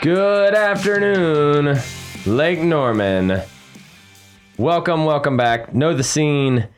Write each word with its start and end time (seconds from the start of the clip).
Good 0.00 0.54
afternoon, 0.54 1.76
Lake 2.24 2.60
Norman. 2.60 3.42
Welcome, 4.56 5.04
welcome 5.04 5.36
back. 5.36 5.74
Know 5.74 5.92
the 5.92 6.04
scene. 6.04 6.68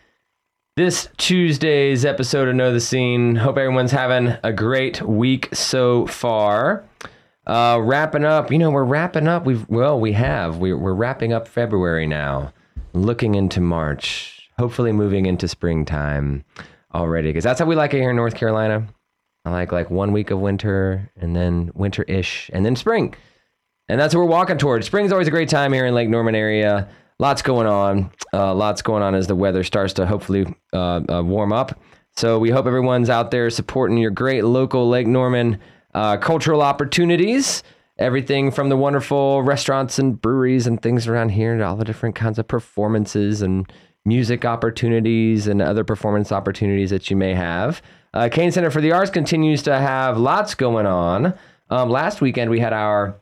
This 0.75 1.11
Tuesday's 1.19 2.07
episode 2.07 2.49
of 2.49 2.55
Know 2.55 2.73
the 2.73 2.81
Scene. 2.81 3.37
Hope 3.37 3.59
everyone's 3.59 3.93
having 3.93 4.39
a 4.43 4.55
great 4.55 5.03
week 5.03 5.55
so 5.55 6.07
far. 6.07 6.83
Uh, 7.47 7.79
wrapping 7.83 8.25
up, 8.25 8.51
you 8.51 8.59
know, 8.59 8.71
we're 8.71 8.85
wrapping 8.85 9.29
up. 9.29 9.45
We've 9.45 9.69
well, 9.69 10.01
we 10.01 10.13
have. 10.13 10.57
We're, 10.57 10.79
we're 10.79 10.95
wrapping 10.95 11.35
up 11.35 11.47
February 11.47 12.07
now, 12.07 12.55
looking 12.95 13.35
into 13.35 13.61
March. 13.61 14.49
Hopefully, 14.59 14.93
moving 14.93 15.27
into 15.27 15.47
springtime 15.47 16.43
already, 16.95 17.29
because 17.29 17.45
that's 17.45 17.61
how 17.61 17.67
we 17.67 17.77
like 17.77 17.93
it 17.93 17.99
here 17.99 18.11
in 18.11 18.17
North 18.17 18.35
Carolina. 18.35 18.89
I 19.45 19.51
like 19.51 19.73
like 19.73 19.91
one 19.91 20.13
week 20.13 20.31
of 20.31 20.39
winter 20.39 21.11
and 21.17 21.35
then 21.35 21.71
winter-ish 21.75 22.51
and 22.53 22.65
then 22.65 22.77
spring. 22.77 23.15
And 23.89 24.01
that's 24.01 24.15
what 24.15 24.21
we're 24.21 24.31
walking 24.31 24.59
towards. 24.59 24.87
Spring's 24.87 25.13
always 25.13 25.29
a 25.29 25.33
great 25.33 25.49
time 25.49 25.73
here 25.73 25.87
in 25.87 25.95
Lake 25.95 26.09
Norman 26.09 26.35
area. 26.35 26.89
Lots 27.19 27.43
going 27.43 27.67
on. 27.67 28.13
Uh, 28.33 28.55
lots 28.55 28.83
going 28.83 29.03
on 29.03 29.15
as 29.15 29.27
the 29.27 29.35
weather 29.35 29.65
starts 29.65 29.95
to 29.95 30.07
hopefully 30.07 30.47
uh, 30.73 31.01
uh, 31.11 31.23
warm 31.23 31.53
up. 31.53 31.81
So 32.17 32.39
we 32.39 32.51
hope 32.51 32.67
everyone's 32.67 33.11
out 33.11 33.31
there 33.31 33.51
supporting 33.51 33.99
your 33.99 34.11
great 34.11 34.45
local 34.45 34.89
Lake 34.89 35.07
Norman 35.07 35.59
uh, 35.95 36.19
cultural 36.19 36.63
opportunities. 36.63 37.63
Everything 37.99 38.51
from 38.51 38.69
the 38.69 38.77
wonderful 38.77 39.43
restaurants 39.43 39.99
and 39.99 40.21
breweries 40.21 40.67
and 40.67 40.81
things 40.81 41.07
around 41.07 41.31
here 41.31 41.57
to 41.59 41.65
all 41.65 41.77
the 41.77 41.85
different 41.85 42.15
kinds 42.15 42.39
of 42.39 42.49
performances 42.49 43.43
and 43.43 43.71
music 44.05 44.45
opportunities 44.45 45.47
and 45.47 45.61
other 45.61 45.85
performance 45.85 46.33
opportunities 46.33 46.91
that 46.91 47.11
you 47.11 47.17
may 47.17 47.35
have. 47.35 47.83
Uh, 48.13 48.29
Cain 48.31 48.51
Center 48.51 48.71
for 48.71 48.81
the 48.81 48.93
Arts 48.93 49.11
continues 49.11 49.63
to 49.63 49.79
have 49.79 50.19
lots 50.19 50.55
going 50.55 50.87
on. 50.87 51.35
Um, 51.69 51.91
last 51.91 52.21
weekend 52.21 52.51
we 52.51 52.61
had 52.61 52.73
our 52.73 53.17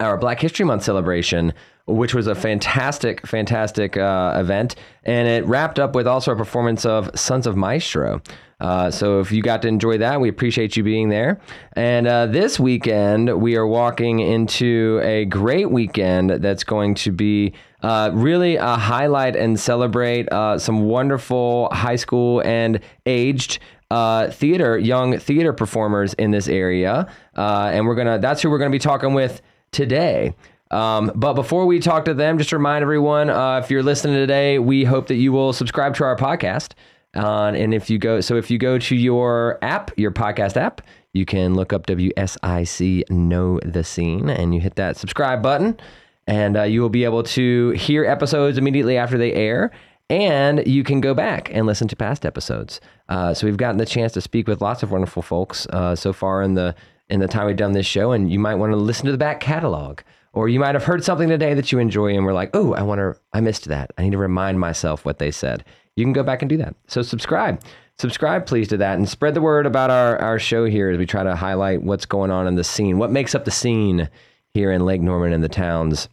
our 0.00 0.18
Black 0.18 0.40
History 0.40 0.66
Month 0.66 0.84
celebration, 0.84 1.54
which 1.86 2.14
was 2.14 2.26
a 2.26 2.34
fantastic, 2.34 3.26
fantastic 3.26 3.96
uh, 3.96 4.34
event, 4.36 4.74
and 5.04 5.26
it 5.26 5.46
wrapped 5.46 5.78
up 5.78 5.94
with 5.94 6.06
also 6.06 6.32
a 6.32 6.36
performance 6.36 6.84
of 6.84 7.10
Sons 7.18 7.46
of 7.46 7.54
Mystro. 7.54 8.22
Uh, 8.60 8.90
so 8.90 9.20
if 9.20 9.30
you 9.30 9.40
got 9.40 9.62
to 9.62 9.68
enjoy 9.68 9.98
that, 9.98 10.20
we 10.20 10.28
appreciate 10.28 10.76
you 10.76 10.82
being 10.82 11.08
there. 11.08 11.40
And 11.74 12.06
uh, 12.06 12.26
this 12.26 12.58
weekend, 12.58 13.40
we 13.40 13.56
are 13.56 13.66
walking 13.66 14.18
into 14.18 15.00
a 15.02 15.24
great 15.26 15.70
weekend 15.70 16.30
that's 16.30 16.64
going 16.64 16.94
to 16.96 17.12
be 17.12 17.54
uh, 17.82 18.10
really 18.12 18.56
a 18.56 18.74
highlight 18.74 19.36
and 19.36 19.58
celebrate 19.58 20.30
uh, 20.32 20.58
some 20.58 20.82
wonderful 20.82 21.68
high 21.70 21.96
school 21.96 22.40
and 22.40 22.80
aged 23.06 23.60
uh, 23.90 24.30
theater, 24.30 24.78
young 24.78 25.18
theater 25.18 25.52
performers 25.52 26.14
in 26.14 26.30
this 26.30 26.48
area. 26.48 27.10
Uh, 27.36 27.70
and 27.72 27.86
we're 27.86 27.94
gonna 27.94 28.18
that's 28.18 28.42
who 28.42 28.50
we're 28.50 28.58
gonna 28.58 28.70
be 28.70 28.78
talking 28.78 29.14
with 29.14 29.42
today. 29.72 30.34
Um, 30.70 31.12
but 31.14 31.32
before 31.32 31.64
we 31.66 31.80
talk 31.80 32.04
to 32.04 32.14
them, 32.14 32.36
just 32.36 32.52
remind 32.52 32.82
everyone, 32.82 33.30
uh, 33.30 33.60
if 33.62 33.70
you're 33.70 33.82
listening 33.82 34.14
today, 34.14 34.58
we 34.58 34.84
hope 34.84 35.06
that 35.06 35.14
you 35.14 35.32
will 35.32 35.52
subscribe 35.52 35.94
to 35.94 36.04
our 36.04 36.16
podcast. 36.16 36.72
Uh, 37.16 37.52
and 37.54 37.72
if 37.72 37.88
you 37.88 37.98
go, 37.98 38.20
so 38.20 38.36
if 38.36 38.50
you 38.50 38.58
go 38.58 38.78
to 38.78 38.94
your 38.94 39.58
app, 39.62 39.90
your 39.96 40.10
podcast 40.10 40.56
app, 40.56 40.82
you 41.14 41.24
can 41.24 41.54
look 41.54 41.72
up 41.72 41.86
WSIC 41.86 43.10
Know 43.10 43.58
the 43.64 43.82
Scene 43.82 44.28
and 44.28 44.54
you 44.54 44.60
hit 44.60 44.74
that 44.74 44.98
subscribe 44.98 45.42
button, 45.42 45.78
and 46.26 46.56
uh, 46.56 46.62
you 46.64 46.82
will 46.82 46.90
be 46.90 47.04
able 47.04 47.22
to 47.22 47.70
hear 47.70 48.04
episodes 48.04 48.58
immediately 48.58 48.98
after 48.98 49.16
they 49.16 49.32
air. 49.32 49.70
And 50.10 50.66
you 50.66 50.84
can 50.84 51.00
go 51.00 51.12
back 51.12 51.50
and 51.52 51.66
listen 51.66 51.86
to 51.88 51.96
past 51.96 52.24
episodes. 52.24 52.80
Uh, 53.08 53.34
so 53.34 53.46
we've 53.46 53.58
gotten 53.58 53.76
the 53.76 53.86
chance 53.86 54.12
to 54.12 54.20
speak 54.20 54.48
with 54.48 54.62
lots 54.62 54.82
of 54.82 54.90
wonderful 54.90 55.22
folks 55.22 55.66
uh, 55.66 55.94
so 55.94 56.12
far 56.12 56.42
in 56.42 56.54
the 56.54 56.74
in 57.10 57.20
the 57.20 57.28
time 57.28 57.46
we've 57.46 57.56
done 57.56 57.72
this 57.72 57.86
show, 57.86 58.12
and 58.12 58.30
you 58.30 58.38
might 58.38 58.56
want 58.56 58.70
to 58.70 58.76
listen 58.76 59.06
to 59.06 59.12
the 59.12 59.18
back 59.18 59.40
catalog. 59.40 60.00
Or 60.34 60.48
you 60.48 60.60
might 60.60 60.74
have 60.74 60.84
heard 60.84 61.02
something 61.02 61.28
today 61.28 61.54
that 61.54 61.72
you 61.72 61.78
enjoy 61.78 62.14
and 62.14 62.24
we're 62.24 62.34
like, 62.34 62.50
oh, 62.54 62.74
I 62.74 62.82
want 62.82 62.98
to, 62.98 63.18
I 63.32 63.40
missed 63.40 63.64
that. 63.64 63.90
I 63.96 64.02
need 64.02 64.12
to 64.12 64.18
remind 64.18 64.60
myself 64.60 65.04
what 65.04 65.18
they 65.18 65.30
said. 65.30 65.64
You 65.96 66.04
can 66.04 66.12
go 66.12 66.22
back 66.22 66.42
and 66.42 66.48
do 66.48 66.58
that. 66.58 66.76
So 66.86 67.02
subscribe. 67.02 67.62
Subscribe, 67.98 68.46
please, 68.46 68.68
to 68.68 68.76
that 68.76 68.98
and 68.98 69.08
spread 69.08 69.34
the 69.34 69.40
word 69.40 69.66
about 69.66 69.90
our, 69.90 70.16
our 70.18 70.38
show 70.38 70.66
here 70.66 70.90
as 70.90 70.98
we 70.98 71.06
try 71.06 71.24
to 71.24 71.34
highlight 71.34 71.82
what's 71.82 72.06
going 72.06 72.30
on 72.30 72.46
in 72.46 72.54
the 72.54 72.62
scene, 72.62 72.98
what 72.98 73.10
makes 73.10 73.34
up 73.34 73.44
the 73.44 73.50
scene 73.50 74.08
here 74.54 74.70
in 74.70 74.84
Lake 74.84 75.00
Norman 75.00 75.32
and 75.32 75.42
the 75.42 75.48
towns 75.48 76.08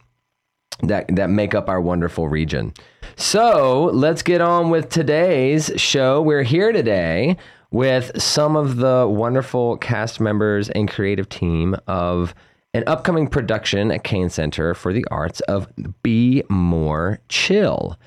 that, 0.82 1.14
that 1.14 1.30
make 1.30 1.54
up 1.54 1.68
our 1.68 1.80
wonderful 1.80 2.28
region. 2.28 2.72
So 3.16 3.90
let's 3.92 4.22
get 4.22 4.40
on 4.40 4.70
with 4.70 4.88
today's 4.88 5.72
show. 5.76 6.20
We're 6.20 6.42
here 6.42 6.72
today 6.72 7.36
with 7.70 8.20
some 8.20 8.56
of 8.56 8.76
the 8.76 9.06
wonderful 9.08 9.76
cast 9.78 10.20
members 10.20 10.68
and 10.70 10.88
creative 10.88 11.28
team 11.28 11.76
of 11.86 12.34
an 12.74 12.84
upcoming 12.86 13.26
production 13.26 13.90
at 13.90 14.04
Cain 14.04 14.28
Center 14.28 14.74
for 14.74 14.92
the 14.92 15.04
Arts 15.10 15.40
of 15.42 15.68
Be 16.02 16.42
More 16.50 17.20
Chill. 17.28 17.98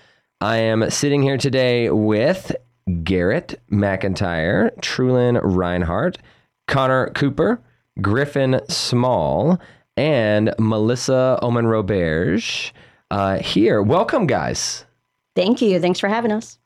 I 0.41 0.57
am 0.57 0.89
sitting 0.89 1.23
here 1.23 1.37
today 1.37 1.89
with 1.89 2.55
Garrett 3.03 3.59
McIntyre, 3.71 4.75
Trulin 4.79 5.39
Reinhardt, 5.43 6.19
Connor 6.67 7.09
Cooper, 7.09 7.61
Griffin 7.99 8.61
Small, 8.69 9.59
and 9.99 10.53
Melissa 10.57 11.37
Ohlman-Roberge 11.43 12.71
uh, 13.11 13.39
here. 13.39 13.81
Welcome, 13.81 14.27
guys. 14.27 14.85
Thank 15.35 15.61
you. 15.61 15.81
Thanks 15.81 15.99
for 15.99 16.07
having 16.07 16.31
us. 16.31 16.57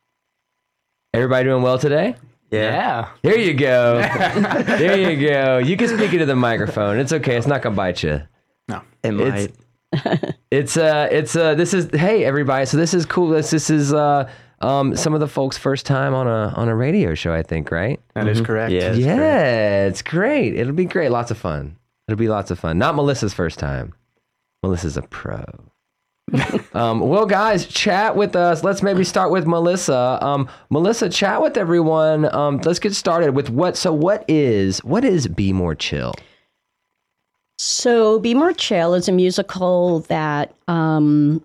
Everybody 1.16 1.46
doing 1.46 1.64
well 1.64 1.80
today? 1.80 2.16
Yeah. 2.52 3.10
There 3.24 3.40
you 3.40 3.56
go. 3.56 4.02
there 4.68 5.12
you 5.12 5.28
go. 5.28 5.58
You 5.58 5.76
can 5.76 5.88
speak 5.88 6.14
into 6.14 6.28
the 6.28 6.36
microphone. 6.36 7.00
It's 7.00 7.12
okay. 7.12 7.36
It's 7.36 7.48
not 7.48 7.64
gonna 7.64 7.76
bite 7.76 8.04
you. 8.04 8.22
No. 8.68 8.84
It 9.02 9.12
might. 9.14 9.52
It's 9.92 10.34
it's 10.52 10.78
uh 10.78 11.08
it's 11.12 11.36
uh 11.36 11.56
this 11.56 11.74
is 11.74 11.90
hey 11.92 12.24
everybody. 12.26 12.68
So 12.68 12.78
this 12.78 12.94
is 12.94 13.08
cool. 13.08 13.30
This 13.30 13.50
this 13.50 13.72
is 13.72 13.94
uh 13.94 14.30
um 14.62 14.96
some 14.96 15.16
of 15.16 15.20
the 15.20 15.28
folks' 15.28 15.58
first 15.58 15.88
time 15.88 16.14
on 16.14 16.28
a 16.28 16.54
on 16.56 16.70
a 16.70 16.76
radio 16.76 17.16
show. 17.16 17.34
I 17.34 17.42
think 17.42 17.72
right. 17.72 18.00
that 18.14 18.28
is 18.28 18.42
correct. 18.42 18.72
Yeah. 18.72 18.90
That's 18.90 19.00
yeah, 19.00 19.86
it's 19.88 20.04
great. 20.04 20.56
It'll 20.56 20.74
be 20.74 20.86
great. 20.86 21.10
Lots 21.10 21.32
of 21.32 21.40
fun. 21.40 21.78
It'll 22.08 22.18
be 22.18 22.28
lots 22.28 22.52
of 22.52 22.60
fun. 22.60 22.78
Not 22.78 22.96
Melissa's 22.96 23.34
first 23.34 23.60
time. 23.60 23.94
Melissa's 24.62 24.98
a 24.98 25.02
pro. 25.04 25.44
um, 26.74 27.00
well, 27.00 27.26
guys, 27.26 27.66
chat 27.66 28.16
with 28.16 28.36
us. 28.36 28.64
Let's 28.64 28.82
maybe 28.82 29.04
start 29.04 29.32
with 29.32 29.46
Melissa. 29.46 30.18
Um, 30.22 30.50
Melissa, 30.70 31.10
chat 31.10 31.42
with 31.42 31.58
everyone. 31.58 32.34
Um, 32.34 32.60
let's 32.64 32.80
get 32.80 32.96
started 32.96 33.36
with 33.36 33.50
what. 33.50 33.78
So, 33.78 33.94
what 33.94 34.26
is 34.28 34.84
what 34.84 35.06
is 35.06 35.28
Be 35.28 35.54
More 35.54 35.76
Chill? 35.76 36.14
So, 37.58 38.20
Be 38.20 38.34
More 38.34 38.54
Chill 38.54 38.94
is 38.94 39.08
a 39.08 39.12
musical 39.12 40.00
that 40.02 40.56
um, 40.68 41.44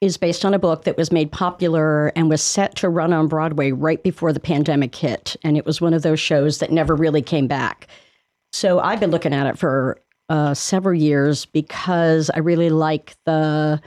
is 0.00 0.16
based 0.16 0.44
on 0.44 0.54
a 0.54 0.58
book 0.58 0.84
that 0.84 0.96
was 0.96 1.10
made 1.10 1.32
popular 1.32 2.08
and 2.08 2.28
was 2.28 2.42
set 2.42 2.74
to 2.76 2.88
run 2.88 3.12
on 3.12 3.28
Broadway 3.28 3.72
right 3.72 4.02
before 4.02 4.32
the 4.32 4.40
pandemic 4.40 4.94
hit. 4.94 5.36
And 5.42 5.56
it 5.56 5.64
was 5.64 5.80
one 5.80 5.94
of 5.94 6.02
those 6.02 6.20
shows 6.20 6.58
that 6.58 6.70
never 6.70 6.94
really 6.94 7.22
came 7.22 7.46
back. 7.46 7.88
So, 8.56 8.80
I've 8.80 9.00
been 9.00 9.10
looking 9.10 9.34
at 9.34 9.46
it 9.46 9.58
for 9.58 10.00
uh, 10.30 10.54
several 10.54 10.98
years 10.98 11.44
because 11.44 12.30
I 12.30 12.38
really 12.38 12.70
like 12.70 13.14
the 13.26 13.82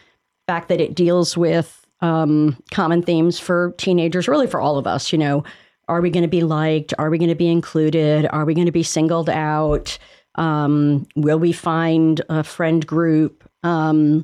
fact 0.47 0.69
that 0.69 0.79
it 0.79 0.93
deals 0.93 1.35
with 1.35 1.87
um, 2.01 2.55
common 2.69 3.01
themes 3.01 3.39
for 3.39 3.73
teenagers, 3.79 4.27
really 4.27 4.45
for 4.45 4.59
all 4.59 4.77
of 4.77 4.85
us. 4.85 5.11
You 5.11 5.17
know, 5.17 5.43
are 5.87 6.01
we 6.01 6.11
going 6.11 6.21
to 6.21 6.29
be 6.29 6.43
liked? 6.43 6.93
Are 6.99 7.09
we 7.09 7.17
going 7.17 7.29
to 7.29 7.35
be 7.35 7.49
included? 7.49 8.27
Are 8.31 8.45
we 8.45 8.53
going 8.53 8.67
to 8.67 8.71
be 8.71 8.83
singled 8.83 9.27
out? 9.27 9.97
Um, 10.35 11.07
will 11.15 11.39
we 11.39 11.51
find 11.51 12.21
a 12.29 12.43
friend 12.43 12.85
group? 12.85 13.49
Um, 13.63 14.23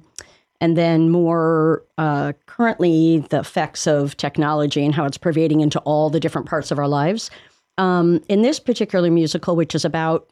and 0.62 0.78
then 0.78 1.10
more 1.10 1.84
uh, 1.98 2.34
currently, 2.46 3.26
the 3.32 3.40
effects 3.40 3.88
of 3.88 4.16
technology 4.18 4.86
and 4.86 4.94
how 4.94 5.06
it's 5.06 5.18
pervading 5.18 5.62
into 5.62 5.80
all 5.80 6.12
the 6.12 6.20
different 6.20 6.48
parts 6.48 6.70
of 6.70 6.78
our 6.78 6.88
lives. 6.88 7.32
Um, 7.80 8.22
in 8.30 8.44
this 8.44 8.60
particular 8.60 9.10
musical, 9.10 9.56
which 9.56 9.74
is 9.74 9.84
about 9.84 10.30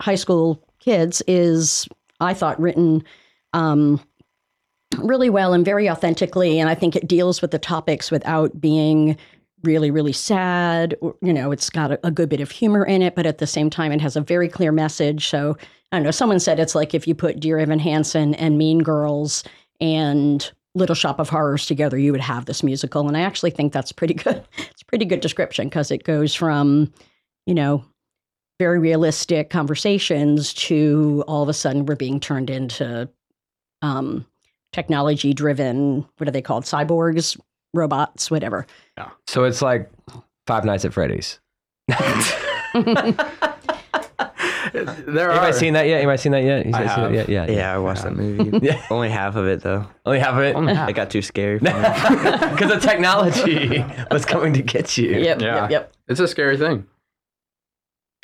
high 0.00 0.14
school 0.14 0.62
kids, 0.78 1.22
is 1.26 1.88
I 2.20 2.34
thought 2.34 2.60
written 2.60 3.04
um, 3.52 4.00
really 4.98 5.30
well 5.30 5.52
and 5.52 5.64
very 5.64 5.88
authentically, 5.88 6.58
and 6.58 6.68
I 6.68 6.74
think 6.74 6.96
it 6.96 7.08
deals 7.08 7.42
with 7.42 7.50
the 7.50 7.58
topics 7.58 8.10
without 8.10 8.60
being 8.60 9.16
really, 9.64 9.90
really 9.90 10.12
sad. 10.12 10.94
You 11.22 11.32
know, 11.32 11.50
it's 11.50 11.70
got 11.70 11.92
a, 11.92 12.06
a 12.06 12.10
good 12.10 12.28
bit 12.28 12.40
of 12.40 12.50
humor 12.50 12.84
in 12.84 13.02
it, 13.02 13.14
but 13.14 13.26
at 13.26 13.38
the 13.38 13.46
same 13.46 13.70
time, 13.70 13.92
it 13.92 14.00
has 14.00 14.16
a 14.16 14.20
very 14.20 14.48
clear 14.48 14.72
message. 14.72 15.28
So 15.28 15.56
I 15.92 15.96
don't 15.96 16.04
know. 16.04 16.10
Someone 16.10 16.40
said 16.40 16.60
it's 16.60 16.74
like 16.74 16.94
if 16.94 17.08
you 17.08 17.14
put 17.14 17.40
Dear 17.40 17.58
Evan 17.58 17.78
Hansen 17.78 18.34
and 18.34 18.58
Mean 18.58 18.80
Girls 18.80 19.42
and 19.80 20.50
Little 20.74 20.94
Shop 20.94 21.18
of 21.18 21.28
Horrors 21.28 21.66
together, 21.66 21.98
you 21.98 22.12
would 22.12 22.20
have 22.20 22.46
this 22.46 22.62
musical. 22.62 23.08
And 23.08 23.16
I 23.16 23.20
actually 23.20 23.50
think 23.50 23.72
that's 23.72 23.92
pretty 23.92 24.14
good. 24.24 24.44
It's 24.58 24.82
pretty 24.82 25.04
good 25.04 25.20
description 25.20 25.68
because 25.68 25.90
it 25.90 26.04
goes 26.04 26.34
from, 26.34 26.92
you 27.46 27.54
know, 27.54 27.84
very 28.58 28.78
realistic 28.78 29.50
conversations 29.50 30.52
to 30.52 31.24
all 31.28 31.42
of 31.42 31.48
a 31.48 31.54
sudden 31.54 31.86
we're 31.86 31.96
being 31.96 32.18
turned 32.20 32.50
into 32.50 33.08
um, 33.82 34.26
technology 34.72 35.32
driven, 35.32 36.04
what 36.16 36.28
are 36.28 36.32
they 36.32 36.42
called? 36.42 36.64
Cyborgs, 36.64 37.38
robots, 37.72 38.30
whatever. 38.30 38.66
So 39.28 39.44
it's 39.44 39.62
like 39.62 39.88
Five 40.46 40.64
Nights 40.64 40.84
at 40.84 40.92
Freddy's. 40.92 41.38
there 41.88 41.98
Anybody 45.30 45.38
are. 45.38 45.52
seen 45.52 45.72
that 45.74 45.86
yet? 45.86 45.98
Anybody 45.98 46.18
seen 46.18 46.32
that 46.32 46.42
yet? 46.42 46.66
You 46.66 46.72
I 46.74 46.84
guys 46.84 46.94
seen 46.94 47.04
it 47.04 47.06
have. 47.06 47.14
yet? 47.14 47.28
Yeah. 47.28 47.46
Yeah, 47.56 47.74
I 47.74 47.78
watched 47.78 48.02
that 48.02 48.16
movie. 48.16 48.58
Yeah. 48.66 48.84
Only 48.90 49.08
half 49.08 49.36
of 49.36 49.46
it 49.46 49.62
though. 49.62 49.86
Only 50.04 50.18
half 50.18 50.34
of 50.34 50.42
it. 50.42 50.56
Only 50.56 50.74
half. 50.74 50.88
It 50.90 50.94
got 50.94 51.10
too 51.10 51.22
scary. 51.22 51.58
For 51.58 51.64
me. 51.64 51.70
Because 51.70 52.70
the 52.70 52.78
technology 52.80 53.84
was 54.10 54.24
coming 54.24 54.52
to 54.54 54.62
get 54.62 54.98
you. 54.98 55.10
Yep, 55.10 55.40
Yeah. 55.40 55.54
yep, 55.62 55.70
yep. 55.70 55.92
It's 56.08 56.20
a 56.20 56.28
scary 56.28 56.56
thing. 56.56 56.86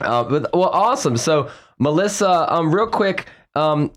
Uh, 0.01 0.25
but 0.25 0.53
well, 0.53 0.71
awesome. 0.71 1.17
So, 1.17 1.51
Melissa, 1.79 2.53
um, 2.53 2.75
real 2.75 2.87
quick, 2.87 3.27
um, 3.55 3.93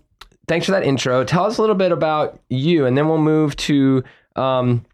thanks 0.46 0.66
for 0.66 0.72
that 0.72 0.84
intro. 0.84 1.24
Tell 1.24 1.44
us 1.44 1.58
a 1.58 1.60
little 1.60 1.76
bit 1.76 1.92
about 1.92 2.38
you, 2.48 2.86
and 2.86 2.96
then 2.96 3.08
we'll 3.08 3.18
move 3.18 3.56
to 3.56 4.02
um, 4.36 4.84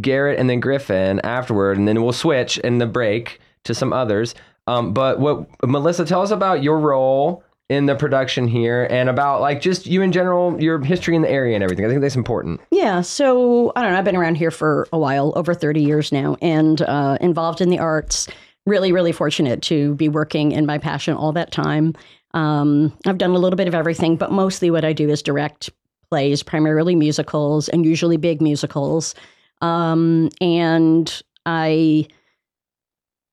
Garrett 0.00 0.38
and 0.38 0.48
then 0.48 0.60
Griffin 0.60 1.20
afterward, 1.20 1.78
and 1.78 1.88
then 1.88 2.02
we'll 2.02 2.12
switch 2.12 2.58
in 2.58 2.78
the 2.78 2.86
break 2.86 3.40
to 3.64 3.74
some 3.74 3.92
others. 3.92 4.34
Um, 4.66 4.92
but 4.92 5.18
what 5.20 5.46
Melissa, 5.62 6.04
tell 6.04 6.22
us 6.22 6.30
about 6.30 6.62
your 6.62 6.78
role 6.78 7.42
in 7.70 7.86
the 7.86 7.94
production 7.94 8.46
here, 8.46 8.86
and 8.90 9.08
about 9.08 9.40
like 9.40 9.60
just 9.62 9.86
you 9.86 10.02
in 10.02 10.12
general, 10.12 10.60
your 10.62 10.82
history 10.82 11.16
in 11.16 11.22
the 11.22 11.30
area 11.30 11.54
and 11.54 11.64
everything. 11.64 11.84
I 11.84 11.88
think 11.88 12.02
that's 12.02 12.16
important. 12.16 12.60
Yeah, 12.70 13.00
so 13.00 13.72
I 13.74 13.82
don't 13.82 13.92
know. 13.92 13.98
I've 13.98 14.04
been 14.04 14.16
around 14.16 14.36
here 14.36 14.50
for 14.50 14.86
a 14.92 14.98
while, 14.98 15.32
over 15.36 15.54
30 15.54 15.80
years 15.82 16.12
now, 16.12 16.36
and 16.42 16.82
uh, 16.82 17.16
involved 17.20 17.60
in 17.60 17.70
the 17.70 17.78
arts. 17.78 18.28
Really, 18.66 18.92
really 18.92 19.12
fortunate 19.12 19.60
to 19.62 19.94
be 19.96 20.08
working 20.08 20.52
in 20.52 20.64
my 20.64 20.78
passion 20.78 21.14
all 21.14 21.32
that 21.32 21.52
time. 21.52 21.94
Um, 22.32 22.96
I've 23.06 23.18
done 23.18 23.30
a 23.30 23.38
little 23.38 23.56
bit 23.56 23.68
of 23.68 23.74
everything, 23.74 24.16
but 24.16 24.32
mostly 24.32 24.70
what 24.70 24.84
I 24.84 24.92
do 24.92 25.08
is 25.10 25.22
direct 25.22 25.70
plays, 26.10 26.42
primarily 26.42 26.94
musicals, 26.94 27.68
and 27.68 27.84
usually 27.84 28.16
big 28.16 28.40
musicals. 28.40 29.14
Um, 29.60 30.30
and 30.40 31.22
I, 31.44 32.06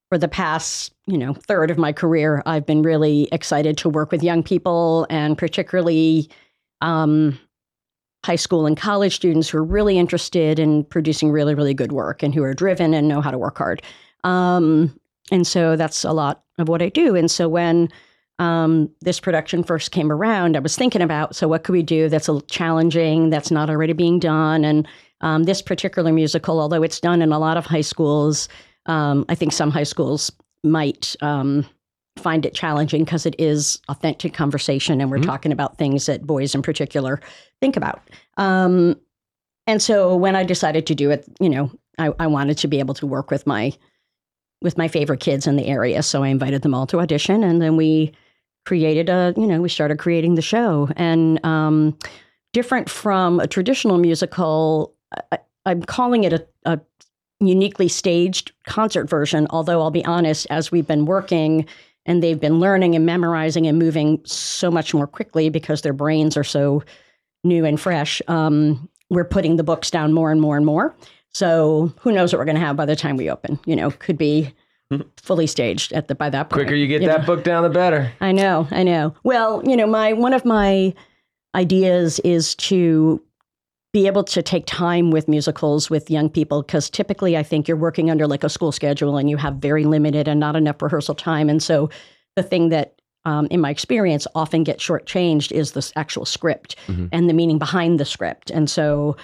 for 0.10 0.18
the 0.18 0.28
past, 0.28 0.94
you 1.08 1.18
know, 1.18 1.34
third 1.34 1.72
of 1.72 1.78
my 1.78 1.94
career, 1.94 2.44
I've 2.46 2.66
been 2.66 2.82
really 2.82 3.30
excited 3.32 3.78
to 3.80 3.90
work 3.90 4.12
with 4.12 4.24
young 4.24 4.44
people, 4.44 5.08
and 5.10 5.38
particularly. 5.38 6.30
Um, 6.82 7.40
high 8.24 8.36
school 8.36 8.66
and 8.68 8.78
college 8.78 9.16
students 9.16 9.50
who 9.50 9.58
are 9.58 9.64
really 9.64 9.98
interested 9.98 10.60
in 10.60 10.84
producing 10.86 11.32
really, 11.32 11.56
really 11.56 11.74
good 11.74 11.92
work 11.92 12.22
and 12.22 12.36
who 12.36 12.44
are 12.44 12.54
driven 12.54 12.94
and 12.94 13.08
know 13.08 13.22
how 13.22 13.32
to 13.32 13.38
work 13.38 13.58
hard. 13.58 13.82
Um, 14.24 14.96
and 15.30 15.46
so 15.46 15.76
that's 15.76 16.04
a 16.04 16.12
lot 16.14 16.44
of 16.58 16.68
what 16.68 16.82
I 16.82 16.90
do. 16.90 17.16
And 17.16 17.30
so 17.30 17.48
when 17.48 17.90
um, 18.40 18.90
this 19.02 19.20
production 19.20 19.64
first 19.64 19.92
came 19.92 20.12
around, 20.12 20.56
I 20.56 20.60
was 20.60 20.76
thinking 20.76 21.02
about 21.02 21.36
so 21.36 21.48
what 21.48 21.64
could 21.64 21.74
we 21.74 21.84
do 21.84 22.10
that's 22.10 22.28
a 22.28 22.32
little 22.34 22.48
challenging, 22.48 23.30
that's 23.30 23.52
not 23.52 23.70
already 23.70 23.94
being 23.94 24.20
done. 24.20 24.66
And 24.66 24.88
um, 25.22 25.44
this 25.44 25.62
particular 25.62 26.12
musical, 26.12 26.60
although 26.60 26.82
it's 26.82 27.00
done 27.00 27.22
in 27.22 27.32
a 27.32 27.40
lot 27.40 27.58
of 27.58 27.66
high 27.66 27.82
schools, 27.82 28.50
um, 28.88 29.26
I 29.30 29.36
think 29.36 29.54
some 29.54 29.70
high 29.70 29.84
schools 29.84 30.32
might 30.64 31.16
um, 31.22 31.66
find 32.18 32.46
it 32.46 32.56
challenging 32.56 33.04
because 33.04 33.26
it 33.28 33.36
is 33.38 33.80
authentic 33.90 34.34
conversation 34.34 35.00
and 35.00 35.12
we're 35.12 35.20
Mhm. 35.20 35.26
talking 35.26 35.52
about 35.52 35.78
things 35.78 36.08
that 36.08 36.26
boys 36.26 36.56
in 36.56 36.62
particular 36.62 37.22
think 37.62 37.78
about. 37.78 38.02
Um, 38.38 38.96
and 39.68 39.82
so 39.82 40.16
when 40.16 40.36
I 40.36 40.44
decided 40.44 40.88
to 40.88 40.96
do 40.96 41.12
it, 41.12 41.26
you 41.40 41.50
know, 41.50 41.72
I, 42.00 42.12
I 42.20 42.28
wanted 42.28 42.58
to 42.60 42.68
be 42.68 42.80
able 42.80 42.96
to 42.96 43.06
work 43.06 43.30
with 43.30 43.46
my 43.46 43.74
with 44.62 44.78
my 44.78 44.88
favorite 44.88 45.20
kids 45.20 45.48
in 45.48 45.56
the 45.56 45.66
area. 45.66 46.04
So 46.04 46.24
I 46.24 46.28
invited 46.28 46.62
them 46.62 46.74
all 46.74 46.88
to 46.88 47.00
audition, 47.00 47.44
and 47.44 47.62
then 47.62 47.76
we 47.76 48.12
created 48.66 49.10
a, 49.10 49.34
you 49.38 49.48
know, 49.48 49.62
we 49.62 49.70
started 49.70 49.98
creating 49.98 50.36
the 50.36 50.42
show. 50.42 50.88
And 50.96 51.44
um, 51.46 51.98
different 52.54 52.90
from 52.90 53.40
a 53.40 53.48
traditional 53.48 53.98
musical, 53.98 54.94
I, 55.32 55.40
I'm 55.66 55.82
calling 55.82 56.24
it 56.24 56.34
a, 56.34 56.48
a 56.66 56.80
uniquely 57.40 57.88
staged 57.88 58.52
concert 58.66 59.10
version. 59.10 59.48
Although 59.50 59.82
I'll 59.82 59.92
be 59.92 60.06
honest, 60.06 60.48
as 60.50 60.72
we've 60.72 60.88
been 60.88 61.06
working 61.06 61.66
and 62.06 62.22
they've 62.22 62.40
been 62.40 62.60
learning 62.60 62.96
and 62.96 63.06
memorizing 63.06 63.68
and 63.68 63.78
moving 63.78 64.22
so 64.26 64.72
much 64.72 64.94
more 64.94 65.08
quickly 65.08 65.50
because 65.50 65.82
their 65.82 65.94
brains 65.94 66.36
are 66.38 66.44
so 66.44 66.84
new 67.44 67.66
and 67.66 67.80
fresh. 67.80 68.22
Um, 68.28 68.90
we're 69.10 69.26
putting 69.26 69.56
the 69.56 69.64
books 69.64 69.92
down 69.92 70.14
more 70.14 70.32
and 70.32 70.42
more 70.42 70.58
and 70.58 70.66
more. 70.66 70.96
So 71.34 71.94
who 72.02 72.12
knows 72.12 72.34
what 72.34 72.40
we're 72.40 72.46
going 72.46 72.56
to 72.60 72.62
have 72.66 72.76
by 72.76 72.86
the 72.86 72.96
time 72.96 73.18
we 73.18 73.30
open? 73.30 73.60
You 73.66 73.76
know, 73.76 73.92
could 73.92 74.18
be 74.18 74.54
fully 75.18 75.48
staged 75.48 75.94
at 75.94 76.08
the 76.10 76.16
by 76.16 76.30
that 76.30 76.50
point. 76.50 76.64
Quicker 76.64 76.76
you 76.76 76.88
get 76.88 77.02
you 77.02 77.08
that 77.08 77.22
know. 77.22 77.26
book 77.26 77.44
down, 77.44 77.64
the 77.64 77.70
better. 77.70 78.12
I 78.20 78.32
know, 78.34 78.68
I 78.72 78.84
know. 78.84 79.16
Well, 79.24 79.62
you 79.66 79.78
know, 79.78 79.88
my 79.88 80.14
one 80.14 80.34
of 80.34 80.44
my 80.44 80.94
ideas 81.56 82.20
is 82.20 82.56
to 82.56 83.22
be 83.94 84.08
able 84.08 84.24
to 84.24 84.42
take 84.42 84.66
time 84.66 85.12
with 85.12 85.28
musicals 85.28 85.90
with 85.90 86.10
young 86.10 86.30
people 86.30 86.62
because 86.62 86.90
typically 86.90 87.36
I 87.38 87.44
think 87.44 87.68
you're 87.68 87.76
working 87.78 88.10
under 88.10 88.26
like 88.26 88.44
a 88.44 88.50
school 88.50 88.72
schedule 88.72 89.18
and 89.18 89.30
you 89.30 89.36
have 89.38 89.56
very 89.56 89.84
limited 89.84 90.28
and 90.30 90.40
not 90.40 90.56
enough 90.56 90.82
rehearsal 90.82 91.16
time. 91.16 91.50
And 91.50 91.62
so 91.62 91.90
the 92.38 92.44
thing 92.44 92.70
that 92.70 93.02
um, 93.26 93.48
in 93.52 93.60
my 93.60 93.70
experience 93.70 94.26
often 94.34 94.64
gets 94.64 94.84
shortchanged 94.84 95.52
is 95.52 95.74
this 95.74 95.92
actual 95.98 96.26
script 96.26 96.76
Mhm. 96.88 97.10
and 97.12 97.30
the 97.30 97.34
meaning 97.34 97.60
behind 97.60 98.00
the 98.00 98.06
script. 98.06 98.50
And 98.50 98.70
so 98.70 99.16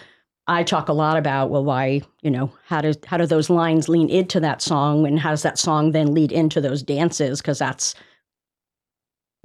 I 0.48 0.64
talk 0.64 0.88
a 0.88 0.94
lot 0.94 1.18
about 1.18 1.50
well, 1.50 1.64
why 1.64 2.02
you 2.22 2.32
know 2.32 2.52
how 2.66 2.82
do 2.82 2.94
how 3.06 3.18
do 3.18 3.26
those 3.26 3.50
lines 3.50 3.90
lean 3.90 4.10
into 4.10 4.40
that 4.40 4.62
song, 4.62 5.06
and 5.06 5.20
how 5.20 5.32
does 5.32 5.44
that 5.44 5.60
song 5.60 5.92
then 5.92 6.14
lead 6.14 6.32
into 6.32 6.62
those 6.62 6.82
dances? 6.82 7.42
Because 7.42 7.60
that's 7.60 7.96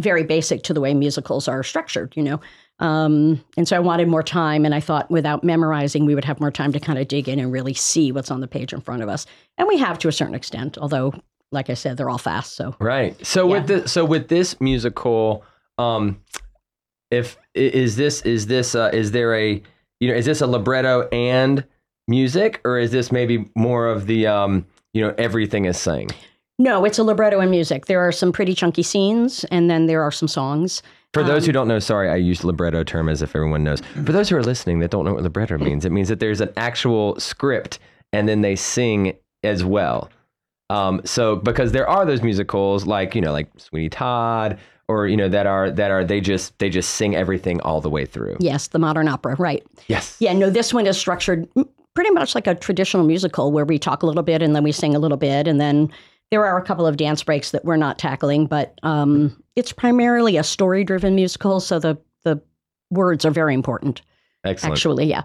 very 0.00 0.24
basic 0.24 0.62
to 0.64 0.74
the 0.74 0.80
way 0.80 0.94
musicals 0.94 1.48
are 1.48 1.62
structured, 1.62 2.12
you 2.16 2.22
know. 2.22 2.40
Um, 2.78 3.44
and 3.56 3.68
so 3.68 3.76
I 3.76 3.80
wanted 3.80 4.08
more 4.08 4.22
time, 4.22 4.64
and 4.64 4.74
I 4.74 4.80
thought 4.80 5.10
without 5.10 5.44
memorizing, 5.44 6.06
we 6.06 6.14
would 6.14 6.24
have 6.24 6.40
more 6.40 6.50
time 6.50 6.72
to 6.72 6.80
kind 6.80 6.98
of 6.98 7.08
dig 7.08 7.28
in 7.28 7.38
and 7.38 7.52
really 7.52 7.74
see 7.74 8.10
what's 8.12 8.30
on 8.30 8.40
the 8.40 8.48
page 8.48 8.72
in 8.72 8.80
front 8.80 9.02
of 9.02 9.08
us. 9.08 9.26
And 9.58 9.68
we 9.68 9.78
have 9.78 9.98
to 10.00 10.08
a 10.08 10.12
certain 10.12 10.34
extent, 10.34 10.78
although, 10.78 11.14
like 11.52 11.70
I 11.70 11.74
said, 11.74 11.96
they're 11.96 12.10
all 12.10 12.18
fast. 12.18 12.54
So 12.54 12.74
Right. 12.80 13.24
So 13.24 13.46
with 13.46 13.66
the 13.66 13.88
so 13.88 14.04
with 14.04 14.28
this 14.28 14.60
musical, 14.60 15.44
um, 15.78 16.20
if 17.10 17.36
is 17.54 17.96
this 17.96 18.22
is 18.22 18.46
this 18.46 18.74
uh, 18.74 18.90
is 18.92 19.12
there 19.12 19.34
a 19.34 19.62
you 20.02 20.08
know 20.08 20.14
is 20.14 20.24
this 20.26 20.40
a 20.40 20.46
libretto 20.46 21.08
and 21.12 21.64
music 22.08 22.60
or 22.64 22.78
is 22.78 22.90
this 22.90 23.12
maybe 23.12 23.48
more 23.54 23.86
of 23.86 24.06
the 24.06 24.26
um 24.26 24.66
you 24.92 25.00
know 25.00 25.14
everything 25.16 25.64
is 25.64 25.78
sang? 25.78 26.08
no, 26.58 26.84
it's 26.84 26.98
a 26.98 27.02
libretto 27.02 27.40
and 27.40 27.50
music. 27.50 27.86
There 27.86 28.00
are 28.00 28.12
some 28.12 28.30
pretty 28.30 28.54
chunky 28.54 28.82
scenes, 28.84 29.42
and 29.44 29.68
then 29.70 29.86
there 29.86 30.02
are 30.02 30.12
some 30.12 30.28
songs. 30.28 30.82
For 31.12 31.24
those 31.24 31.42
Um, 31.42 31.46
who 31.46 31.52
don't 31.52 31.66
know, 31.68 31.78
sorry, 31.80 32.08
I 32.08 32.16
used 32.16 32.44
libretto 32.44 32.84
term 32.84 33.08
as 33.08 33.20
if 33.22 33.34
everyone 33.34 33.64
knows. 33.64 33.80
For 34.04 34.12
those 34.12 34.28
who 34.28 34.36
are 34.36 34.42
listening 34.44 34.78
that 34.80 34.90
don't 34.90 35.04
know 35.04 35.14
what 35.14 35.22
libretto 35.24 35.58
means, 35.58 35.84
it 35.84 35.90
means 35.92 36.08
that 36.08 36.20
there's 36.20 36.40
an 36.40 36.50
actual 36.56 37.18
script 37.18 37.78
and 38.12 38.28
then 38.28 38.42
they 38.42 38.54
sing 38.54 39.14
as 39.42 39.64
well. 39.64 40.08
Um, 40.70 41.00
so 41.04 41.36
because 41.36 41.72
there 41.72 41.88
are 41.88 42.04
those 42.06 42.22
musicals 42.22 42.86
like 42.86 43.14
you 43.16 43.20
know 43.20 43.32
like 43.32 43.48
Sweeney 43.56 43.88
Todd 43.88 44.58
or 44.92 45.06
you 45.06 45.16
know 45.16 45.28
that 45.28 45.46
are 45.46 45.70
that 45.70 45.90
are 45.90 46.04
they 46.04 46.20
just 46.20 46.58
they 46.58 46.68
just 46.68 46.90
sing 46.94 47.16
everything 47.16 47.60
all 47.62 47.80
the 47.80 47.90
way 47.90 48.04
through. 48.04 48.36
Yes, 48.40 48.68
the 48.68 48.78
modern 48.78 49.08
opera, 49.08 49.36
right? 49.38 49.64
Yes. 49.88 50.16
Yeah, 50.20 50.32
no, 50.32 50.50
this 50.50 50.74
one 50.74 50.86
is 50.86 50.98
structured 50.98 51.48
pretty 51.94 52.10
much 52.10 52.34
like 52.34 52.46
a 52.46 52.54
traditional 52.54 53.04
musical 53.04 53.52
where 53.52 53.64
we 53.64 53.78
talk 53.78 54.02
a 54.02 54.06
little 54.06 54.22
bit 54.22 54.42
and 54.42 54.54
then 54.56 54.62
we 54.62 54.72
sing 54.72 54.94
a 54.94 54.98
little 54.98 55.16
bit. 55.18 55.46
And 55.46 55.60
then 55.60 55.90
there 56.30 56.44
are 56.46 56.56
a 56.56 56.64
couple 56.64 56.86
of 56.86 56.96
dance 56.96 57.22
breaks 57.22 57.50
that 57.50 57.64
we're 57.64 57.76
not 57.76 57.98
tackling, 57.98 58.46
but 58.46 58.78
um, 58.82 59.36
it's 59.56 59.72
primarily 59.72 60.36
a 60.36 60.42
story 60.42 60.84
driven 60.84 61.14
musical. 61.14 61.60
So 61.60 61.78
the, 61.78 61.98
the 62.24 62.40
words 62.90 63.24
are 63.24 63.30
very 63.30 63.54
important, 63.54 64.00
Excellent. 64.44 64.72
actually. 64.72 65.06
Yeah. 65.06 65.22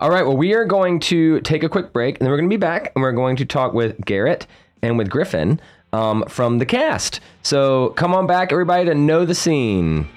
All 0.00 0.10
right. 0.10 0.22
Well, 0.22 0.36
we 0.36 0.54
are 0.54 0.64
going 0.64 0.98
to 1.00 1.40
take 1.42 1.62
a 1.62 1.68
quick 1.68 1.92
break, 1.92 2.18
and 2.18 2.24
then 2.24 2.30
we're 2.30 2.38
going 2.38 2.48
to 2.48 2.52
be 2.54 2.58
back, 2.58 2.90
and 2.94 3.02
we're 3.02 3.12
going 3.12 3.36
to 3.36 3.44
talk 3.44 3.74
with 3.74 4.02
Garrett 4.04 4.46
and 4.82 4.96
with 4.96 5.10
Griffin 5.10 5.60
um, 5.92 6.24
from 6.28 6.58
the 6.58 6.66
cast. 6.66 7.20
So 7.42 7.90
come 7.90 8.14
on 8.14 8.26
back, 8.26 8.52
everybody, 8.52 8.84
to 8.86 8.94
know 8.94 9.24
the 9.24 9.34
scene. 9.34 10.08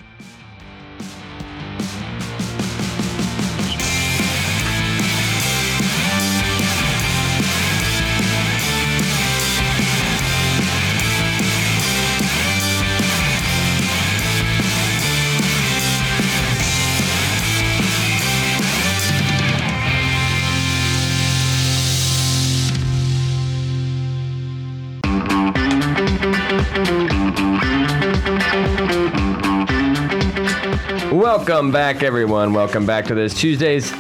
Welcome 31.61 31.73
back, 31.73 32.01
everyone. 32.01 32.53
Welcome 32.53 32.87
back 32.87 33.05
to 33.05 33.13
this 33.13 33.39
Tuesday's 33.39 33.93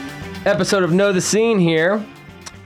episode 0.47 0.81
of 0.81 0.93
Know 0.93 1.13
the 1.13 1.21
Scene 1.21 1.59
here. 1.59 2.03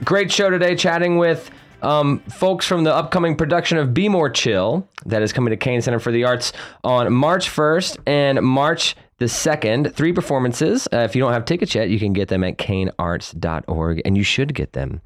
Great 0.06 0.32
show 0.32 0.48
today, 0.48 0.74
chatting 0.74 1.18
with 1.18 1.50
um, 1.82 2.20
folks 2.20 2.66
from 2.66 2.82
the 2.82 2.94
upcoming 2.94 3.36
production 3.36 3.76
of 3.76 3.92
Be 3.92 4.08
More 4.08 4.30
Chill 4.30 4.88
that 5.04 5.20
is 5.20 5.34
coming 5.34 5.50
to 5.50 5.56
Cain 5.58 5.82
Center 5.82 5.98
for 5.98 6.12
the 6.12 6.24
Arts 6.24 6.54
on 6.82 7.12
March 7.12 7.50
1st 7.50 7.98
and 8.06 8.40
March 8.40 8.96
the 9.18 9.26
2nd. 9.26 9.92
Three 9.92 10.14
performances. 10.14 10.88
Uh, 10.90 11.00
if 11.00 11.14
you 11.14 11.20
don't 11.20 11.34
have 11.34 11.44
tickets 11.44 11.74
yet, 11.74 11.90
you 11.90 11.98
can 11.98 12.14
get 12.14 12.28
them 12.28 12.42
at 12.42 12.56
kanearts.org, 12.56 14.00
and 14.06 14.16
you 14.16 14.22
should 14.22 14.54
get 14.54 14.72
them. 14.72 15.02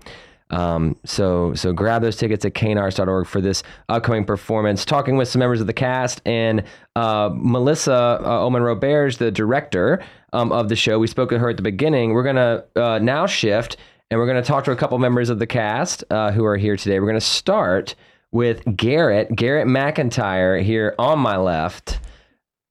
Um, 0.50 0.96
so 1.04 1.54
so 1.54 1.72
grab 1.72 2.02
those 2.02 2.16
tickets 2.16 2.44
at 2.44 2.54
knars.org 2.54 3.26
for 3.26 3.40
this 3.40 3.62
upcoming 3.88 4.24
performance. 4.24 4.84
Talking 4.84 5.16
with 5.16 5.28
some 5.28 5.40
members 5.40 5.60
of 5.60 5.66
the 5.66 5.72
cast 5.72 6.20
and 6.26 6.64
uh, 6.96 7.30
Melissa 7.32 7.92
uh, 7.92 8.40
Ohlman-Roberge, 8.40 9.18
the 9.18 9.30
director 9.30 10.02
um, 10.32 10.52
of 10.52 10.68
the 10.68 10.76
show. 10.76 10.98
We 10.98 11.06
spoke 11.06 11.30
with 11.30 11.40
her 11.40 11.50
at 11.50 11.56
the 11.56 11.62
beginning. 11.62 12.12
We're 12.12 12.24
gonna 12.24 12.64
uh, 12.76 12.98
now 12.98 13.26
shift 13.26 13.76
and 14.10 14.18
we're 14.18 14.26
gonna 14.26 14.42
talk 14.42 14.64
to 14.64 14.72
a 14.72 14.76
couple 14.76 14.98
members 14.98 15.30
of 15.30 15.38
the 15.38 15.46
cast 15.46 16.04
uh, 16.10 16.32
who 16.32 16.44
are 16.44 16.56
here 16.56 16.76
today. 16.76 17.00
We're 17.00 17.06
gonna 17.06 17.20
start 17.20 17.94
with 18.32 18.62
Garrett 18.76 19.34
Garrett 19.34 19.66
McIntyre 19.66 20.62
here 20.62 20.94
on 20.98 21.18
my 21.18 21.36
left. 21.36 22.00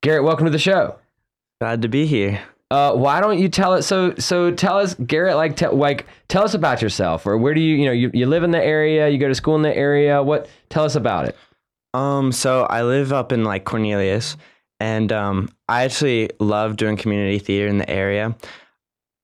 Garrett, 0.01 0.24
welcome 0.24 0.45
to 0.45 0.51
the 0.51 0.59
show. 0.59 0.98
Glad 1.59 1.81
to 1.81 1.89
be 1.89 2.05
here. 2.05 2.41
Uh, 2.71 2.93
why 2.93 3.19
don't 3.19 3.39
you 3.39 3.49
tell 3.49 3.73
us? 3.73 3.88
So, 3.88 4.13
so 4.15 4.51
tell 4.51 4.77
us, 4.77 4.93
Garrett. 4.93 5.35
Like, 5.35 5.59
like, 5.73 6.05
tell 6.27 6.43
us 6.43 6.53
about 6.53 6.81
yourself. 6.81 7.25
Or 7.25 7.38
where 7.38 7.53
do 7.53 7.61
you, 7.61 7.75
you 7.75 7.85
know, 7.85 7.91
you, 7.91 8.11
you 8.13 8.25
live 8.27 8.43
in 8.43 8.51
the 8.51 8.63
area? 8.63 9.09
You 9.09 9.17
go 9.17 9.27
to 9.27 9.35
school 9.35 9.55
in 9.55 9.63
the 9.63 9.75
area? 9.75 10.21
What? 10.21 10.47
Tell 10.69 10.83
us 10.83 10.95
about 10.95 11.25
it. 11.25 11.35
Um, 11.93 12.31
so 12.31 12.63
I 12.63 12.83
live 12.83 13.11
up 13.11 13.31
in 13.31 13.43
like 13.43 13.65
Cornelius, 13.65 14.38
and 14.79 15.11
um, 15.11 15.49
I 15.67 15.83
actually 15.83 16.29
love 16.39 16.77
doing 16.77 16.97
community 16.97 17.39
theater 17.39 17.67
in 17.67 17.79
the 17.79 17.89
area. 17.89 18.35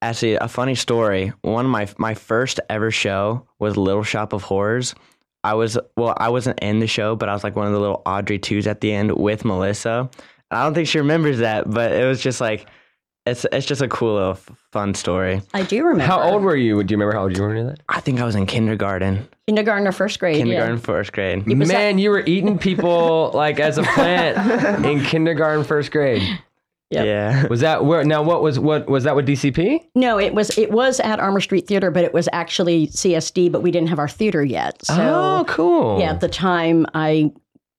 Actually, 0.02 0.36
a 0.36 0.48
funny 0.48 0.76
story. 0.76 1.32
One 1.42 1.66
of 1.66 1.72
my 1.72 1.88
my 1.98 2.16
first 2.16 2.60
ever 2.70 2.90
show 2.90 3.48
was 3.60 3.78
Little 3.78 4.04
Shop 4.04 4.34
of 4.34 4.44
Horrors. 4.44 4.96
I 5.44 5.54
was 5.54 5.78
well, 5.96 6.16
I 6.18 6.30
wasn't 6.30 6.60
in 6.62 6.80
the 6.80 6.88
show, 6.88 7.16
but 7.16 7.30
I 7.30 7.34
was 7.34 7.44
like 7.44 7.56
one 7.56 7.68
of 7.68 7.74
the 7.74 7.80
little 7.80 8.02
Audrey 8.06 8.40
twos 8.40 8.66
at 8.66 8.82
the 8.82 8.92
end 8.92 9.12
with 9.12 9.46
Melissa. 9.46 10.10
I 10.50 10.64
don't 10.64 10.74
think 10.74 10.88
she 10.88 10.98
remembers 10.98 11.40
that, 11.40 11.70
but 11.70 11.92
it 11.92 12.06
was 12.06 12.20
just 12.20 12.42
like 12.42 12.68
it's 13.26 13.46
it's 13.52 13.66
just 13.66 13.82
a 13.82 13.88
cool 13.88 14.14
little 14.16 14.32
f- 14.32 14.50
fun 14.72 14.94
story. 14.94 15.42
I 15.54 15.64
do 15.64 15.84
remember. 15.84 16.04
How 16.06 16.22
old 16.22 16.44
were 16.44 16.56
you? 16.56 16.84
Do 16.84 16.94
you 16.94 16.98
remember 16.98 17.14
how 17.18 17.24
old 17.24 17.36
you 17.36 17.42
were 17.42 17.50
when 17.50 17.58
you 17.58 17.64
did 17.64 17.72
that? 17.78 17.80
I 17.90 18.00
think 18.00 18.20
I 18.20 18.26
was 18.26 18.36
in 18.36 18.46
kindergarten, 18.46 19.28
Kindergarten 19.48 19.88
or 19.88 19.92
first 19.92 20.20
grade? 20.20 20.38
kindergarten, 20.38 20.76
Yeah. 20.76 20.82
first 20.82 21.14
grade. 21.14 21.46
was 21.48 21.68
Man, 21.68 21.98
you 21.98 22.10
were 22.12 22.24
eating 22.26 22.58
people 22.60 23.32
like 23.34 23.60
as 23.60 23.78
a 23.78 23.84
plant 23.84 24.86
in 24.86 25.04
kindergarten, 25.04 25.64
first 25.64 25.92
grade. 25.92 26.22
Yep. 26.92 27.06
Yeah. 27.08 27.48
Was 27.48 27.62
that 27.62 27.84
where? 27.84 28.04
Now, 28.04 28.22
what 28.22 28.44
was 28.44 28.60
what 28.60 28.88
was 28.88 29.06
that 29.06 29.16
with 29.16 29.28
DCP? 29.28 29.82
No, 29.96 30.20
it 30.20 30.36
was 30.36 30.56
it 30.58 30.70
was 30.72 31.00
at 31.00 31.20
Armour 31.20 31.42
Street 31.42 31.66
Theater, 31.68 31.90
but 31.90 32.04
it 32.04 32.14
was 32.14 32.30
actually 32.32 32.88
CSD, 32.88 33.52
but 33.52 33.64
we 33.64 33.72
didn't 33.72 33.90
have 33.90 33.98
our 33.98 34.08
theater 34.08 34.46
yet. 34.46 34.86
So 34.86 34.94
oh, 34.94 35.46
cool. 35.48 36.00
yeah, 36.00 36.12
at 36.12 36.20
the 36.22 36.30
time 36.30 36.86
I 36.94 37.32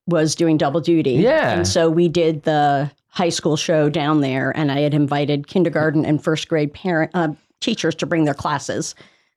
was 0.09 0.35
doing 0.35 0.57
double 0.59 0.81
duty. 0.81 1.13
Yeah. 1.13 1.53
And 1.53 1.67
so 1.69 1.89
we 1.89 2.09
did 2.09 2.43
the 2.43 2.91
high 3.17 3.31
school 3.31 3.57
show 3.57 3.89
down 3.89 4.21
there 4.21 4.55
and 4.55 4.71
I 4.71 4.81
had 4.81 4.93
invited 4.93 5.49
kindergarten 5.49 6.05
and 6.05 6.23
first 6.23 6.49
grade 6.49 6.75
parent 6.75 7.11
uh, 7.15 7.29
teachers 7.61 7.95
to 7.97 8.07
bring 8.07 8.27
their 8.27 8.35
classes 8.35 8.95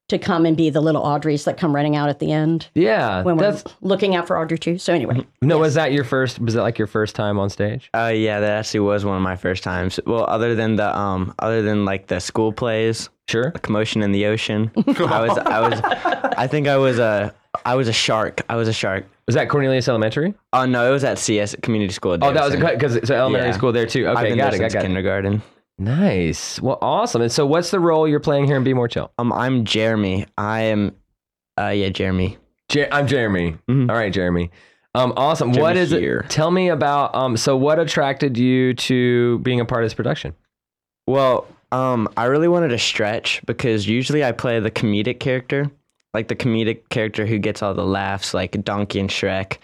to 0.10 0.18
come 0.18 0.46
and 0.46 0.58
be 0.58 0.70
the 0.70 0.82
little 0.82 1.02
Audreys 1.02 1.46
that 1.46 1.58
come 1.58 1.74
running 1.74 1.96
out 1.96 2.10
at 2.10 2.20
the 2.20 2.32
end 2.32 2.68
yeah. 2.74 3.22
when 3.24 3.38
we're 3.38 3.52
That's 3.52 3.64
looking 3.80 4.16
out 4.16 4.28
for 4.28 4.38
Audrey 4.38 4.58
too. 4.58 4.78
So 4.80 4.92
anyway, 4.92 5.26
no. 5.42 5.60
Was 5.60 5.76
that 5.76 5.94
your 5.94 6.04
first? 6.04 6.40
Was 6.40 6.56
that 6.56 6.64
like 6.64 6.78
your 6.78 6.88
first 6.88 7.16
time 7.16 7.40
on 7.40 7.50
stage? 7.50 7.90
Uh, 7.96 8.12
yeah, 8.14 8.40
that 8.42 8.50
actually 8.50 8.82
was 8.82 9.06
one 9.06 9.16
of 9.16 9.22
my 9.22 9.36
first 9.36 9.64
times. 9.64 10.00
Well, 10.06 10.26
other 10.28 10.56
than 10.56 10.76
the 10.76 10.98
um, 10.98 11.34
other 11.40 11.62
than 11.62 11.86
like 11.86 12.08
the 12.08 12.20
school 12.20 12.52
plays, 12.52 13.10
Sure. 13.30 13.52
commotion 13.52 14.02
in 14.04 14.12
the 14.12 14.26
ocean. 14.26 14.72
I 14.76 14.82
was, 15.28 15.38
I 15.38 15.60
was, 15.70 15.82
I 16.38 16.48
think 16.48 16.68
I 16.68 16.78
was 16.78 17.00
a, 17.00 17.34
I 17.66 17.76
was 17.76 17.88
a 17.88 17.94
shark. 17.94 18.42
I 18.50 18.56
was 18.56 18.68
a 18.68 18.74
shark. 18.74 19.06
Was 19.28 19.36
that 19.36 19.48
Cornelius 19.50 19.88
Elementary? 19.88 20.34
Oh 20.54 20.66
no, 20.66 20.88
it 20.90 20.92
was 20.92 21.04
at 21.04 21.20
CS 21.20 21.56
Community 21.62 21.94
School. 21.94 22.14
at 22.16 22.24
Oh, 22.24 22.34
that 22.34 22.44
was 22.44 22.54
Davidson. 22.56 22.78
because 22.98 23.08
so 23.08 23.16
elementary 23.16 23.50
Yeah. 23.50 23.56
school 23.56 23.72
there 23.72 23.86
too. 23.86 24.08
I've 24.10 24.18
Okay, 24.18 24.30
been 24.30 24.38
got 24.38 24.52
there 24.52 24.56
it. 24.56 24.60
Got, 24.60 24.72
since 24.72 24.74
got 24.74 24.80
it. 24.80 24.88
kindergarten. 24.88 25.42
Nice. 25.78 26.60
Well, 26.62 26.78
awesome. 26.82 27.22
And 27.22 27.32
so, 27.32 27.46
what's 27.46 27.72
the 27.72 27.80
role 27.80 28.08
you're 28.08 28.20
playing 28.20 28.46
here 28.46 28.58
in 28.58 28.64
Be 28.64 28.74
More 28.74 28.88
Chill? 28.88 29.12
Um, 29.18 29.32
I'm 29.32 29.64
Jeremy. 29.64 30.26
I 30.38 30.62
am, 30.64 30.96
uh, 31.60 31.68
yeah, 31.68 31.90
Jeremy. 31.90 32.38
Jer- 32.70 32.90
I'm 32.92 33.08
Jeremy. 33.08 33.56
Mhm. 33.70 33.90
All 33.90 33.96
right, 33.96 34.12
Jeremy. 34.12 34.52
Um, 34.96 35.14
awesome. 35.16 35.54
Jeremy 35.54 35.62
what 35.62 35.78
is 35.78 35.92
here. 35.92 36.20
it? 36.26 36.30
Tell 36.32 36.52
me 36.52 36.70
about. 36.70 37.16
Um, 37.16 37.38
so 37.38 37.56
what 37.56 37.80
attracted 37.80 38.38
you 38.38 38.74
to 38.74 39.40
being 39.40 39.60
a 39.60 39.66
part 39.66 39.84
of 39.84 39.86
this 39.86 39.94
production? 39.94 40.34
Well, 41.08 41.48
um, 41.72 42.08
I 42.18 42.26
really 42.26 42.48
wanted 42.48 42.70
to 42.70 42.80
stretch 42.80 43.42
because 43.46 43.88
usually 43.88 44.24
I 44.24 44.32
play 44.32 44.60
the 44.60 44.72
comedic 44.72 45.20
character, 45.20 45.70
like 46.14 46.28
the 46.28 46.36
comedic 46.36 46.90
character 46.90 47.26
who 47.26 47.38
gets 47.38 47.62
all 47.62 47.74
the 47.74 47.86
laughs, 47.86 48.34
like 48.34 48.64
Donkey 48.64 49.00
and 49.00 49.10
Shrek, 49.10 49.58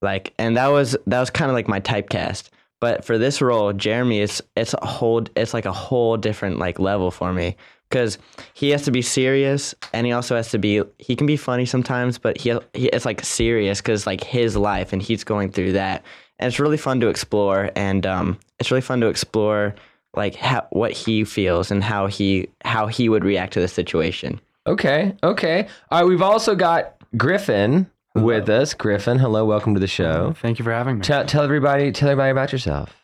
like, 0.00 0.34
and 0.38 0.56
that 0.56 0.68
was 0.68 0.96
that 1.06 1.20
was 1.20 1.30
kind 1.30 1.50
of 1.50 1.54
like 1.54 1.68
my 1.68 1.80
typecast. 1.80 2.50
But 2.80 3.04
for 3.04 3.16
this 3.16 3.40
role, 3.40 3.72
Jeremy 3.72 4.18
is 4.20 4.42
it's 4.56 4.74
a 4.74 4.86
whole 4.86 5.24
it's 5.36 5.54
like 5.54 5.66
a 5.66 5.72
whole 5.72 6.16
different 6.16 6.58
like 6.58 6.80
level 6.80 7.12
for 7.12 7.32
me 7.32 7.56
because 7.88 8.18
he 8.54 8.70
has 8.70 8.82
to 8.82 8.90
be 8.90 9.02
serious 9.02 9.74
and 9.92 10.06
he 10.06 10.12
also 10.12 10.34
has 10.34 10.50
to 10.50 10.58
be 10.58 10.82
he 10.98 11.14
can 11.14 11.26
be 11.26 11.36
funny 11.36 11.64
sometimes, 11.64 12.18
but 12.18 12.38
he, 12.38 12.58
he 12.74 12.88
it's 12.88 13.04
like 13.04 13.24
serious 13.24 13.80
because 13.80 14.04
like 14.04 14.24
his 14.24 14.56
life 14.56 14.92
and 14.92 15.00
he's 15.00 15.22
going 15.22 15.52
through 15.52 15.72
that, 15.74 16.02
and 16.40 16.48
it's 16.48 16.58
really 16.58 16.76
fun 16.76 16.98
to 17.00 17.08
explore 17.08 17.70
and 17.76 18.04
um, 18.04 18.36
it's 18.58 18.72
really 18.72 18.80
fun 18.80 19.00
to 19.00 19.06
explore 19.06 19.76
like 20.14 20.34
how, 20.34 20.66
what 20.70 20.92
he 20.92 21.24
feels 21.24 21.70
and 21.70 21.82
how 21.82 22.06
he 22.06 22.48
how 22.64 22.86
he 22.86 23.08
would 23.08 23.24
react 23.24 23.52
to 23.54 23.60
the 23.60 23.68
situation. 23.68 24.40
Okay. 24.66 25.16
Okay. 25.22 25.68
All 25.90 26.00
right. 26.02 26.08
We've 26.08 26.22
also 26.22 26.54
got 26.54 26.94
Griffin 27.16 27.90
with 28.14 28.48
us. 28.48 28.74
Griffin, 28.74 29.18
hello. 29.18 29.44
Welcome 29.44 29.74
to 29.74 29.80
the 29.80 29.86
show. 29.86 30.34
Thank 30.40 30.58
you 30.58 30.64
for 30.64 30.72
having 30.72 30.96
me. 30.98 31.02
Tell, 31.02 31.24
tell 31.24 31.42
everybody. 31.44 31.90
Tell 31.92 32.10
everybody 32.10 32.30
about 32.30 32.52
yourself. 32.52 32.94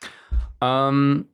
Um, 0.60 1.26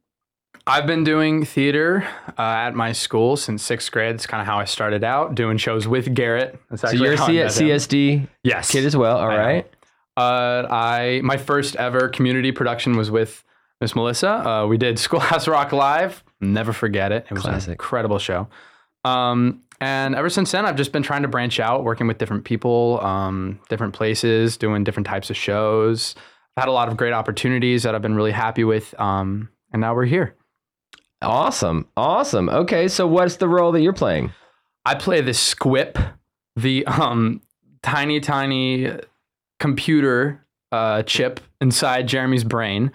I've 0.66 0.86
been 0.86 1.04
doing 1.04 1.44
theater 1.44 2.06
uh, 2.38 2.42
at 2.42 2.74
my 2.74 2.92
school 2.92 3.36
since 3.36 3.62
sixth 3.62 3.90
grade. 3.92 4.14
That's 4.14 4.26
kind 4.26 4.40
of 4.40 4.46
how 4.46 4.58
I 4.58 4.64
started 4.64 5.04
out 5.04 5.34
doing 5.34 5.58
shows 5.58 5.86
with 5.86 6.14
Garrett. 6.14 6.58
That's 6.70 6.82
So 6.82 6.88
actually 6.88 7.04
you're 7.04 7.14
a 7.14 7.16
how 7.18 7.24
I 7.24 7.48
C- 7.48 7.64
met 7.64 7.72
him. 7.72 7.78
CSD 7.78 8.28
yes 8.44 8.70
kid 8.70 8.84
as 8.86 8.96
well. 8.96 9.18
All 9.18 9.30
I 9.30 9.36
right. 9.36 9.70
Uh, 10.16 10.66
I 10.70 11.20
my 11.24 11.36
first 11.36 11.76
ever 11.76 12.08
community 12.08 12.50
production 12.52 12.96
was 12.96 13.10
with 13.10 13.42
Miss 13.84 13.94
Melissa. 13.94 14.30
Uh, 14.30 14.66
we 14.66 14.78
did 14.78 14.98
Schoolhouse 14.98 15.46
Rock 15.46 15.70
live. 15.70 16.24
Never 16.40 16.72
forget 16.72 17.12
it. 17.12 17.26
It 17.28 17.34
was 17.34 17.42
Classic. 17.42 17.66
an 17.66 17.72
incredible 17.72 18.18
show. 18.18 18.48
Um, 19.04 19.60
and 19.78 20.14
ever 20.14 20.30
since 20.30 20.50
then, 20.52 20.64
I've 20.64 20.76
just 20.76 20.90
been 20.90 21.02
trying 21.02 21.20
to 21.20 21.28
branch 21.28 21.60
out, 21.60 21.84
working 21.84 22.06
with 22.06 22.16
different 22.16 22.44
people, 22.44 22.98
um, 23.04 23.60
different 23.68 23.92
places, 23.92 24.56
doing 24.56 24.84
different 24.84 25.06
types 25.06 25.28
of 25.28 25.36
shows. 25.36 26.14
I've 26.56 26.62
had 26.62 26.68
a 26.70 26.72
lot 26.72 26.88
of 26.88 26.96
great 26.96 27.12
opportunities 27.12 27.82
that 27.82 27.94
I've 27.94 28.00
been 28.00 28.14
really 28.14 28.32
happy 28.32 28.64
with. 28.64 28.98
Um, 28.98 29.50
and 29.70 29.82
now 29.82 29.94
we're 29.94 30.06
here. 30.06 30.34
Awesome. 31.20 31.86
Awesome. 31.94 32.48
Okay. 32.48 32.88
So 32.88 33.06
what's 33.06 33.36
the 33.36 33.48
role 33.48 33.70
that 33.72 33.82
you're 33.82 33.92
playing? 33.92 34.32
I 34.86 34.94
play 34.94 35.20
the 35.20 35.34
Squip, 35.34 35.98
the 36.56 36.86
um, 36.86 37.42
tiny, 37.82 38.18
tiny 38.20 38.90
computer 39.60 40.42
uh, 40.72 41.02
chip 41.02 41.40
inside 41.60 42.08
Jeremy's 42.08 42.44
brain. 42.44 42.90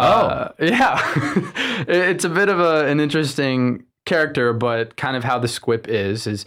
Uh, 0.00 0.52
yeah. 0.58 0.98
it's 1.88 2.24
a 2.24 2.28
bit 2.28 2.48
of 2.48 2.60
a, 2.60 2.86
an 2.86 3.00
interesting 3.00 3.84
character, 4.06 4.52
but 4.52 4.96
kind 4.96 5.16
of 5.16 5.24
how 5.24 5.38
the 5.38 5.48
Squip 5.48 5.88
is 5.88 6.26
is 6.26 6.44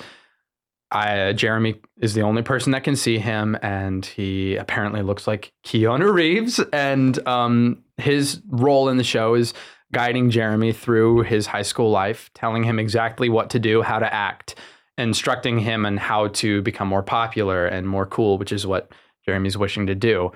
I, 0.93 1.19
uh, 1.19 1.33
Jeremy 1.33 1.75
is 2.01 2.13
the 2.13 2.21
only 2.21 2.43
person 2.43 2.71
that 2.71 2.83
can 2.83 2.95
see 2.95 3.17
him, 3.17 3.57
and 3.63 4.05
he 4.05 4.55
apparently 4.55 5.01
looks 5.01 5.27
like 5.27 5.51
Keanu 5.65 6.13
Reeves. 6.13 6.59
And 6.71 7.25
um, 7.27 7.83
his 7.97 8.41
role 8.47 8.89
in 8.89 8.97
the 8.97 9.03
show 9.03 9.33
is 9.33 9.55
guiding 9.91 10.29
Jeremy 10.29 10.71
through 10.71 11.23
his 11.23 11.47
high 11.47 11.63
school 11.63 11.89
life, 11.89 12.29
telling 12.35 12.63
him 12.63 12.77
exactly 12.77 13.27
what 13.27 13.49
to 13.51 13.59
do, 13.59 13.81
how 13.81 13.97
to 13.97 14.13
act, 14.13 14.55
instructing 14.97 15.57
him 15.57 15.85
on 15.85 15.97
how 15.97 16.27
to 16.27 16.61
become 16.61 16.87
more 16.87 17.03
popular 17.03 17.65
and 17.65 17.87
more 17.87 18.05
cool, 18.05 18.37
which 18.37 18.51
is 18.51 18.67
what 18.67 18.91
Jeremy's 19.25 19.57
wishing 19.57 19.87
to 19.87 19.95
do. 19.95 20.31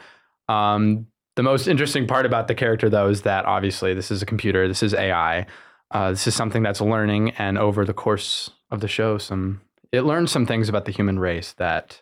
Um, 0.50 1.07
the 1.38 1.44
most 1.44 1.67
interesting 1.67 2.08
part 2.08 2.25
about 2.25 2.48
the 2.48 2.56
character, 2.56 2.89
though, 2.89 3.08
is 3.10 3.22
that 3.22 3.46
obviously 3.46 3.94
this 3.94 4.10
is 4.10 4.24
a 4.24 4.25
computer, 4.25 4.67
this 4.67 4.82
is 4.82 4.96
AI, 4.96 5.46
uh, 5.91 6.10
this 6.10 6.25
is 6.25 6.34
something 6.34 6.63
that's 6.63 6.82
learning, 6.82 7.29
and 7.38 7.60
over 7.60 7.86
the 7.86 7.94
course 7.94 8.50
of 8.72 8.82
the 8.82 8.88
show, 8.88 9.20
some 9.20 9.62
it 9.91 10.01
learns 10.01 10.32
some 10.32 10.48
things 10.48 10.67
about 10.67 10.86
the 10.86 10.91
human 10.91 11.20
race 11.20 11.53
that 11.53 12.01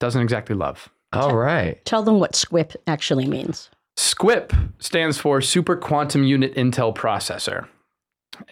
doesn't 0.00 0.20
exactly 0.20 0.56
love. 0.56 0.90
All 1.12 1.36
right. 1.36 1.82
tell 1.86 2.02
them 2.02 2.18
what 2.18 2.32
SQUIP 2.32 2.74
actually 2.88 3.26
means. 3.26 3.70
SQUIP 3.96 4.72
stands 4.80 5.16
for 5.16 5.40
Super 5.40 5.76
Quantum 5.76 6.24
Unit 6.24 6.52
Intel 6.56 6.94
Processor. 6.94 7.68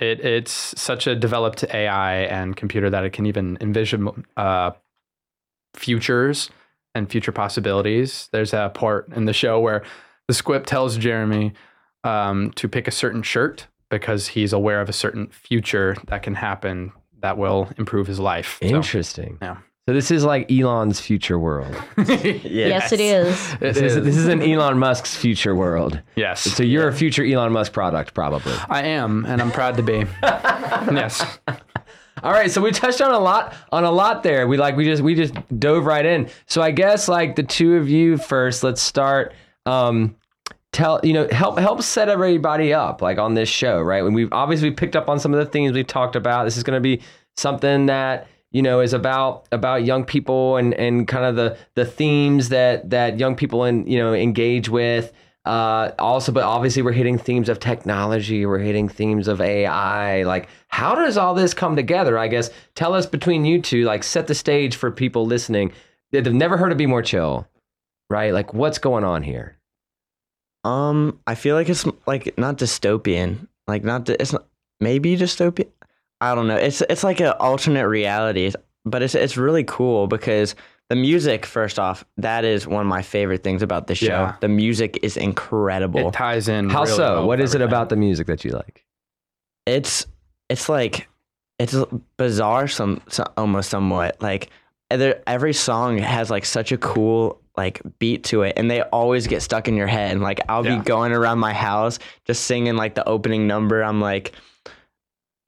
It, 0.00 0.24
it's 0.24 0.80
such 0.80 1.08
a 1.08 1.16
developed 1.16 1.64
AI 1.74 2.22
and 2.22 2.56
computer 2.56 2.88
that 2.90 3.04
it 3.04 3.12
can 3.12 3.26
even 3.26 3.58
envision 3.60 4.24
uh, 4.36 4.70
futures 5.74 6.48
and 6.94 7.10
future 7.10 7.32
possibilities. 7.32 8.28
There's 8.32 8.52
a 8.52 8.70
part 8.74 9.08
in 9.14 9.24
the 9.24 9.32
show 9.32 9.60
where 9.60 9.82
the 10.28 10.34
SQUIP 10.34 10.66
tells 10.66 10.96
Jeremy 10.96 11.52
um, 12.04 12.50
to 12.52 12.68
pick 12.68 12.86
a 12.88 12.90
certain 12.92 13.22
shirt 13.22 13.66
because 13.90 14.28
he's 14.28 14.52
aware 14.52 14.80
of 14.80 14.88
a 14.88 14.92
certain 14.92 15.28
future 15.28 15.96
that 16.08 16.22
can 16.22 16.34
happen 16.34 16.92
that 17.20 17.36
will 17.38 17.68
improve 17.78 18.06
his 18.06 18.18
life. 18.20 18.58
So- 18.62 18.68
Interesting. 18.68 19.38
Yeah. 19.42 19.58
So 19.86 19.92
this 19.92 20.10
is 20.10 20.24
like 20.24 20.50
Elon's 20.50 20.98
future 20.98 21.38
world. 21.38 21.74
Yes, 21.98 22.90
it 22.92 23.00
is. 23.00 23.52
It 23.54 23.60
This 23.60 23.76
is, 23.76 23.96
is. 23.96 24.04
this 24.04 24.16
is 24.16 24.28
an 24.28 24.40
Elon 24.40 24.78
Musk's 24.78 25.14
future 25.14 25.54
world. 25.54 26.00
yes. 26.16 26.40
So 26.40 26.62
you're 26.62 26.88
a 26.88 26.92
future 26.92 27.22
Elon 27.22 27.52
Musk 27.52 27.74
product, 27.74 28.14
probably. 28.14 28.54
I 28.70 28.82
am, 28.84 29.26
and 29.26 29.42
I'm 29.42 29.50
proud 29.50 29.76
to 29.76 29.82
be. 29.82 30.04
yes. 30.22 31.38
All 32.24 32.32
right, 32.32 32.50
so 32.50 32.62
we 32.62 32.70
touched 32.70 33.02
on 33.02 33.12
a 33.12 33.18
lot 33.18 33.54
on 33.70 33.84
a 33.84 33.90
lot 33.90 34.22
there. 34.22 34.48
We 34.48 34.56
like 34.56 34.76
we 34.76 34.86
just 34.86 35.02
we 35.02 35.14
just 35.14 35.34
dove 35.58 35.84
right 35.84 36.06
in. 36.06 36.30
So 36.46 36.62
I 36.62 36.70
guess 36.70 37.06
like 37.06 37.36
the 37.36 37.42
two 37.42 37.76
of 37.76 37.90
you 37.90 38.16
first, 38.16 38.64
let's 38.64 38.80
start 38.80 39.34
um 39.66 40.16
tell 40.72 41.00
you 41.02 41.12
know 41.12 41.28
help 41.30 41.58
help 41.58 41.82
set 41.82 42.08
everybody 42.08 42.72
up 42.72 43.02
like 43.02 43.18
on 43.18 43.34
this 43.34 43.50
show, 43.50 43.78
right? 43.82 44.02
When 44.02 44.14
we've 44.14 44.32
obviously 44.32 44.70
picked 44.70 44.96
up 44.96 45.10
on 45.10 45.20
some 45.20 45.34
of 45.34 45.38
the 45.38 45.44
things 45.44 45.72
we've 45.72 45.86
talked 45.86 46.16
about. 46.16 46.44
This 46.44 46.56
is 46.56 46.62
going 46.62 46.76
to 46.76 46.80
be 46.80 47.02
something 47.36 47.86
that 47.86 48.26
you 48.52 48.62
know 48.62 48.80
is 48.80 48.94
about 48.94 49.46
about 49.52 49.84
young 49.84 50.02
people 50.02 50.56
and 50.56 50.72
and 50.72 51.06
kind 51.06 51.26
of 51.26 51.36
the 51.36 51.58
the 51.74 51.84
themes 51.84 52.48
that 52.48 52.88
that 52.88 53.18
young 53.18 53.36
people 53.36 53.64
and 53.64 53.86
you 53.86 53.98
know 53.98 54.14
engage 54.14 54.70
with 54.70 55.12
uh, 55.44 55.90
also, 55.98 56.32
but 56.32 56.44
obviously, 56.44 56.82
we're 56.82 56.92
hitting 56.92 57.18
themes 57.18 57.48
of 57.48 57.60
technology. 57.60 58.46
We're 58.46 58.58
hitting 58.58 58.88
themes 58.88 59.28
of 59.28 59.40
AI. 59.40 60.22
Like, 60.22 60.48
how 60.68 60.94
does 60.94 61.16
all 61.16 61.34
this 61.34 61.54
come 61.54 61.76
together? 61.76 62.18
I 62.18 62.28
guess 62.28 62.50
tell 62.74 62.94
us 62.94 63.06
between 63.06 63.44
you 63.44 63.60
two. 63.60 63.84
Like, 63.84 64.02
set 64.02 64.26
the 64.26 64.34
stage 64.34 64.76
for 64.76 64.90
people 64.90 65.26
listening 65.26 65.72
that 66.12 66.24
have 66.26 66.34
never 66.34 66.56
heard 66.56 66.72
of 66.72 66.78
Be 66.78 66.86
More 66.86 67.02
Chill, 67.02 67.46
right? 68.08 68.32
Like, 68.32 68.54
what's 68.54 68.78
going 68.78 69.04
on 69.04 69.22
here? 69.22 69.58
Um, 70.64 71.20
I 71.26 71.34
feel 71.34 71.54
like 71.54 71.68
it's 71.68 71.84
like 72.06 72.36
not 72.38 72.56
dystopian. 72.58 73.46
Like 73.68 73.84
not 73.84 74.08
it's 74.08 74.32
not 74.32 74.46
maybe 74.80 75.16
dystopian. 75.16 75.68
I 76.20 76.34
don't 76.34 76.48
know. 76.48 76.56
It's 76.56 76.80
it's 76.82 77.04
like 77.04 77.20
an 77.20 77.34
alternate 77.38 77.86
reality, 77.86 78.50
but 78.84 79.02
it's 79.02 79.14
it's 79.14 79.36
really 79.36 79.64
cool 79.64 80.06
because 80.06 80.54
the 80.90 80.96
music, 80.96 81.46
first 81.46 81.78
off, 81.78 82.04
that 82.18 82.44
is 82.44 82.66
one 82.66 82.82
of 82.82 82.86
my 82.86 83.02
favorite 83.02 83.42
things 83.42 83.62
about 83.62 83.86
the 83.86 83.94
show. 83.94 84.06
Yeah. 84.06 84.36
The 84.40 84.48
music 84.48 84.98
is 85.02 85.16
incredible. 85.16 86.08
It 86.08 86.12
ties 86.12 86.48
in. 86.48 86.68
How 86.68 86.82
really 86.84 86.96
so? 86.96 87.14
well 87.16 87.26
What 87.26 87.38
with 87.38 87.44
is 87.46 87.54
it 87.54 87.62
about 87.62 87.88
the 87.88 87.96
music 87.96 88.26
that 88.26 88.44
you 88.44 88.52
like? 88.52 88.84
it's 89.66 90.06
it's 90.50 90.68
like 90.68 91.08
it's 91.58 91.74
bizarre 92.18 92.68
some, 92.68 93.00
some 93.08 93.26
almost 93.38 93.70
somewhat 93.70 94.20
like 94.20 94.50
there, 94.90 95.22
every 95.26 95.54
song 95.54 95.96
has 95.96 96.28
like 96.30 96.44
such 96.44 96.70
a 96.70 96.76
cool 96.76 97.40
like 97.56 97.80
beat 97.98 98.24
to 98.24 98.42
it 98.42 98.52
and 98.58 98.70
they 98.70 98.82
always 98.82 99.26
get 99.26 99.40
stuck 99.40 99.68
in 99.68 99.74
your 99.74 99.86
head 99.86 100.12
and 100.12 100.20
like 100.20 100.40
i'll 100.50 100.66
Yeah. 100.66 100.76
be 100.80 100.84
going 100.84 101.12
around 101.12 101.38
my 101.38 101.54
house 101.54 101.98
just 102.26 102.44
singing 102.44 102.76
like 102.76 102.94
the 102.94 103.08
opening 103.08 103.46
number 103.46 103.82
i'm 103.82 104.02
like 104.02 104.32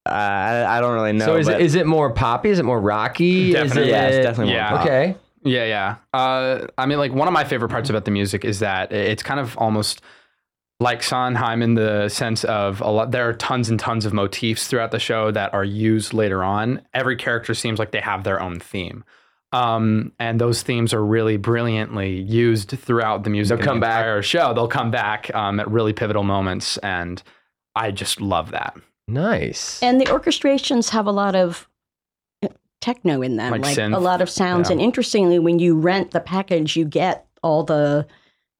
uh, 0.07 0.11
I, 0.13 0.79
I 0.79 0.81
don't 0.81 0.95
really 0.95 1.13
know 1.13 1.27
so 1.27 1.37
is 1.37 1.47
but 1.47 1.61
it 1.61 1.65
is 1.65 1.75
it 1.75 1.85
more 1.87 2.11
poppy? 2.11 2.49
Is 2.51 2.59
it 2.59 2.65
more 2.65 2.81
rocky? 2.81 3.53
Definitely. 3.53 3.83
Is 3.83 3.89
it, 3.89 3.91
yeah 3.91 4.07
it's 4.07 4.25
definitely 4.25 4.53
more 4.55 4.63
yeah. 4.63 4.71
pop. 4.71 4.81
Okay. 4.87 5.17
Yeah, 5.47 5.65
yeah. 5.65 5.97
Uh, 6.13 6.67
I 6.77 6.87
mean, 6.87 6.99
like 6.99 7.13
one 7.13 7.29
of 7.29 7.35
my 7.35 7.45
favorite 7.45 7.69
parts 7.69 7.89
about 7.89 8.05
the 8.05 8.11
music 8.11 8.45
is 8.45 8.59
that 8.59 8.93
it's 8.93 9.23
kind 9.23 9.39
of 9.39 9.57
almost 9.59 10.03
like 10.81 11.03
Sondheim 11.03 11.63
in 11.63 11.75
the 11.75 12.09
sense 12.09 12.43
of 12.45 12.81
a 12.81 12.91
lot. 12.91 13.13
There 13.13 13.29
are 13.29 13.33
tons 13.33 13.69
and 13.71 13.79
tons 13.79 14.05
of 14.05 14.13
motifs 14.13 14.67
throughout 14.67 14.91
the 14.91 14.99
show 14.99 15.31
that 15.31 15.55
are 15.55 15.65
used 15.65 16.13
later 16.13 16.43
on. 16.43 16.83
Every 16.93 17.17
character 17.17 17.55
seems 17.55 17.79
like 17.79 17.93
they 17.93 18.01
have 18.01 18.25
their 18.25 18.43
own 18.43 18.59
theme, 18.59 19.05
um, 19.53 20.13
and 20.19 20.41
those 20.41 20.63
themes 20.63 20.93
are 20.93 21.05
really 21.05 21.37
brilliantly 21.37 22.21
used 22.23 22.71
throughout 22.71 23.23
the 23.23 23.31
music. 23.31 23.59
They'll 23.59 23.67
come 23.67 23.81
the 23.81 23.87
back. 23.87 24.01
entire 24.01 24.23
show. 24.23 24.53
They'll 24.53 24.69
come 24.69 24.91
back 24.91 25.33
um, 25.33 25.61
at 25.61 25.71
really 25.71 25.93
pivotal 25.93 26.25
moments, 26.25 26.77
and 26.79 27.23
I 27.77 27.93
just 27.93 28.21
love 28.21 28.51
that. 28.51 28.77
Nice. 29.09 29.81
And 29.81 30.01
the 30.01 30.07
orchestrations 30.07 30.91
have 30.91 31.07
a 31.07 31.13
lot 31.13 31.37
of 31.37 31.69
techno 32.81 33.23
in 33.23 33.37
them, 33.37 33.51
Like 33.53 33.63
like, 33.63 33.77
synth, 33.77 33.97
a 33.97 34.01
lot 34.01 34.21
of 34.21 34.29
sounds. 34.31 34.69
yeah. 34.69 34.73
And 34.73 34.81
interestingly, 34.81 35.39
when 35.39 35.59
you 35.59 35.77
rent 35.79 36.11
the 36.13 36.21
package, 36.21 36.77
you 36.77 36.85
get 36.85 37.27
all 37.43 37.65
the 37.65 38.07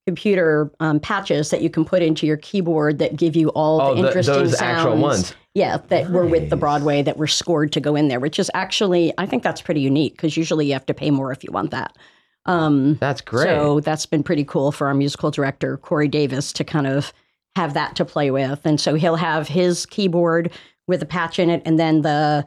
computer 0.07 0.71
um, 0.81 1.01
patches 1.01 1.51
that 1.51 1.63
you 1.63 1.69
can 1.71 1.85
put 1.85 2.01
into 2.03 2.27
your 2.27 2.37
keyboard 2.37 2.99
that 2.99 3.17
give 3.17 3.35
you 3.35 3.49
all 3.51 3.81
oh, 3.81 3.95
the 3.95 4.03
the, 4.03 4.09
interesting 4.09 4.35
those 4.35 4.59
sounds. 4.59 4.79
actual 4.79 4.97
ones. 4.99 5.35
Yeah, 5.55 5.79
that 5.89 6.11
were 6.11 6.27
with 6.27 6.51
the 6.51 6.57
Broadway 6.57 7.03
that 7.03 7.17
were 7.17 7.27
scored 7.27 7.73
to 7.73 7.81
go 7.81 7.97
in 7.97 8.09
there, 8.09 8.21
which 8.21 8.39
is 8.39 8.51
actually, 8.55 9.13
I 9.19 9.27
think 9.27 9.43
that's 9.43 9.63
pretty 9.63 9.81
unique 9.81 10.13
because 10.13 10.37
usually 10.37 10.67
you 10.67 10.75
have 10.75 10.87
to 10.87 10.95
pay 10.95 11.11
more 11.11 11.33
if 11.33 11.43
you 11.43 11.51
want 11.51 11.71
that. 11.71 11.97
Um, 12.45 12.97
That's 13.01 13.21
great. 13.23 13.47
so 13.47 13.81
that's 13.81 14.07
been 14.07 14.23
pretty 14.23 14.45
cool 14.45 14.71
for 14.71 14.87
our 14.87 14.95
musical 14.95 15.33
director, 15.33 15.79
Corey 15.79 16.07
Davis, 16.07 16.53
to 16.53 16.63
kind 16.63 16.87
of 16.87 17.13
have 17.57 17.75
that 17.75 17.97
to 17.97 18.05
play 18.05 18.31
with. 18.31 18.61
And 18.65 18.81
so 18.81 18.95
he'll 18.95 19.17
have 19.17 19.49
his 19.49 19.85
keyboard 19.87 20.53
with 20.87 21.03
a 21.03 21.07
patch 21.07 21.41
in 21.41 21.51
it, 21.51 21.61
and 21.65 21.77
then 21.79 22.03
the 22.03 22.45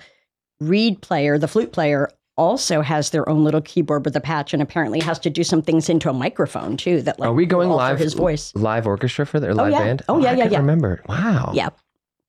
reed 0.60 1.02
player, 1.02 1.38
the 1.38 1.48
flute 1.48 1.72
player, 1.72 2.10
also 2.38 2.82
has 2.82 3.10
their 3.10 3.28
own 3.28 3.44
little 3.44 3.62
keyboard 3.62 4.06
with 4.06 4.16
a 4.16 4.22
patch 4.22 4.54
and 4.54 4.62
apparently 4.62 5.00
has 5.02 5.20
to 5.20 5.30
do 5.30 5.44
some 5.44 5.62
things 5.62 5.90
into 5.90 6.10
a 6.10 6.14
microphone 6.14 6.78
too 6.78 7.02
that 7.02 7.20
like 7.20 7.28
Are 7.28 7.34
we 7.34 7.46
going 7.46 7.70
live? 7.70 8.00
his 8.00 8.14
voice. 8.14 8.56
Live 8.56 8.88
orchestra 8.88 9.26
for 9.26 9.42
their 9.42 9.54
live 9.54 9.74
yeah. 9.74 9.84
band? 9.84 10.02
Oh, 10.08 10.22
yeah, 10.22 10.32
I 10.32 10.36
yeah, 10.36 10.46
yeah. 10.46 10.60
Remember? 10.60 11.02
Wow. 11.10 11.52
Yeah. 11.54 11.70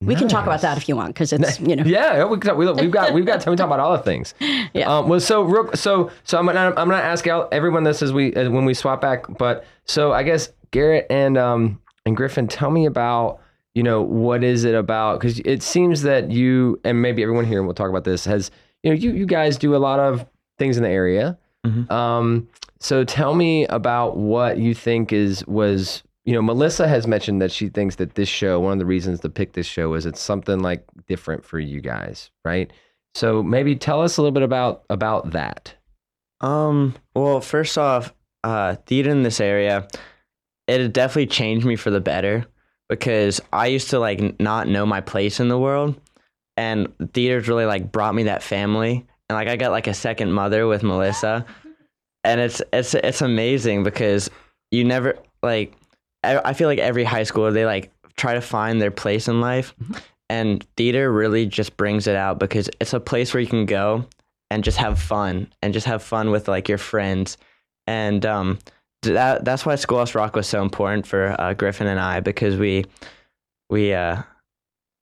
We 0.02 0.16
can 0.16 0.28
talk 0.28 0.46
about 0.46 0.62
that 0.62 0.78
if 0.78 0.88
you 0.88 0.96
want 0.96 1.14
because 1.14 1.32
it's, 1.32 1.60
you 1.60 1.76
know. 1.76 1.84
Yeah, 1.84 2.24
we, 2.24 2.38
we, 2.38 2.72
we've 2.72 2.90
got 2.90 3.12
we've 3.12 3.26
got 3.26 3.42
time 3.42 3.52
to 3.52 3.56
talk 3.56 3.66
about 3.66 3.80
all 3.80 3.92
the 3.96 4.02
things. 4.02 4.34
Yeah. 4.72 4.98
Um, 4.98 5.08
well, 5.08 5.18
so 5.18 5.42
real, 5.42 5.72
so 5.74 6.10
so 6.22 6.38
I'm 6.38 6.46
gonna 6.46 6.68
I'm 6.68 6.88
gonna 6.88 6.96
ask 6.96 7.26
everyone 7.26 7.82
this 7.82 8.02
as 8.02 8.12
we 8.12 8.30
when 8.30 8.64
we 8.64 8.72
swap 8.72 9.00
back. 9.00 9.26
But 9.36 9.64
so 9.84 10.12
I 10.12 10.22
guess 10.22 10.48
Garrett 10.70 11.06
and 11.10 11.36
um 11.36 11.80
and 12.06 12.16
Griffin, 12.16 12.46
tell 12.46 12.70
me 12.70 12.86
about 12.86 13.40
you 13.74 13.82
know 13.82 14.02
what 14.02 14.42
is 14.42 14.64
it 14.64 14.74
about? 14.74 15.20
Because 15.20 15.40
it 15.40 15.62
seems 15.62 16.02
that 16.02 16.30
you 16.30 16.80
and 16.84 17.00
maybe 17.00 17.22
everyone 17.22 17.44
here, 17.44 17.58
and 17.58 17.66
we'll 17.66 17.74
talk 17.74 17.90
about 17.90 18.04
this, 18.04 18.24
has 18.24 18.50
you 18.82 18.90
know 18.90 18.96
you 18.96 19.12
you 19.12 19.26
guys 19.26 19.56
do 19.56 19.74
a 19.74 19.78
lot 19.78 20.00
of 20.00 20.26
things 20.58 20.76
in 20.76 20.82
the 20.82 20.88
area. 20.88 21.38
Mhm. 21.66 21.90
Um, 21.90 22.48
so 22.78 23.04
tell 23.04 23.34
me 23.34 23.66
about 23.66 24.16
what 24.16 24.58
you 24.58 24.74
think 24.74 25.12
is 25.12 25.46
was 25.46 26.02
you 26.24 26.32
know 26.32 26.42
Melissa 26.42 26.88
has 26.88 27.06
mentioned 27.06 27.40
that 27.42 27.52
she 27.52 27.68
thinks 27.68 27.96
that 27.96 28.14
this 28.14 28.28
show 28.28 28.58
one 28.60 28.72
of 28.72 28.78
the 28.78 28.86
reasons 28.86 29.20
to 29.20 29.28
pick 29.28 29.52
this 29.52 29.66
show 29.66 29.94
is 29.94 30.06
it's 30.06 30.20
something 30.20 30.60
like 30.60 30.84
different 31.06 31.44
for 31.44 31.58
you 31.58 31.80
guys, 31.80 32.30
right? 32.44 32.72
So 33.14 33.42
maybe 33.42 33.74
tell 33.76 34.02
us 34.02 34.16
a 34.16 34.22
little 34.22 34.32
bit 34.32 34.42
about 34.42 34.84
about 34.90 35.32
that. 35.32 35.74
Um. 36.40 36.94
Well, 37.14 37.40
first 37.40 37.76
off, 37.76 38.14
uh, 38.44 38.76
theater 38.86 39.10
in 39.10 39.22
this 39.22 39.40
area, 39.40 39.86
it 40.66 40.92
definitely 40.92 41.26
changed 41.26 41.66
me 41.66 41.76
for 41.76 41.90
the 41.90 42.00
better 42.00 42.46
because 42.90 43.40
I 43.52 43.68
used 43.68 43.90
to 43.90 43.98
like 44.00 44.38
not 44.40 44.68
know 44.68 44.84
my 44.84 45.00
place 45.00 45.40
in 45.40 45.48
the 45.48 45.58
world, 45.58 45.98
and 46.56 46.92
theater's 47.14 47.48
really 47.48 47.64
like 47.64 47.90
brought 47.90 48.14
me 48.14 48.24
that 48.24 48.42
family, 48.42 49.06
and 49.28 49.36
like 49.36 49.48
I 49.48 49.56
got 49.56 49.70
like 49.70 49.86
a 49.86 49.94
second 49.94 50.32
mother 50.32 50.66
with 50.66 50.82
Melissa, 50.82 51.46
and 52.24 52.40
it's 52.40 52.60
it's 52.72 52.92
it's 52.94 53.22
amazing 53.22 53.84
because 53.84 54.28
you 54.70 54.84
never 54.84 55.16
like 55.42 55.72
I, 56.22 56.50
I 56.50 56.52
feel 56.52 56.68
like 56.68 56.80
every 56.80 57.04
high 57.04 57.22
schooler 57.22 57.52
they 57.52 57.64
like 57.64 57.92
try 58.16 58.34
to 58.34 58.42
find 58.42 58.82
their 58.82 58.90
place 58.90 59.28
in 59.28 59.40
life, 59.40 59.72
and 60.28 60.66
theater 60.76 61.12
really 61.12 61.46
just 61.46 61.76
brings 61.76 62.08
it 62.08 62.16
out 62.16 62.40
because 62.40 62.68
it's 62.80 62.92
a 62.92 63.00
place 63.00 63.32
where 63.32 63.40
you 63.40 63.46
can 63.46 63.66
go 63.66 64.04
and 64.50 64.64
just 64.64 64.78
have 64.78 64.98
fun 64.98 65.48
and 65.62 65.72
just 65.72 65.86
have 65.86 66.02
fun 66.02 66.32
with 66.32 66.48
like 66.48 66.68
your 66.68 66.76
friends 66.76 67.38
and 67.86 68.26
um 68.26 68.58
that 69.02 69.44
that's 69.44 69.64
why 69.64 69.74
Schoolhouse 69.76 70.14
Rock 70.14 70.36
was 70.36 70.46
so 70.46 70.62
important 70.62 71.06
for 71.06 71.34
uh, 71.40 71.54
Griffin 71.54 71.86
and 71.86 72.00
I 72.00 72.20
because 72.20 72.56
we 72.56 72.84
we 73.68 73.94
uh 73.94 74.22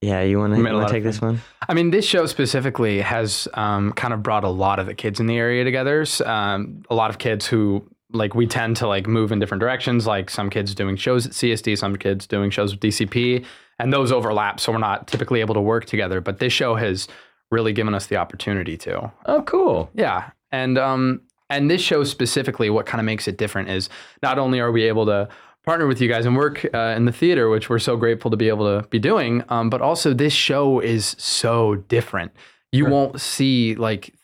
yeah 0.01 0.23
you 0.23 0.39
want 0.39 0.53
We 0.53 0.63
made 0.63 0.75
a 0.75 0.81
to 0.81 0.89
take 0.89 1.05
this 1.05 1.21
one 1.21 1.41
I 1.69 1.75
mean, 1.75 1.91
this 1.91 2.07
show 2.07 2.25
specifically 2.25 3.01
has 3.03 3.47
um, 3.53 3.93
kind 3.93 4.15
of 4.15 4.23
brought 4.23 4.43
a 4.43 4.49
lot 4.49 4.79
of 4.79 4.87
the 4.87 4.95
kids 4.95 5.21
in 5.21 5.27
the 5.27 5.37
area 5.37 5.65
together. 5.65 6.07
Um, 6.25 6.83
a 6.89 6.95
lot 6.95 7.11
of 7.11 7.19
kids 7.19 7.47
who 7.47 7.87
like 8.11 8.35
we 8.35 8.47
tend 8.47 8.77
to 8.79 8.89
like 8.89 9.07
move 9.07 9.33
in 9.33 9.39
different 9.39 9.61
directions. 9.61 10.07
Like 10.07 10.31
some 10.31 10.49
kids 10.49 10.75
doing 10.75 10.97
shows 10.97 11.27
at 11.27 11.33
CSD, 11.33 11.77
some 11.77 11.95
kids 11.97 12.27
doing 12.27 12.49
shows 12.49 12.73
with 12.73 12.81
DCP, 12.81 13.45
and 13.79 13.93
those 13.93 14.11
overlap. 14.11 14.61
So 14.61 14.73
we're 14.73 14.79
not 14.79 15.09
typically 15.09 15.41
able 15.41 15.55
to 15.55 15.61
work 15.61 15.85
together. 15.85 16.23
But 16.23 16.39
this 16.39 16.55
show 16.55 16.75
has 16.75 17.07
really 17.51 17.75
given 17.75 17.93
us 17.93 18.07
the 18.07 18.17
opportunity 18.17 18.79
to. 18.79 19.13
Oh, 19.27 19.43
cool. 19.43 19.91
Yeah, 19.93 20.31
and 20.51 20.79
um, 20.79 21.21
and 21.51 21.71
this 21.71 21.81
show 21.81 22.05
specifically, 22.05 22.71
what 22.71 22.87
kind 22.87 23.01
of 23.01 23.05
makes 23.05 23.27
it 23.29 23.37
different 23.39 23.69
is 23.71 23.89
not 24.23 24.39
only 24.39 24.61
are 24.61 24.71
we 24.73 24.85
able 24.85 25.07
to 25.07 25.29
partner 25.65 25.87
with 25.87 26.01
you 26.01 26.09
guys 26.09 26.25
and 26.27 26.37
work 26.37 26.65
uh, 26.75 26.95
in 26.97 27.05
the 27.05 27.13
theater, 27.13 27.49
which 27.51 27.69
we're 27.69 27.79
so 27.79 27.97
grateful 27.97 28.31
to 28.31 28.37
be 28.37 28.49
able 28.49 28.81
to 28.81 28.87
be 28.89 28.99
doing, 28.99 29.43
um, 29.51 29.69
but 29.71 29.81
also 29.83 30.15
this 30.15 30.33
show 30.33 30.81
is 30.81 31.15
so 31.19 31.75
different. 31.89 32.33
You 32.73 32.85
Sure. 32.85 32.91
won't 32.91 33.21
see 33.21 33.75
like 33.75 34.15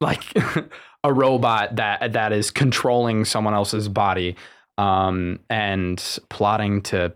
like 0.00 0.22
a 1.04 1.12
robot 1.12 1.76
that 1.76 2.12
that 2.12 2.32
is 2.32 2.50
controlling 2.50 3.24
someone 3.24 3.54
else's 3.54 3.88
body 3.88 4.36
um, 4.76 5.40
and 5.50 6.18
plotting 6.28 6.82
to 6.82 7.12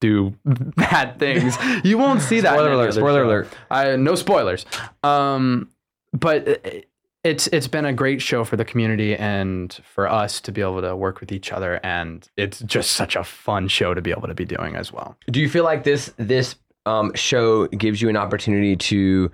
do 0.00 0.34
bad 0.44 1.18
things. 1.20 1.56
You 1.84 1.98
won't 1.98 2.20
see 2.22 2.40
that. 2.40 2.52
Spoiler 2.54 2.72
alert! 2.72 2.94
Spoiler 2.94 3.20
show. 3.22 3.26
alert! 3.26 3.48
I, 3.70 3.96
no 3.96 4.14
spoilers. 4.16 4.66
Um, 5.04 5.68
but 6.12 6.46
it- 6.48 6.88
it's 7.24 7.46
it's 7.48 7.68
been 7.68 7.84
a 7.84 7.92
great 7.92 8.20
show 8.20 8.44
for 8.44 8.56
the 8.56 8.64
community 8.64 9.14
and 9.16 9.72
for 9.84 10.08
us 10.08 10.40
to 10.40 10.52
be 10.52 10.60
able 10.60 10.80
to 10.82 10.96
work 10.96 11.20
with 11.20 11.30
each 11.32 11.52
other, 11.52 11.78
and 11.84 12.28
it's 12.36 12.60
just 12.60 12.92
such 12.92 13.14
a 13.16 13.22
fun 13.24 13.68
show 13.68 13.94
to 13.94 14.02
be 14.02 14.10
able 14.10 14.28
to 14.28 14.34
be 14.34 14.44
doing 14.44 14.74
as 14.76 14.92
well. 14.92 15.16
Do 15.30 15.40
you 15.40 15.48
feel 15.48 15.64
like 15.64 15.84
this 15.84 16.12
this 16.16 16.56
um, 16.86 17.12
show 17.14 17.68
gives 17.68 18.02
you 18.02 18.08
an 18.08 18.16
opportunity 18.16 18.74
to 18.76 19.30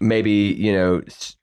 maybe 0.00 0.30
you 0.58 0.72
know 0.72 1.02
s- 1.06 1.36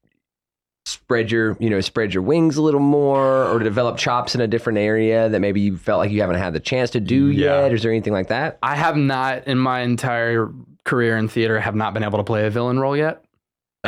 spread 0.86 1.32
your 1.32 1.56
you 1.60 1.69
know 1.69 1.80
spread 1.80 2.13
your 2.13 2.23
wings 2.23 2.58
a 2.58 2.62
little 2.62 2.82
more, 2.82 3.45
or 3.45 3.58
to 3.60 3.63
develop 3.63 3.97
chops 3.97 4.36
in 4.36 4.41
a 4.41 4.47
different 4.47 4.80
area 4.80 5.30
that 5.30 5.39
maybe 5.39 5.62
you 5.62 5.78
felt 5.78 6.00
like 6.00 6.12
you 6.12 6.19
haven't 6.19 6.36
had 6.38 6.52
the 6.54 6.60
chance 6.60 6.89
to 6.89 7.00
do 7.00 7.28
Yeah. 7.30 7.62
yet? 7.63 7.73
Is 7.73 7.82
there 7.84 7.91
anything 7.91 8.12
like 8.13 8.28
that? 8.28 8.58
I 8.62 8.76
have 8.76 8.97
not 8.97 9.47
in 9.47 9.58
my 9.58 9.82
entire 9.82 10.50
career 10.84 11.17
in 11.17 11.28
theater 11.30 11.60
have 11.62 11.76
not 11.76 11.93
been 11.93 12.04
able 12.04 12.17
to 12.17 12.23
play 12.23 12.45
a 12.45 12.50
villain 12.50 12.78
role 12.80 12.95
yet. 12.97 13.23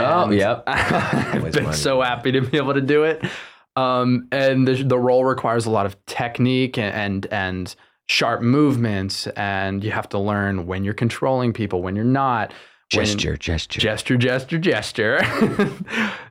Oh, 0.06 0.24
And 0.26 0.34
yep. 0.34 0.64
I've 0.68 1.52
been 1.54 1.74
so 1.74 2.02
happy 2.02 2.32
to 2.34 2.42
be 2.42 2.58
able 2.58 2.74
to 2.74 2.82
do 2.82 3.04
it. 3.04 3.24
Um, 3.76 4.28
and 4.32 4.68
the, 4.68 4.84
the 4.84 4.98
role 4.98 5.24
requires 5.26 5.66
a 5.66 5.72
lot 5.72 5.86
of 5.86 5.96
technique 6.06 6.78
and, 6.78 6.94
and 6.96 7.26
and 7.32 7.76
sharp 8.08 8.42
movements, 8.42 9.28
and 9.36 9.84
you 9.84 9.92
have 9.92 10.10
to 10.10 10.18
learn 10.20 10.66
when 10.66 10.84
you're 10.84 10.94
controlling 10.96 11.54
people, 11.54 11.82
when 11.82 11.96
you're 11.96 12.04
not. 12.06 12.52
when- 12.94 13.06
Gesture, 13.06 13.38
gesture. 13.38 13.80
gesture, 13.80 14.18
gesture, 14.18 14.58
gesture. 14.58 15.20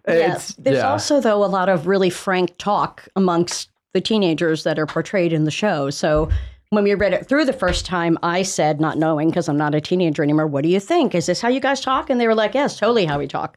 Yes. 0.09 0.51
It's- 0.51 0.55
There's 0.59 0.77
yeah. 0.79 0.91
also, 0.91 1.21
though, 1.21 1.45
a 1.45 1.47
lot 1.47 1.69
of 1.69 1.87
really 1.87 2.11
frank 2.11 2.57
talk 2.59 3.07
amongst 3.15 3.71
the 3.95 4.01
teenagers 4.01 4.65
that 4.65 4.79
are 4.79 4.87
portrayed 4.87 5.33
in 5.33 5.45
the 5.45 5.51
show. 5.51 5.91
So 5.91 6.29
when 6.71 6.85
we 6.85 6.95
read 6.95 7.13
it 7.13 7.27
through 7.27 7.45
the 7.47 7.53
first 7.53 7.87
time, 7.87 8.19
I 8.23 8.43
said, 8.43 8.81
not 8.81 8.99
knowing 8.99 9.29
because 9.31 9.49
I'm 9.49 9.57
not 9.57 9.75
a 9.75 9.81
teenager 9.81 10.23
anymore, 10.23 10.47
what 10.47 10.63
do 10.63 10.69
you 10.69 10.81
think? 10.81 11.15
Is 11.15 11.27
this 11.27 11.41
how 11.41 11.49
you 11.49 11.61
guys 11.61 11.81
talk? 11.81 12.11
And 12.11 12.21
they 12.21 12.27
were 12.27 12.35
like, 12.35 12.55
yes, 12.55 12.79
totally 12.79 13.07
how 13.07 13.19
we 13.19 13.27
talk. 13.27 13.57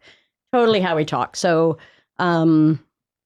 Totally 0.53 0.79
how 0.81 0.95
we 0.95 1.05
talk. 1.05 1.35
So, 1.35 1.77
um, 2.19 2.79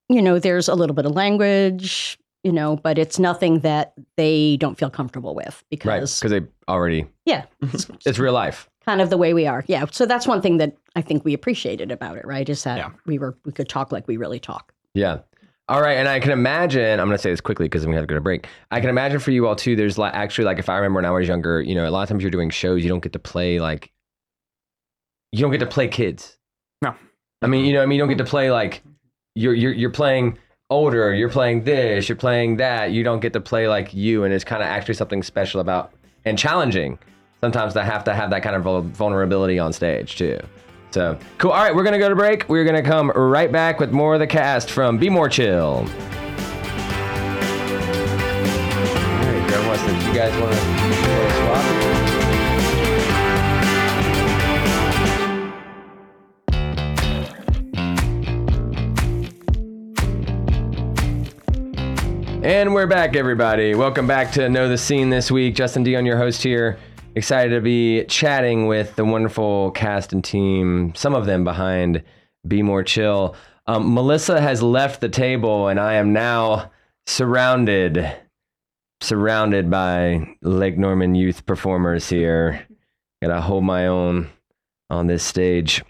you 0.09 0.21
know, 0.21 0.39
there's 0.39 0.67
a 0.67 0.75
little 0.75 0.95
bit 0.95 1.05
of 1.05 1.11
language, 1.13 2.17
you 2.43 2.51
know, 2.51 2.75
but 2.77 2.97
it's 2.97 3.17
nothing 3.19 3.59
that 3.59 3.93
they 4.17 4.57
don't 4.57 4.77
feel 4.77 4.89
comfortable 4.89 5.33
with 5.35 5.45
Right, 5.45 5.69
because, 5.71 6.19
because 6.19 6.31
they 6.31 6.41
already, 6.67 7.05
yeah, 7.25 7.45
it's 8.05 8.19
real 8.19 8.33
life. 8.33 8.69
kind 8.85 9.01
of 9.01 9.09
the 9.09 9.17
way 9.17 9.33
we 9.33 9.47
are. 9.47 9.63
Yeah. 9.67 9.85
So 9.91 10.05
that's 10.05 10.27
one 10.27 10.41
thing 10.41 10.57
that 10.57 10.77
I 10.95 11.01
think 11.01 11.25
we 11.25 11.33
appreciated 11.33 11.91
about 11.91 12.17
it, 12.17 12.25
right? 12.25 12.47
Is 12.47 12.63
that 12.63 12.77
Yeah. 12.77 12.89
we 13.05 13.17
were 13.17 13.35
we 13.45 13.51
could 13.51 13.67
talk 13.69 13.91
like 13.91 14.07
we 14.07 14.17
really 14.17 14.39
talk. 14.39 14.71
Yeah. 14.93 15.19
All 15.67 15.81
right, 15.81 15.97
and 15.97 16.07
I 16.07 16.19
can 16.19 16.31
imagine. 16.31 16.99
I'm 16.99 17.07
going 17.07 17.17
to 17.17 17.21
say 17.21 17.31
this 17.31 17.41
quickly 17.41 17.65
because 17.65 17.87
we 17.87 17.93
have 17.95 18.03
to 18.03 18.07
go 18.07 18.13
to 18.13 18.21
break. 18.21 18.47
I 18.69 18.79
can 18.79 18.89
imagine 18.89 19.19
for 19.19 19.31
you 19.31 19.47
all 19.47 19.55
too. 19.55 19.75
There's 19.75 19.97
like 19.97 20.13
actually 20.13 20.45
like 20.45 20.59
if 20.59 20.69
I 20.69 20.75
remember 20.75 20.97
when 20.97 21.05
I 21.05 21.11
was 21.11 21.27
younger, 21.27 21.59
you 21.61 21.73
know, 21.73 21.87
a 21.87 21.89
lot 21.89 22.03
of 22.03 22.09
times 22.09 22.21
you're 22.21 22.29
doing 22.29 22.51
shows, 22.51 22.83
you 22.83 22.89
don't 22.89 23.01
get 23.01 23.13
to 23.13 23.19
play 23.19 23.59
like 23.59 23.91
you 25.31 25.41
don't 25.41 25.51
get 25.51 25.59
to 25.59 25.65
play 25.65 25.87
kids. 25.87 26.37
No. 26.83 26.93
I 27.41 27.47
mean, 27.47 27.65
you 27.65 27.73
know, 27.73 27.81
I 27.81 27.87
mean, 27.87 27.97
you 27.97 28.01
don't 28.01 28.09
get 28.09 28.19
to 28.19 28.29
play 28.29 28.51
like 28.51 28.83
you're 29.33 29.55
you're 29.55 29.73
you're 29.73 29.89
playing 29.89 30.37
older. 30.69 31.13
You're 31.13 31.29
playing 31.29 31.63
this. 31.63 32.07
You're 32.07 32.15
playing 32.15 32.57
that. 32.57 32.91
You 32.91 33.03
don't 33.03 33.19
get 33.19 33.33
to 33.33 33.41
play 33.41 33.67
like 33.67 33.91
you, 33.93 34.23
and 34.23 34.33
it's 34.33 34.43
kind 34.43 34.61
of 34.61 34.67
actually 34.67 34.93
something 34.93 35.23
special 35.23 35.61
about 35.61 35.91
and 36.25 36.37
challenging. 36.37 36.99
Sometimes 37.41 37.73
to 37.73 37.83
have 37.83 38.03
to 38.03 38.13
have 38.13 38.29
that 38.29 38.43
kind 38.43 38.55
of 38.55 38.85
vulnerability 38.85 39.57
on 39.57 39.73
stage 39.73 40.15
too. 40.15 40.39
So 40.95 41.19
cool. 41.39 41.51
All 41.51 41.61
right, 41.61 41.75
we're 41.75 41.83
gonna 41.83 41.99
go 41.99 42.07
to 42.07 42.15
break. 42.15 42.47
We're 42.47 42.63
gonna 42.63 42.81
come 42.81 43.09
right 43.09 43.51
back 43.51 43.81
with 43.81 43.91
more 43.91 44.13
of 44.13 44.21
the 44.21 44.27
cast 44.27 44.71
from 44.71 44.97
Be 44.97 45.09
More 45.09 45.27
Chill. 45.27 45.59
All 45.59 45.83
right, 45.83 45.89
Grandma, 49.49 49.71
Weston, 49.71 49.93
you 50.07 50.13
guys 50.13 50.33
want 50.39 50.53
to 50.53 50.59
swap? 51.41 51.65
And 62.41 62.73
we're 62.73 62.87
back, 62.87 63.17
everybody. 63.17 63.75
Welcome 63.75 64.07
back 64.07 64.31
to 64.31 64.47
Know 64.47 64.69
the 64.69 64.77
Scene 64.77 65.09
this 65.09 65.29
week. 65.29 65.55
Justin 65.55 65.83
Dionne, 65.83 66.05
your 66.05 66.17
host 66.17 66.41
here. 66.41 66.79
Excited 67.17 67.51
to 67.51 67.61
be 67.61 68.03
chatting 68.05 68.67
with 68.67 68.97
the 68.97 69.05
wonderful 69.05 69.71
cast 69.71 70.11
and 70.11 70.21
team, 70.21 70.93
some 70.95 71.15
of 71.15 71.25
them 71.25 71.45
behind 71.45 72.03
Be 72.45 72.61
More 72.61 72.83
Chill. 72.83 73.37
Um, 73.67 73.93
Melissa 73.93 74.41
has 74.41 74.61
left 74.61 74.99
the 74.99 75.07
table, 75.07 75.69
and 75.69 75.79
I 75.79 75.93
am 75.93 76.11
now 76.11 76.71
surrounded, 77.07 78.13
surrounded 78.99 79.71
by 79.71 80.35
Lake 80.41 80.77
Norman 80.77 81.15
youth 81.15 81.45
performers 81.45 82.09
here. 82.09 82.67
Gotta 83.21 83.39
hold 83.39 83.63
my 83.63 83.87
own 83.87 84.29
on 84.89 85.07
this 85.07 85.23
stage. 85.23 85.85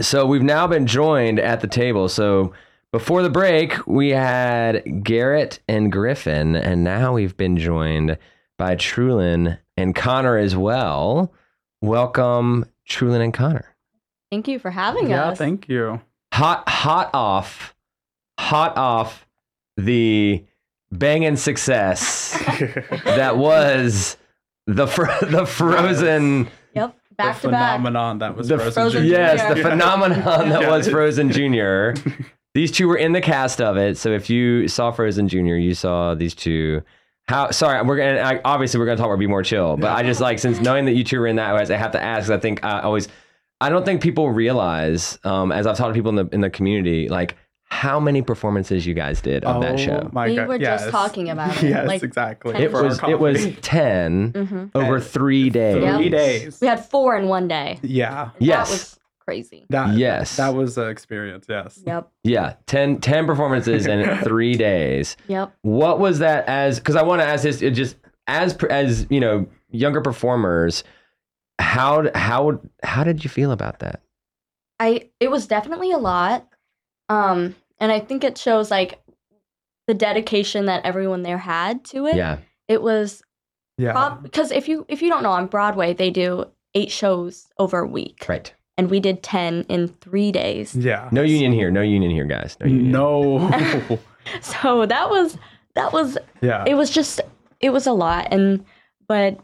So 0.00 0.24
we've 0.24 0.40
now 0.40 0.68
been 0.68 0.86
joined 0.86 1.40
at 1.40 1.62
the 1.62 1.66
table. 1.66 2.08
So 2.08 2.52
before 2.92 3.24
the 3.24 3.30
break, 3.30 3.88
we 3.88 4.10
had 4.10 5.02
Garrett 5.02 5.58
and 5.66 5.90
Griffin, 5.90 6.54
and 6.54 6.84
now 6.84 7.14
we've 7.14 7.36
been 7.36 7.56
joined 7.56 8.18
by 8.56 8.76
Trulin 8.76 9.58
and 9.78 9.94
Connor 9.94 10.36
as 10.36 10.56
well. 10.56 11.32
Welcome, 11.80 12.66
Trulin 12.88 13.20
and 13.22 13.32
Connor. 13.32 13.76
Thank 14.30 14.48
you 14.48 14.58
for 14.58 14.70
having 14.70 15.08
yeah, 15.10 15.26
us. 15.26 15.30
Yeah, 15.40 15.46
thank 15.46 15.68
you. 15.68 16.00
Hot, 16.34 16.68
hot 16.68 17.10
off, 17.14 17.74
hot 18.38 18.76
off 18.76 19.26
the 19.76 20.44
banging 20.90 21.36
success 21.36 22.32
that 23.04 23.36
was 23.36 24.16
the 24.66 24.86
fr- 24.86 25.24
the 25.26 25.46
Frozen. 25.46 26.48
Yep, 26.74 26.96
back 27.16 27.36
the 27.40 27.48
to 27.48 27.52
back. 27.52 27.76
phenomenon 27.76 28.18
that 28.18 28.36
was 28.36 28.48
The 28.48 28.56
Frozen, 28.56 28.72
Frozen 28.72 29.02
Junior. 29.02 29.16
Yes, 29.16 29.42
the 29.42 29.54
Junior. 29.54 29.62
phenomenon 29.70 30.48
that 30.48 30.62
Yeah. 30.62 30.70
was 30.70 30.88
Frozen 30.88 31.30
Junior. 31.32 31.94
These 32.54 32.72
two 32.72 32.88
were 32.88 32.96
in 32.96 33.12
the 33.12 33.20
cast 33.20 33.60
of 33.60 33.76
it. 33.76 33.96
So 33.96 34.10
if 34.10 34.28
you 34.28 34.66
saw 34.66 34.90
Frozen 34.90 35.28
Junior, 35.28 35.56
you 35.56 35.74
saw 35.74 36.14
these 36.16 36.34
two. 36.34 36.82
How? 37.28 37.50
Sorry, 37.50 37.80
we're 37.82 37.96
gonna 37.96 38.20
I, 38.20 38.40
obviously 38.44 38.80
we're 38.80 38.86
gonna 38.86 38.96
talk 38.96 39.06
about 39.06 39.18
be 39.18 39.26
more 39.26 39.42
chill, 39.42 39.76
but 39.76 39.90
I 39.90 40.02
just 40.02 40.20
like 40.20 40.38
since 40.38 40.60
knowing 40.60 40.86
that 40.86 40.92
you 40.92 41.04
two 41.04 41.20
were 41.20 41.26
in 41.26 41.36
that, 41.36 41.54
I 41.70 41.76
have 41.76 41.92
to 41.92 42.02
ask. 42.02 42.30
I 42.30 42.38
think 42.38 42.64
I 42.64 42.80
always, 42.80 43.08
I 43.60 43.68
don't 43.68 43.84
think 43.84 44.00
people 44.02 44.30
realize, 44.30 45.18
um, 45.24 45.52
as 45.52 45.66
I've 45.66 45.76
talked 45.76 45.90
to 45.90 45.98
people 45.98 46.10
in 46.10 46.16
the 46.16 46.34
in 46.34 46.40
the 46.40 46.50
community, 46.50 47.08
like 47.08 47.36
how 47.70 48.00
many 48.00 48.22
performances 48.22 48.86
you 48.86 48.94
guys 48.94 49.20
did 49.20 49.44
of 49.44 49.60
that 49.60 49.74
Oh 49.74 49.76
show. 49.76 50.08
My 50.10 50.28
We 50.28 50.36
God. 50.36 50.48
were 50.48 50.58
just 50.58 50.88
talking 50.88 51.28
about 51.28 51.54
it, 51.62 51.68
Yes, 51.68 51.86
like, 51.86 52.02
exactly. 52.02 52.54
It 52.56 52.72
was 52.72 52.98
it 53.06 53.20
was 53.20 53.36
coffee. 53.44 53.58
10 53.60 54.32
Mhm. 54.32 54.70
over 54.74 54.98
three 54.98 55.50
days. 55.50 55.82
Yep. 55.82 55.96
three 55.96 56.08
days. 56.08 56.58
We 56.62 56.66
had 56.66 56.82
four 56.82 57.14
in 57.18 57.28
one 57.28 57.46
day. 57.46 57.78
Yeah. 57.82 58.30
Yes. 58.38 58.68
That 58.68 58.72
was 58.72 58.98
crazy. 59.28 59.66
That, 59.68 59.96
Yes. 59.96 60.36
That 60.36 60.54
was 60.54 60.78
an 60.78 60.88
experience. 60.88 61.46
Yes. 61.48 61.80
Yep. 61.86 62.10
Yeah, 62.24 62.54
10, 62.66 63.00
10 63.00 63.26
performances 63.26 63.86
in 63.86 64.16
three 64.24 64.54
days. 64.56 65.16
Yep. 65.28 65.52
What 65.62 65.98
was 66.00 66.20
that 66.20 66.46
as? 66.46 66.78
Because 66.78 66.96
I 66.96 67.02
want 67.02 67.20
to 67.20 67.26
ask 67.26 67.42
this. 67.42 67.60
It 67.60 67.72
just 67.72 67.96
as 68.26 68.56
as 68.70 69.06
you 69.10 69.20
know, 69.20 69.46
younger 69.70 70.00
performers. 70.00 70.82
How 71.58 72.08
how 72.14 72.60
how 72.82 73.04
did 73.04 73.22
you 73.24 73.28
feel 73.30 73.50
about 73.52 73.80
that? 73.80 74.00
I 74.80 75.10
it 75.20 75.30
was 75.30 75.46
definitely 75.46 75.92
a 75.92 75.98
lot. 75.98 76.46
Um 77.08 77.54
and 77.80 77.92
I 77.92 78.00
think 78.00 78.24
it 78.24 78.38
shows 78.38 78.70
like 78.70 79.00
the 79.86 79.94
dedication 79.94 80.66
that 80.66 80.84
everyone 80.84 81.22
there 81.22 81.38
had 81.38 81.84
to 81.86 82.06
it. 82.06 82.16
Yeah, 82.16 82.38
It 82.68 82.80
was 82.82 83.22
Yeah. 83.76 84.16
because 84.22 84.50
if 84.52 84.68
you 84.68 84.86
if 84.88 85.02
you 85.02 85.08
don't 85.10 85.22
know 85.22 85.32
on 85.32 85.46
Broadway 85.48 85.92
they 85.94 86.10
do 86.10 86.46
8 86.74 86.90
shows 86.90 87.46
over 87.58 87.80
a 87.80 87.86
week. 87.88 88.26
right. 88.28 88.52
And 88.78 88.88
we 88.90 89.00
did 89.00 89.22
10 89.22 89.66
in 89.68 89.88
3 89.88 90.32
days. 90.32 90.74
yeah. 90.74 91.08
No 91.12 91.22
union 91.22 91.52
here. 91.52 91.70
No 91.70 91.82
union 91.82 92.10
here, 92.12 92.24
guys. 92.24 92.56
No 92.60 92.66
union. 92.66 92.90
No. 92.92 93.98
So 94.42 94.84
that 94.84 95.08
was 95.08 95.38
that 95.74 95.90
was 95.94 96.18
yeah. 96.42 96.62
it 96.66 96.74
was 96.74 96.90
just 96.90 97.20
it 97.60 97.70
was 97.70 97.86
a 97.86 97.92
lot 97.92 98.28
and 98.30 98.62
but 99.06 99.40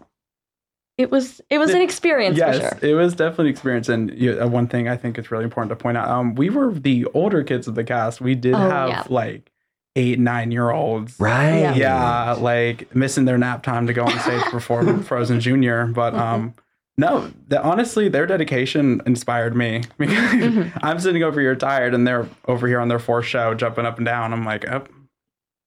it 0.99 1.11
was 1.11 1.40
it 1.49 1.57
was 1.57 1.70
an 1.70 1.81
experience 1.81 2.37
yes, 2.37 2.59
for 2.59 2.79
sure 2.79 2.90
it 2.90 2.94
was 2.94 3.14
definitely 3.14 3.47
an 3.47 3.53
experience. 3.53 3.88
And 3.88 4.11
you, 4.16 4.38
uh, 4.38 4.47
one 4.47 4.66
thing 4.68 4.87
I 4.88 4.97
think 4.99 5.16
it's 5.16 5.31
really 5.31 5.44
important 5.44 5.70
to 5.70 5.83
point 5.83 5.97
out: 5.97 6.09
um, 6.11 6.35
we 6.35 6.51
were 6.51 6.70
the 6.73 7.07
older 7.14 7.42
kids 7.42 7.66
of 7.66 7.75
the 7.77 7.83
cast. 7.83 8.20
We 8.20 8.35
did 8.35 8.53
Oh, 8.55 8.59
have 8.59 8.88
yeah. 8.90 9.05
like 9.09 9.51
eight, 9.97 10.18
nine 10.18 10.51
year 10.51 10.70
olds. 10.70 11.18
Right. 11.18 11.61
Yeah. 11.61 11.75
Yeah, 11.75 12.33
like 12.33 12.94
missing 12.94 13.25
their 13.25 13.38
nap 13.38 13.62
time 13.62 13.87
to 13.87 13.94
go 13.94 14.05
on 14.05 14.18
stage 14.20 14.42
to 14.44 14.51
perform 14.51 15.03
Frozen 15.03 15.40
Junior. 15.40 15.87
But 15.87 16.14
um, 16.14 16.53
no, 16.96 17.30
the, 17.48 17.62
honestly, 17.62 18.09
their 18.09 18.26
dedication 18.26 19.02
inspired 19.07 19.57
me 19.57 19.83
because 19.98 20.16
Mhm. 20.18 20.78
I'm 20.83 20.98
sitting 21.00 21.22
over 21.22 21.40
here 21.40 21.54
tired, 21.57 21.94
and 21.94 22.07
they're 22.07 22.28
over 22.46 22.66
here 22.68 22.80
on 22.80 22.88
their 22.88 22.98
fourth 22.98 23.26
show, 23.26 23.54
jumping 23.54 23.85
up 23.87 23.96
and 23.98 24.07
down. 24.07 24.33
I'm 24.33 24.44
like, 24.44 24.64
oh, 24.68 24.85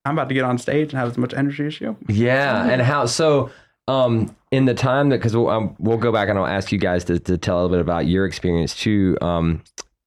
I'm 0.05 0.13
about 0.15 0.29
to 0.29 0.33
get 0.35 0.45
on 0.45 0.57
stage 0.57 0.91
and 0.93 0.99
have 0.99 1.09
as 1.09 1.17
much 1.17 1.33
energy 1.33 1.65
as 1.67 1.81
you. 1.81 1.97
Yeah, 2.07 2.69
and 2.69 2.81
how 2.81 3.05
so? 3.07 3.49
Um, 3.89 4.35
in 4.51 4.65
the 4.65 4.73
time 4.73 5.09
that 5.09 5.17
because 5.17 5.35
we'll 5.35 5.49
um, 5.49 5.75
we'll 5.79 5.97
go 5.97 6.11
back 6.11 6.27
and 6.29 6.37
I'll 6.37 6.45
ask 6.45 6.71
you 6.71 6.77
guys 6.77 7.03
to, 7.05 7.19
to 7.19 7.37
tell 7.37 7.57
a 7.57 7.61
little 7.61 7.77
bit 7.77 7.81
about 7.81 8.05
your 8.07 8.25
experience 8.25 8.75
too. 8.75 9.17
Um, 9.21 9.63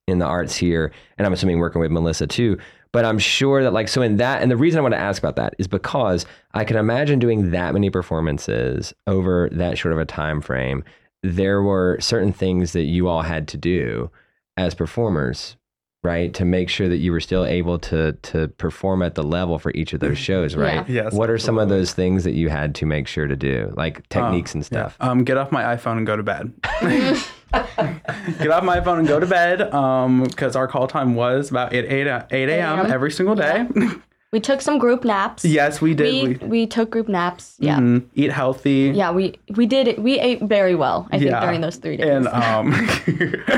in 0.09 0.19
the 0.19 0.25
arts 0.27 0.57
here, 0.57 0.91
and 1.19 1.27
I'm 1.27 1.33
assuming 1.33 1.59
working 1.61 1.81
with 1.81 1.91
Melissa 1.93 2.27
too. 2.27 2.59
But 2.93 3.05
I'm 3.05 3.21
sure 3.21 3.63
that 3.63 3.73
like 3.73 3.87
so 3.89 4.03
in 4.03 4.17
that, 4.17 4.43
and 4.43 4.51
the 4.51 4.57
reason 4.57 4.79
I 4.79 4.83
want 4.83 4.95
to 4.95 4.99
ask 5.01 5.23
about 5.23 5.37
that 5.37 5.55
is 5.59 5.69
because 5.69 6.27
I 6.53 6.65
can 6.65 6.77
imagine 6.77 7.21
doing 7.21 7.53
that 7.53 7.73
many 7.75 7.91
performances 7.91 8.93
over 9.07 9.49
that 9.53 9.79
short 9.79 9.93
of 9.93 9.99
a 10.01 10.05
time 10.05 10.41
frame. 10.41 10.83
There 11.23 11.63
were 11.63 11.99
certain 12.01 12.33
things 12.33 12.73
that 12.73 12.85
you 12.85 13.09
all 13.09 13.23
had 13.23 13.47
to 13.49 13.57
do 13.57 14.11
as 14.57 14.75
performers, 14.75 15.57
right, 16.03 16.33
to 16.35 16.45
make 16.45 16.69
sure 16.71 16.89
that 16.89 16.97
you 16.97 17.13
were 17.13 17.21
still 17.21 17.45
able 17.45 17.79
to 17.79 18.13
to 18.13 18.49
perform 18.49 19.03
at 19.03 19.15
the 19.15 19.23
level 19.23 19.59
for 19.59 19.71
each 19.75 19.93
of 19.93 20.01
those 20.01 20.17
shows, 20.19 20.55
right? 20.57 20.89
Yeah. 20.89 21.05
Yes. 21.05 21.13
what 21.15 21.29
are 21.31 21.39
some 21.39 21.59
of 21.59 21.69
those 21.69 21.93
things 21.93 22.25
that 22.25 22.33
you 22.33 22.49
had 22.49 22.75
to 22.77 22.87
make 22.87 23.07
sure 23.07 23.27
to 23.27 23.37
do, 23.37 23.73
like 23.77 24.09
techniques 24.09 24.55
and 24.55 24.63
Yeah. 24.63 24.67
stuff? 24.67 24.97
Um, 25.01 25.25
get 25.25 25.37
off 25.37 25.53
my 25.53 25.63
iPhone 25.77 25.99
and 25.99 26.07
go 26.07 26.17
to 26.17 26.23
bed. 26.23 26.53
get 28.39 28.51
off 28.51 28.63
my 28.65 28.81
phone 28.81 28.99
and 29.01 29.09
go 29.09 29.19
to 29.21 29.27
bed. 29.27 29.73
Um, 29.75 30.23
because 30.25 30.57
our 30.57 30.69
call 30.69 30.87
time 30.87 31.15
was 31.15 31.51
about 31.51 31.73
8 31.75 31.85
8, 31.85 32.07
8 32.31 32.49
a.m. 32.49 32.79
a.m. 32.81 32.93
every 32.93 33.11
single 33.11 33.35
day. 33.35 33.67
we 34.33 34.41
took 34.41 34.61
some 34.61 34.79
group 34.79 35.05
naps 35.05 35.45
yes, 35.45 35.81
we 35.81 35.95
did. 35.95 36.13
we, 36.29 36.35
We, 36.37 36.47
we 36.49 36.67
took 36.67 36.91
group 36.91 37.09
naps 37.09 37.57
yeah 37.59 37.79
Mhm. 37.79 38.07
eat 38.15 38.33
healthy. 38.33 38.93
yeah 38.95 39.11
we 39.11 39.35
we 39.57 39.67
did 39.67 39.89
it 39.89 39.99
we 40.01 40.19
ate 40.21 40.41
very 40.43 40.75
well 40.75 41.09
i 41.13 41.19
think 41.19 41.31
during 41.41 41.61
those 41.61 41.77
three 41.77 41.97
days 41.97 42.09
And 42.09 42.29
um, 42.29 42.71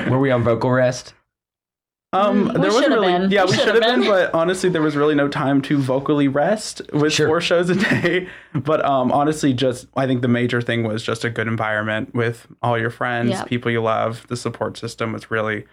Were 0.11 0.19
we 0.19 0.31
on 0.31 0.43
vocal 0.45 0.71
rest? 0.71 1.15
Um, 2.15 2.45
Mm, 2.45 2.47
we 2.49 2.53
there 2.53 2.61
wasn't 2.65 2.85
should've 2.85 2.99
really, 3.01 3.13
been. 3.13 3.31
yeah, 3.31 3.45
We 3.45 3.51
we 3.53 3.57
should 3.57 3.65
should've 3.67 3.83
have 3.83 3.93
been, 3.93 4.01
been. 4.01 4.11
but 4.11 4.35
honestly, 4.35 4.69
there 4.69 4.83
was 4.83 4.97
really 4.97 5.15
no 5.15 5.29
time 5.29 5.63
to 5.63 5.79
vocally 5.79 6.29
rest 6.29 6.83
with 6.93 7.15
Sure. 7.15 7.27
four 7.27 7.41
shows 7.41 7.71
a 7.71 7.75
day. 7.75 8.29
But 8.55 8.85
um, 8.85 9.11
honestly, 9.13 9.55
just 9.55 9.87
I 9.97 10.07
think 10.07 10.21
the 10.21 10.29
major 10.29 10.61
thing 10.61 10.85
was 10.85 11.03
just 11.03 11.25
a 11.25 11.31
good 11.31 11.49
environment 11.49 12.15
with 12.15 12.47
all 12.63 12.79
your 12.79 12.91
friends, 12.91 13.31
Yeah. 13.31 13.45
people 13.45 13.71
you 13.71 13.81
love. 13.81 14.27
The 14.29 14.37
support 14.37 14.77
system 14.77 15.15
was 15.15 15.31
really 15.31 15.65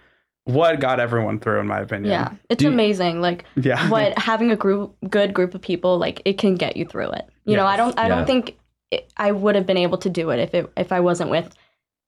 what 0.52 0.80
got 0.80 1.00
everyone 1.00 1.38
through, 1.40 1.60
in 1.60 1.66
my 1.66 1.80
opinion. 1.80 2.10
Yeah, 2.12 2.32
it's 2.48 2.58
Do 2.60 2.66
you- 2.66 2.72
amazing. 2.72 3.20
Like 3.20 3.44
yeah, 3.56 3.88
what 3.90 4.16
having 4.18 4.50
a 4.50 4.56
group, 4.56 4.96
good 5.08 5.32
group 5.34 5.54
of 5.54 5.60
people, 5.62 5.98
like 5.98 6.22
it 6.24 6.38
can 6.38 6.54
get 6.54 6.76
you 6.76 6.84
through 6.84 7.10
it. 7.12 7.28
You 7.44 7.56
know, 7.56 7.66
I 7.66 7.76
don't, 7.76 7.98
I 7.98 8.04
Yeah. 8.08 8.14
don't 8.16 8.26
think 8.26 8.56
it, 8.90 9.12
I 9.16 9.32
would 9.32 9.54
have 9.56 9.66
been 9.66 9.76
able 9.78 9.98
to 9.98 10.10
do 10.10 10.30
it 10.30 10.38
if 10.38 10.54
it 10.54 10.70
if 10.76 10.92
I 10.92 11.00
wasn't 11.00 11.30
with 11.30 11.54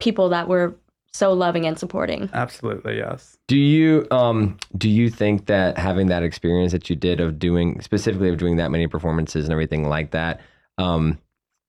people 0.00 0.28
that 0.30 0.48
were 0.48 0.74
so 1.14 1.32
loving 1.34 1.66
and 1.66 1.78
supporting. 1.78 2.30
absolutely 2.32 2.96
yes. 2.96 3.36
Do 3.48 3.56
you 3.58 4.06
um 4.10 4.56
do 4.78 4.88
you 4.88 5.10
think 5.10 5.46
that 5.46 5.76
having 5.78 6.06
that 6.06 6.22
experience 6.22 6.72
that 6.72 6.88
you 6.88 6.96
did 6.96 7.20
of 7.20 7.38
doing 7.38 7.80
specifically 7.82 8.28
of 8.30 8.38
doing 8.38 8.56
that 8.56 8.70
many 8.70 8.86
performances 8.86 9.44
and 9.44 9.52
everything 9.52 9.88
like 9.88 10.12
that, 10.12 10.40
um, 10.78 11.18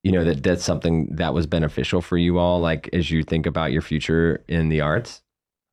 you 0.03 0.11
know 0.11 0.23
that 0.23 0.43
that's 0.43 0.63
something 0.63 1.07
that 1.15 1.33
was 1.33 1.45
beneficial 1.47 2.01
for 2.01 2.17
you 2.17 2.37
all, 2.37 2.59
like 2.61 2.89
as 2.93 3.09
you 3.11 3.23
think 3.23 3.45
about 3.45 3.71
your 3.71 3.81
future 3.81 4.43
in 4.47 4.69
the 4.69 4.81
arts? 4.81 5.21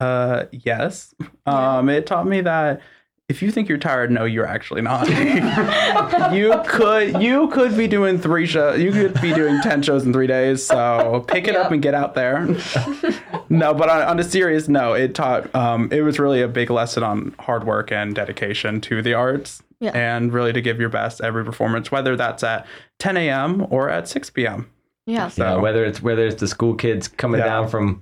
Uh, 0.01 0.45
yes. 0.51 1.13
Um, 1.45 1.89
it 1.89 2.05
taught 2.07 2.25
me 2.27 2.41
that 2.41 2.81
if 3.29 3.41
you 3.41 3.49
think 3.49 3.69
you're 3.69 3.77
tired, 3.77 4.11
no, 4.11 4.25
you're 4.25 4.45
actually 4.45 4.81
not. 4.81 5.07
you 6.33 6.53
could 6.67 7.21
you 7.21 7.47
could 7.49 7.77
be 7.77 7.87
doing 7.87 8.17
three 8.19 8.45
shows. 8.45 8.79
You 8.81 8.91
could 8.91 9.19
be 9.21 9.33
doing 9.33 9.61
ten 9.61 9.81
shows 9.81 10.05
in 10.05 10.11
three 10.11 10.27
days. 10.27 10.65
So 10.65 11.23
pick 11.27 11.47
it 11.47 11.55
up 11.55 11.71
and 11.71 11.81
get 11.81 11.93
out 11.93 12.13
there. 12.13 12.45
no, 13.49 13.73
but 13.73 13.89
on, 13.89 14.01
on 14.01 14.19
a 14.19 14.23
serious 14.23 14.67
note, 14.67 14.95
it 14.95 15.15
taught. 15.15 15.53
Um, 15.55 15.87
it 15.91 16.01
was 16.01 16.19
really 16.19 16.41
a 16.41 16.47
big 16.47 16.69
lesson 16.69 17.03
on 17.03 17.33
hard 17.39 17.63
work 17.63 17.91
and 17.91 18.13
dedication 18.13 18.81
to 18.81 19.01
the 19.01 19.13
arts. 19.13 19.63
Yeah. 19.79 19.91
And 19.95 20.31
really 20.31 20.53
to 20.53 20.61
give 20.61 20.79
your 20.79 20.89
best 20.89 21.21
every 21.21 21.43
performance, 21.43 21.91
whether 21.91 22.15
that's 22.15 22.43
at 22.43 22.67
10 22.99 23.17
a.m. 23.17 23.65
or 23.71 23.89
at 23.89 24.07
6 24.07 24.29
p.m. 24.29 24.69
Yeah. 25.07 25.29
So 25.29 25.43
Yeah, 25.43 25.55
whether 25.55 25.83
it's 25.85 26.03
whether 26.03 26.27
it's 26.27 26.39
the 26.39 26.47
school 26.47 26.75
kids 26.75 27.07
coming 27.07 27.39
Yeah. 27.39 27.45
down 27.47 27.67
from 27.69 27.99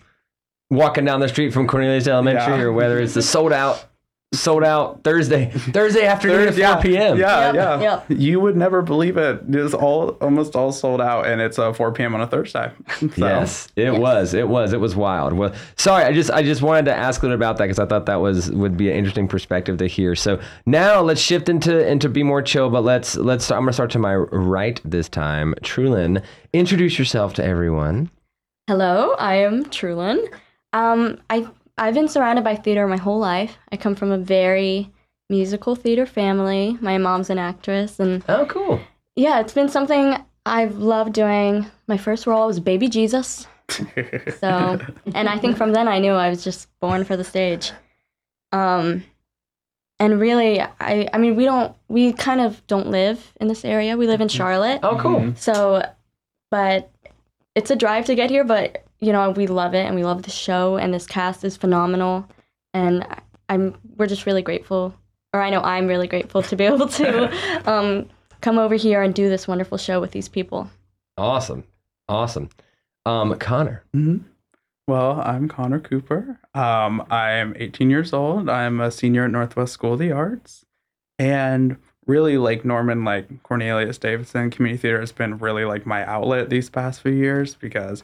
walking 0.70 1.06
down 1.06 1.20
the 1.20 1.30
street 1.30 1.52
from 1.54 1.68
Cornelius 1.68 2.08
Elementary, 2.08 2.58
Yeah. 2.60 2.64
or 2.64 2.72
whether 2.74 3.00
it's 3.00 3.14
the 3.14 3.22
sold 3.22 3.52
out 3.54 3.86
sold 4.32 4.64
out 4.64 5.04
Thursday 5.04 5.50
Thursday 5.56 6.06
afternoon 6.06 6.48
at 6.50 6.54
four 6.54 6.60
yeah, 6.60 6.76
p.m. 6.76 7.18
Yeah, 7.18 7.46
Yep, 7.52 7.56
yeah. 7.56 7.80
yep. 7.82 8.06
You 8.10 8.40
would 8.40 8.56
never 8.56 8.84
believe 8.84 9.18
it. 9.18 9.42
It's 9.50 9.74
all 9.74 10.10
almost 10.22 10.56
all 10.56 10.72
sold 10.72 11.02
out, 11.02 11.26
and 11.26 11.42
it's 11.42 11.58
uh, 11.58 11.74
4 11.74 11.92
p.m. 11.94 12.14
on 12.14 12.22
a 12.22 12.28
Thursday. 12.28 12.72
So, 13.00 13.10
Yes, 13.18 13.68
it 13.76 13.90
was. 13.92 14.36
It 14.36 14.48
was. 14.48 14.72
It 14.72 14.80
was 14.80 14.96
wild. 14.96 15.34
Well, 15.34 15.52
sorry, 15.78 16.04
I 16.04 16.14
just 16.14 16.30
I 16.30 16.44
just 16.44 16.62
wanted 16.62 16.86
to 16.86 16.94
ask 16.96 17.24
a 17.24 17.26
little 17.26 17.36
about 17.38 17.58
that 17.58 17.64
because 17.66 17.80
I 17.80 17.88
thought 17.88 18.06
that 18.06 18.18
was 18.22 18.52
would 18.52 18.78
be 18.78 18.92
an 18.92 18.98
interesting 18.98 19.28
perspective 19.28 19.78
to 19.80 19.88
hear. 19.88 20.14
So 20.16 20.40
now 20.68 21.02
let's 21.02 21.20
shift 21.22 21.50
into 21.50 21.84
into 21.90 22.08
be 22.08 22.22
more 22.22 22.44
chill. 22.44 22.70
But 22.70 22.84
let's 22.84 23.16
let's. 23.16 23.50
I'm 23.50 23.62
gonna 23.62 23.74
start 23.74 23.90
to 23.92 24.00
my 24.00 24.14
right 24.16 24.80
this 24.86 25.10
time. 25.10 25.56
Trulin, 25.64 26.22
introduce 26.54 27.00
yourself 27.00 27.34
to 27.36 27.44
everyone. 27.44 28.12
Hello, 28.68 29.16
I 29.18 29.38
am 29.38 29.66
Trulin. 29.66 30.24
Um, 30.74 31.20
I 31.30 31.48
I've 31.78 31.94
been 31.94 32.08
surrounded 32.08 32.44
by 32.44 32.56
theater 32.56 32.86
my 32.88 32.98
whole 32.98 33.20
life. 33.20 33.58
I 33.72 33.78
come 33.78 33.96
from 33.96 34.12
a 34.12 34.18
very 34.18 34.92
musical 35.30 35.76
theater 35.76 36.06
family. 36.06 36.78
My 36.82 36.98
mom's 36.98 37.30
an 37.30 37.40
actress, 37.40 38.00
and 38.00 38.24
Oh, 38.28 38.46
cool. 38.48 38.80
yeah, 39.16 39.40
it's 39.40 39.54
been 39.54 39.70
something 39.70 40.18
I've 40.46 40.78
loved 40.78 41.14
doing. 41.14 41.66
My 41.88 41.98
first 41.98 42.28
role 42.28 42.48
was 42.48 42.60
Baby 42.60 42.88
Jesus. 42.90 43.48
So, 44.40 44.80
and 45.14 45.30
I 45.30 45.38
think 45.38 45.56
from 45.58 45.74
then 45.74 45.88
I 45.88 46.00
knew 46.00 46.14
I 46.14 46.30
was 46.30 46.44
just 46.44 46.68
born 46.80 47.04
for 47.04 47.16
the 47.16 47.24
stage. 47.24 47.72
Um, 48.52 49.04
and 50.00 50.20
really, 50.20 50.60
I 50.62 51.08
I 51.14 51.18
mean 51.20 51.36
we 51.36 51.46
don't 51.46 51.76
we 51.88 52.14
kind 52.14 52.42
of 52.42 52.66
don't 52.68 52.88
live 52.88 53.32
in 53.40 53.48
this 53.48 53.64
area. 53.64 53.96
We 53.98 54.08
live 54.08 54.22
in 54.22 54.28
Charlotte. 54.28 54.80
Oh, 54.82 54.98
cool. 54.98 55.34
So, 55.36 55.84
but 56.50 56.92
it's 57.54 57.70
a 57.70 57.76
drive 57.76 58.06
to 58.06 58.16
get 58.16 58.30
here, 58.32 58.44
but 58.44 58.84
you 59.00 59.12
know, 59.14 59.32
we 59.32 59.48
love 59.48 59.74
it 59.74 59.86
and 59.86 59.96
we 59.96 60.04
love 60.04 60.24
the 60.24 60.30
show 60.32 60.78
and 60.78 60.94
this 60.94 61.06
cast 61.08 61.44
is 61.44 61.58
phenomenal. 61.58 62.28
And 62.74 63.04
I- 63.04 63.20
I'm 63.52 63.76
we're 63.98 64.06
just 64.08 64.26
really 64.28 64.42
grateful 64.44 64.94
or 65.34 65.42
I 65.42 65.50
know 65.50 65.62
I'm 65.62 65.88
really 65.88 66.08
grateful 66.08 66.44
to 66.44 66.56
be 66.56 66.66
able 66.66 66.88
to 66.88 67.32
um, 67.72 68.08
come 68.42 68.58
over 68.60 68.76
here 68.76 69.02
and 69.02 69.14
do 69.14 69.28
this 69.30 69.48
wonderful 69.48 69.78
show 69.78 70.00
with 70.00 70.12
these 70.12 70.28
people. 70.30 70.70
Awesome. 71.18 71.64
Awesome. 72.08 72.50
Um, 73.06 73.36
Connor. 73.40 73.84
Mhm. 73.96 74.22
Well, 74.88 75.22
I'm 75.22 75.48
Connor 75.48 75.80
Cooper. 75.80 76.40
Um, 76.56 77.06
I'm 77.12 77.54
18 77.58 77.90
years 77.90 78.12
old. 78.14 78.50
I'm 78.50 78.80
a 78.82 78.90
senior 78.92 79.26
at 79.26 79.32
Northwest 79.32 79.74
School 79.74 79.94
of 79.94 80.00
the 80.00 80.12
Arts, 80.12 80.66
and 81.20 81.78
really 82.08 82.38
like 82.40 82.66
Norman, 82.66 83.04
like 83.06 83.44
Cornelius 83.44 83.98
Davidson, 84.00 84.50
community 84.50 84.82
theater 84.82 85.00
has 85.00 85.12
been 85.12 85.38
really 85.38 85.64
like 85.66 85.86
my 85.86 86.04
outlet 86.06 86.50
these 86.50 86.70
past 86.72 87.02
few 87.02 87.12
years 87.12 87.54
because 87.56 88.04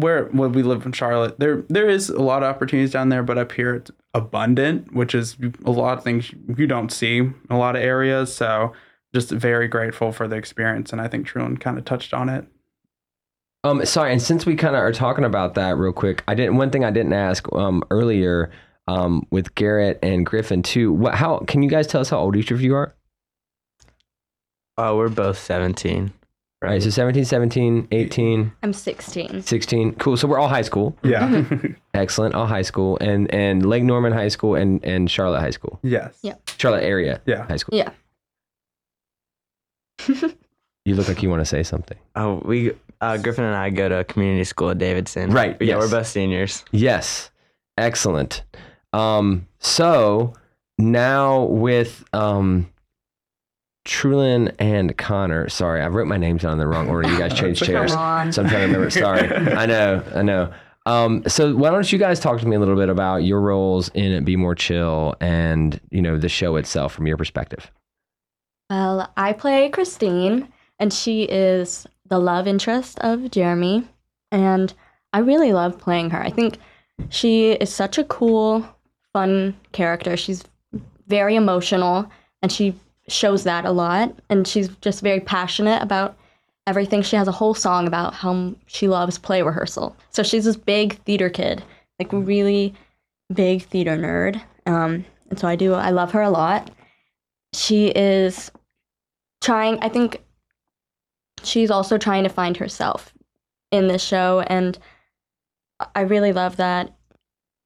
where 0.00 0.26
when 0.26 0.52
we 0.52 0.62
live 0.62 0.84
in 0.86 0.92
Charlotte, 0.92 1.38
there 1.38 1.64
there 1.68 1.88
is 1.88 2.08
a 2.08 2.22
lot 2.22 2.42
of 2.42 2.54
opportunities 2.54 2.92
down 2.92 3.08
there, 3.08 3.22
but 3.22 3.38
up 3.38 3.52
here 3.52 3.74
it's 3.74 3.90
abundant, 4.14 4.92
which 4.92 5.14
is 5.14 5.36
a 5.64 5.70
lot 5.70 5.98
of 5.98 6.04
things 6.04 6.32
you 6.56 6.66
don't 6.66 6.90
see 6.90 7.18
in 7.18 7.34
a 7.50 7.58
lot 7.58 7.76
of 7.76 7.82
areas. 7.82 8.34
So 8.34 8.72
just 9.14 9.30
very 9.30 9.68
grateful 9.68 10.12
for 10.12 10.28
the 10.28 10.36
experience, 10.36 10.92
and 10.92 11.00
I 11.00 11.08
think 11.08 11.26
Trulin 11.26 11.60
kind 11.60 11.78
of 11.78 11.84
touched 11.84 12.12
on 12.12 12.28
it. 12.28 12.46
Um, 13.64 13.84
sorry, 13.84 14.12
and 14.12 14.22
since 14.22 14.46
we 14.46 14.54
kind 14.54 14.76
of 14.76 14.82
are 14.82 14.92
talking 14.92 15.24
about 15.24 15.54
that 15.54 15.76
real 15.76 15.92
quick, 15.92 16.22
I 16.28 16.34
didn't. 16.34 16.56
One 16.56 16.70
thing 16.70 16.84
I 16.84 16.90
didn't 16.90 17.12
ask 17.12 17.50
um 17.52 17.82
earlier 17.90 18.50
um 18.86 19.26
with 19.30 19.54
Garrett 19.54 19.98
and 20.02 20.24
Griffin 20.24 20.62
too. 20.62 20.92
What? 20.92 21.14
How 21.14 21.38
can 21.40 21.62
you 21.62 21.68
guys 21.68 21.86
tell 21.86 22.00
us 22.00 22.10
how 22.10 22.18
old 22.18 22.36
each 22.36 22.50
of 22.50 22.60
you 22.60 22.74
are? 22.74 22.94
Oh, 24.78 24.96
we're 24.96 25.08
both 25.08 25.38
17. 25.38 26.12
All 26.60 26.68
right, 26.68 26.82
so 26.82 26.90
17, 26.90 27.24
17, 27.24 27.86
18, 27.92 28.52
I'm 28.64 28.72
16. 28.72 29.42
16. 29.42 29.94
Cool. 29.94 30.16
So 30.16 30.26
we're 30.26 30.40
all 30.40 30.48
high 30.48 30.62
school. 30.62 30.96
Yeah. 31.04 31.44
Excellent. 31.94 32.34
All 32.34 32.46
high 32.46 32.62
school 32.62 32.98
and 33.00 33.32
and 33.32 33.64
Lake 33.64 33.84
Norman 33.84 34.12
High 34.12 34.26
School 34.28 34.56
and 34.56 34.84
and 34.84 35.08
Charlotte 35.08 35.40
High 35.40 35.50
School. 35.50 35.78
yes. 35.84 36.18
Yeah. 36.22 36.34
Charlotte 36.58 36.82
area 36.82 37.20
Yeah. 37.26 37.46
high 37.46 37.56
school. 37.58 37.78
Yeah. 37.78 37.90
You 40.84 40.94
look 40.94 41.06
like 41.06 41.22
you 41.22 41.28
want 41.28 41.42
to 41.42 41.44
say 41.44 41.62
something. 41.64 41.98
Oh, 42.16 42.40
we 42.46 42.72
uh, 43.02 43.18
Griffin 43.18 43.44
and 43.44 43.54
I 43.54 43.68
go 43.68 43.90
to 43.90 44.04
community 44.04 44.44
school 44.44 44.70
at 44.70 44.78
Davidson. 44.78 45.30
Right, 45.32 45.54
Yeah, 45.60 45.74
yes. 45.74 45.78
we're 45.80 45.90
both 45.90 46.06
seniors. 46.06 46.64
Yes. 46.72 47.30
Excellent. 47.76 48.42
Um, 48.94 49.46
so 49.58 50.32
now 50.78 51.42
with 51.42 52.04
um 52.14 52.70
Trulin 53.88 54.54
and 54.58 54.96
Connor. 54.98 55.48
Sorry, 55.48 55.80
I 55.80 55.88
wrote 55.88 56.06
my 56.06 56.18
names 56.18 56.42
down 56.42 56.52
in 56.52 56.58
the 56.58 56.66
wrong 56.66 56.88
order. 56.88 57.08
You 57.08 57.18
guys 57.18 57.32
changed 57.38 57.64
chairs. 57.64 57.92
On. 57.92 58.30
So 58.30 58.42
I'm 58.42 58.48
trying 58.48 58.60
to 58.60 58.66
remember. 58.66 58.90
Sorry. 58.90 59.28
I 59.56 59.66
know. 59.66 60.04
I 60.14 60.22
know. 60.22 60.52
Um, 60.84 61.22
so 61.26 61.56
why 61.56 61.70
don't 61.70 61.90
you 61.90 61.98
guys 61.98 62.20
talk 62.20 62.38
to 62.40 62.46
me 62.46 62.54
a 62.54 62.58
little 62.58 62.76
bit 62.76 62.90
about 62.90 63.24
your 63.24 63.40
roles 63.40 63.88
in 63.94 64.24
Be 64.24 64.36
More 64.36 64.54
Chill 64.54 65.14
and 65.20 65.80
you 65.90 66.02
know 66.02 66.18
the 66.18 66.28
show 66.28 66.56
itself 66.56 66.92
from 66.92 67.06
your 67.06 67.16
perspective? 67.16 67.70
Well, 68.70 69.10
I 69.16 69.32
play 69.32 69.70
Christine, 69.70 70.48
and 70.78 70.92
she 70.92 71.22
is 71.22 71.86
the 72.06 72.18
love 72.18 72.46
interest 72.46 72.98
of 73.00 73.30
Jeremy. 73.30 73.88
And 74.30 74.72
I 75.14 75.20
really 75.20 75.54
love 75.54 75.78
playing 75.78 76.10
her. 76.10 76.22
I 76.22 76.30
think 76.30 76.58
she 77.08 77.52
is 77.52 77.74
such 77.74 77.96
a 77.96 78.04
cool, 78.04 78.66
fun 79.14 79.56
character. 79.72 80.16
She's 80.18 80.44
very 81.06 81.36
emotional, 81.36 82.10
and 82.42 82.52
she 82.52 82.74
shows 83.08 83.44
that 83.44 83.64
a 83.64 83.72
lot. 83.72 84.14
And 84.30 84.46
she's 84.46 84.68
just 84.80 85.02
very 85.02 85.20
passionate 85.20 85.82
about 85.82 86.16
everything. 86.66 87.02
She 87.02 87.16
has 87.16 87.28
a 87.28 87.32
whole 87.32 87.54
song 87.54 87.86
about 87.86 88.14
how 88.14 88.54
she 88.66 88.88
loves 88.88 89.18
play 89.18 89.42
rehearsal. 89.42 89.96
So 90.10 90.22
she's 90.22 90.44
this 90.44 90.56
big 90.56 91.02
theater 91.04 91.30
kid, 91.30 91.62
like 91.98 92.12
really 92.12 92.74
big 93.32 93.62
theater 93.64 93.96
nerd. 93.96 94.40
Um, 94.66 95.04
and 95.30 95.38
so 95.38 95.48
I 95.48 95.56
do, 95.56 95.74
I 95.74 95.90
love 95.90 96.12
her 96.12 96.22
a 96.22 96.30
lot. 96.30 96.70
She 97.54 97.88
is 97.88 98.50
trying 99.40 99.78
i 99.80 99.88
think 99.88 100.22
she's 101.42 101.70
also 101.70 101.96
trying 101.96 102.24
to 102.24 102.28
find 102.28 102.56
herself 102.56 103.12
in 103.70 103.88
this 103.88 104.02
show 104.02 104.40
and 104.48 104.78
i 105.94 106.00
really 106.00 106.32
love 106.32 106.56
that 106.56 106.94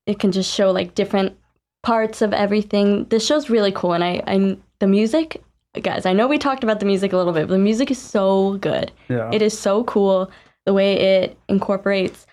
it 0.07 0.19
can 0.19 0.33
just 0.33 0.53
show 0.53 0.71
like 0.71 0.95
different 0.95 1.37
parts 1.83 2.23
of 2.23 2.33
everything 2.33 3.05
this 3.07 3.25
show's 3.25 3.51
really 3.51 3.73
cool 3.73 3.93
and 3.93 4.05
i 4.05 4.23
i 4.27 4.57
the 4.83 4.89
music 4.89 5.41
guys 5.81 6.05
i 6.05 6.13
know 6.13 6.27
we 6.27 6.39
talked 6.39 6.65
about 6.65 6.81
the 6.81 6.87
music 6.87 7.13
a 7.13 7.17
little 7.17 7.33
bit 7.33 7.47
but 7.47 7.55
the 7.55 7.59
music 7.71 7.89
is 7.89 7.99
so 7.99 8.59
good. 8.59 8.91
Yeah. 9.09 9.31
it 9.33 9.41
is 9.41 9.57
so 9.57 9.85
cool 9.85 10.29
the 10.67 10.75
way 10.75 10.99
it 10.99 11.39
incorporates 11.49 12.27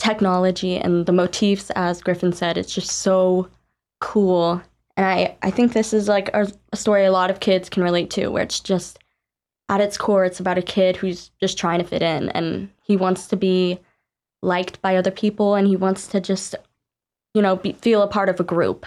technology 0.00 0.76
and 0.76 1.06
the 1.06 1.12
motifs 1.12 1.70
as 1.76 2.02
griffin 2.02 2.32
said. 2.32 2.58
It's 2.58 2.74
just 2.74 2.90
so 2.90 3.48
cool. 4.00 4.60
And 4.96 5.06
i 5.06 5.36
i 5.42 5.52
think 5.52 5.72
this 5.72 5.92
is 5.92 6.08
like 6.08 6.30
a, 6.34 6.52
a 6.72 6.76
story 6.76 7.04
a 7.04 7.12
lot 7.12 7.30
of 7.30 7.38
kids 7.38 7.70
can 7.70 7.84
relate 7.84 8.10
to 8.10 8.26
where 8.26 8.42
it's 8.42 8.58
just 8.58 8.98
at 9.68 9.80
its 9.80 9.96
core 9.96 10.24
it's 10.24 10.40
about 10.40 10.58
a 10.58 10.62
kid 10.62 10.96
who's 10.96 11.30
just 11.40 11.56
trying 11.56 11.78
to 11.78 11.86
fit 11.86 12.02
in 12.02 12.28
and 12.30 12.68
he 12.82 12.96
wants 12.96 13.28
to 13.28 13.36
be 13.36 13.78
liked 14.42 14.82
by 14.82 14.96
other 14.96 15.12
people 15.12 15.54
and 15.54 15.68
he 15.68 15.76
wants 15.76 16.08
to 16.08 16.20
just 16.20 16.56
you 17.34 17.40
know 17.40 17.54
be, 17.54 17.72
feel 17.74 18.02
a 18.02 18.08
part 18.08 18.28
of 18.28 18.40
a 18.40 18.44
group. 18.44 18.84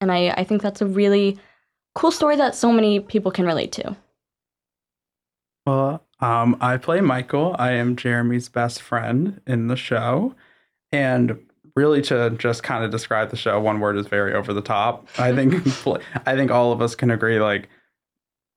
And 0.00 0.10
I, 0.10 0.30
I 0.30 0.44
think 0.44 0.60
that's 0.60 0.82
a 0.82 0.86
really 0.86 1.38
cool 1.94 2.10
story 2.10 2.36
that 2.36 2.54
so 2.54 2.72
many 2.72 3.00
people 3.00 3.30
can 3.30 3.46
relate 3.46 3.72
to. 3.72 3.96
Well, 5.66 6.02
um, 6.20 6.56
I 6.60 6.76
play 6.76 7.00
Michael. 7.00 7.56
I 7.58 7.72
am 7.72 7.96
Jeremy's 7.96 8.48
best 8.48 8.82
friend 8.82 9.40
in 9.46 9.68
the 9.68 9.76
show. 9.76 10.34
And 10.92 11.38
really 11.76 12.02
to 12.02 12.30
just 12.30 12.62
kind 12.62 12.84
of 12.84 12.90
describe 12.90 13.30
the 13.30 13.36
show, 13.36 13.60
one 13.60 13.80
word 13.80 13.96
is 13.96 14.06
very 14.06 14.32
over 14.32 14.52
the 14.52 14.62
top. 14.62 15.08
I 15.18 15.34
think 15.34 15.54
I 16.26 16.36
think 16.36 16.50
all 16.50 16.72
of 16.72 16.80
us 16.80 16.94
can 16.94 17.10
agree 17.10 17.40
like 17.40 17.68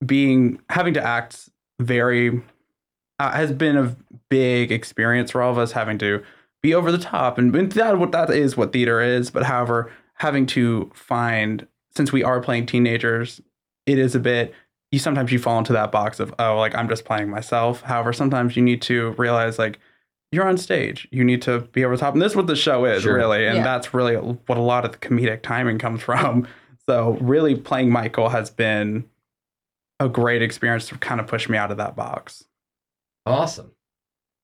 being 0.06 0.60
having 0.70 0.94
to 0.94 1.04
act 1.04 1.50
very 1.80 2.42
uh, 3.20 3.32
has 3.32 3.52
been 3.52 3.78
a 3.78 3.96
big 4.30 4.72
experience 4.72 5.32
for 5.32 5.42
all 5.42 5.52
of 5.52 5.58
us 5.58 5.72
having 5.72 5.98
to 5.98 6.24
be 6.62 6.74
over 6.74 6.92
the 6.92 6.98
top 6.98 7.38
and 7.38 7.54
that 7.54 7.98
what 7.98 8.12
that 8.12 8.30
is 8.30 8.58
what 8.58 8.74
theater 8.74 9.02
is 9.02 9.32
but 9.32 9.44
however 9.44 9.92
having 10.16 10.46
to 10.46 10.92
find 10.94 11.68
since 11.98 12.12
we 12.14 12.24
are 12.24 12.40
playing 12.40 12.66
teenagers 12.66 13.42
it 13.86 13.98
is 14.00 14.16
a 14.16 14.20
bit 14.20 14.54
you 14.92 15.00
sometimes 15.00 15.32
you 15.32 15.40
fall 15.40 15.58
into 15.58 15.74
that 15.74 15.92
box 15.92 16.20
of 16.22 16.34
oh 16.40 16.58
like 16.58 16.74
i'm 16.76 16.88
just 16.88 17.04
playing 17.04 17.30
myself 17.30 17.82
however 17.82 18.14
sometimes 18.14 18.56
you 18.56 18.62
need 18.64 18.82
to 18.82 19.12
realize 19.18 19.60
like 19.60 19.80
you're 20.32 20.48
on 20.48 20.58
stage 20.58 21.08
you 21.12 21.24
need 21.24 21.42
to 21.42 21.60
be 21.74 21.84
over 21.84 21.96
the 21.96 22.00
top 22.00 22.14
and 22.14 22.22
this 22.22 22.32
is 22.32 22.36
what 22.36 22.48
the 22.48 22.56
show 22.56 22.86
is 22.86 23.04
Sure. 23.04 23.16
really 23.16 23.46
and 23.46 23.58
Yeah. 23.58 23.64
that's 23.64 23.94
really 23.94 24.16
what 24.16 24.58
a 24.58 24.62
lot 24.62 24.86
of 24.86 24.92
the 24.94 24.98
comedic 25.00 25.42
timing 25.42 25.78
comes 25.80 26.02
from 26.10 26.48
so 26.88 27.18
really 27.20 27.56
playing 27.56 27.90
michael 27.92 28.30
has 28.30 28.50
been 28.50 29.06
a 30.00 30.08
great 30.08 30.42
experience 30.42 30.88
to 30.90 30.98
kind 31.00 31.20
of 31.20 31.28
push 31.28 31.50
me 31.50 31.58
out 31.58 31.72
of 31.72 31.78
that 31.78 31.96
box 31.96 32.44
Awesome. 33.26 33.72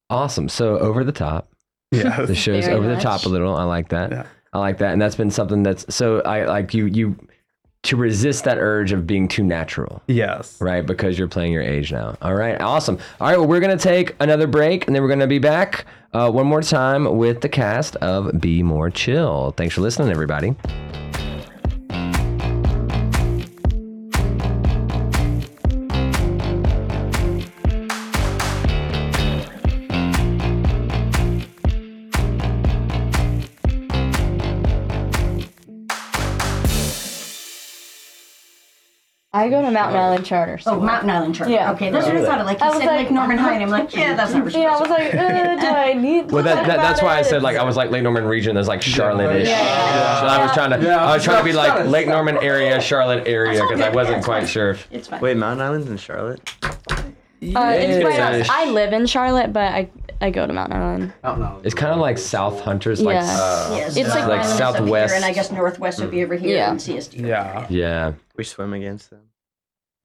Awesome. 0.09 0.49
So 0.49 0.77
over 0.77 1.03
the 1.05 1.13
top. 1.13 1.49
yeah 1.91 2.25
The 2.25 2.35
show's 2.35 2.65
Very 2.65 2.75
over 2.77 2.87
the 2.93 2.99
top 2.99 3.23
a 3.25 3.29
little. 3.29 3.55
I 3.55 3.63
like 3.63 3.89
that. 3.89 4.11
Yeah. 4.11 4.25
I 4.51 4.59
like 4.59 4.79
that. 4.79 4.91
And 4.91 5.01
that's 5.01 5.15
been 5.15 5.31
something 5.31 5.63
that's 5.63 5.85
so 5.95 6.19
I 6.21 6.45
like 6.45 6.73
you 6.73 6.87
you 6.87 7.15
to 7.83 7.97
resist 7.97 8.45
that 8.45 8.57
urge 8.57 8.91
of 8.91 9.05
being 9.05 9.27
too 9.27 9.43
natural. 9.43 10.01
yes 10.07 10.59
Right, 10.61 10.85
because 10.85 11.19
you're 11.19 11.27
playing 11.27 11.51
your 11.51 11.61
age 11.61 11.91
now. 11.91 12.15
All 12.21 12.33
right, 12.33 12.59
awesome. 12.61 12.97
All 13.19 13.27
right, 13.27 13.37
well, 13.37 13.47
we're 13.47 13.59
gonna 13.59 13.77
take 13.77 14.15
another 14.19 14.47
break, 14.47 14.87
and 14.87 14.95
then 14.95 15.03
we're 15.03 15.09
gonna 15.09 15.27
be 15.27 15.39
back 15.39 15.85
uh, 16.13 16.29
one 16.31 16.45
more 16.47 16.61
time 16.61 17.17
with 17.17 17.41
the 17.41 17.49
cast 17.49 17.95
of 17.97 18.39
Be 18.39 18.63
More 18.63 18.89
Chill. 18.89 19.53
Thanks 19.57 19.75
for 19.75 19.81
listening, 19.81 20.09
everybody. 20.09 20.55
I 39.43 39.49
go 39.49 39.61
to 39.61 39.69
Mountain 39.71 39.97
Island 39.99 40.25
Charter 40.25 40.53
Oh, 40.65 40.71
School. 40.71 40.79
Mountain 40.81 41.09
Island 41.09 41.35
Church. 41.35 41.49
Yeah. 41.49 41.71
Okay, 41.73 41.89
that's 41.91 42.05
what 42.07 42.15
I 42.15 42.25
thought. 42.25 42.45
Like 42.45 42.61
I 42.61 42.67
you 42.67 42.71
was 42.73 42.79
said, 42.81 42.87
like- 42.87 42.97
like 43.05 43.11
Norman 43.11 43.37
High, 43.37 43.53
and 43.55 43.63
I'm 43.63 43.69
like, 43.69 43.93
yeah, 43.95 44.15
that's 44.15 44.33
not 44.33 44.51
yeah, 44.53 44.75
I 44.75 44.79
was 44.79 44.89
like, 44.89 45.13
uh, 45.13 45.55
do 45.61 45.67
I 45.67 45.93
need? 45.93 46.29
to 46.29 46.35
Well, 46.35 46.43
that, 46.43 46.65
that 46.67 46.77
that's 46.77 46.99
about 46.99 47.07
why 47.09 47.17
I 47.19 47.21
said 47.23 47.41
like 47.43 47.57
I 47.57 47.63
was 47.63 47.75
like 47.75 47.91
Lake 47.91 48.03
Norman 48.03 48.23
region. 48.25 48.55
There's 48.55 48.67
like 48.67 48.81
Charlotte-ish. 48.81 49.47
Yeah. 49.47 50.19
So 50.21 50.25
I 50.27 50.41
was 50.43 50.51
trying 50.53 50.71
to 50.79 50.85
Yeah. 50.85 51.03
I 51.05 51.13
was 51.15 51.23
trying 51.23 51.39
to 51.39 51.43
be 51.43 51.53
like 51.53 51.85
Lake 51.87 52.07
Norman 52.07 52.37
area, 52.37 52.79
Charlotte 52.91 53.27
area, 53.27 53.61
because 53.61 53.81
I 53.81 53.89
wasn't 53.89 54.15
That's 54.17 54.25
quite 54.25 54.39
fine. 54.41 54.47
sure. 54.47 54.69
if 54.71 54.87
It's 54.91 55.07
fine. 55.07 55.21
Wait, 55.21 55.37
Mountain 55.37 55.65
Island's 55.65 55.89
in 55.89 55.97
Charlotte? 55.97 56.41
Uh, 56.63 57.03
Yeah. 57.41 58.43
I 58.49 58.69
live 58.71 58.93
in 58.93 59.05
Charlotte, 59.05 59.51
but 59.51 59.73
I 59.73 59.89
I 60.21 60.29
go 60.29 60.47
to 60.47 60.53
Mountain 60.53 60.81
Island. 60.81 61.13
It's 61.65 61.75
kind 61.75 61.91
of 61.91 61.99
like 61.99 62.17
South 62.17 62.61
Hunters, 62.61 63.01
like 63.01 63.15
Yeah. 63.15 63.27
uh, 63.29 63.73
Yes, 63.75 63.97
It's 63.97 64.07
like- 64.07 64.19
Mountain 64.19 64.29
like 64.29 64.39
Island's 64.39 64.57
here, 64.57 64.57
southwest. 64.73 65.15
and 65.15 65.25
I 65.25 65.33
guess 65.33 65.51
northwest 65.51 65.99
would 65.99 66.11
be 66.11 66.23
over 66.23 66.35
here, 66.35 66.55
Yeah. 66.55 66.71
and 66.71 66.79
CSD. 66.79 67.19
yeah 67.27 67.65
yeah. 67.69 68.13
We 68.37 68.45
swim 68.45 68.71
against 68.73 69.09
them. 69.09 69.19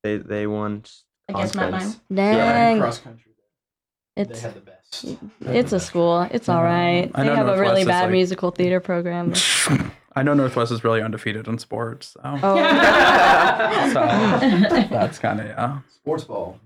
They 0.08 0.16
they 0.16 0.46
won. 0.46 0.84
I 1.28 1.32
guess 1.34 1.54
Mountain 1.54 1.80
conference. 1.80 2.00
Dang, 2.14 2.80
cross 2.80 2.98
country. 3.00 3.32
They 4.16 4.22
it's 4.22 4.40
have 4.40 4.54
the 4.54 4.60
best. 4.60 5.04
it's 5.42 5.72
a 5.72 5.80
school. 5.80 6.22
It's 6.30 6.48
all 6.48 6.62
right. 6.62 7.10
I 7.14 7.22
They 7.22 7.28
know 7.28 7.34
have 7.36 7.46
a 7.46 7.50
Northwest 7.50 7.60
really 7.70 7.80
is 7.82 7.86
bad 7.86 8.02
like- 8.04 8.10
musical 8.12 8.50
theater 8.50 8.80
program. 8.80 9.34
i 10.16 10.22
know 10.22 10.34
northwest 10.34 10.72
is 10.72 10.82
really 10.82 11.00
undefeated 11.00 11.46
in 11.46 11.58
sports 11.58 12.08
so, 12.14 12.20
Oh, 12.24 12.56
so 13.92 14.00
that's 14.90 15.18
kind 15.20 15.38
of 15.38 15.46
yeah 15.46 15.78
Sports 15.94 16.24
ball. 16.24 16.58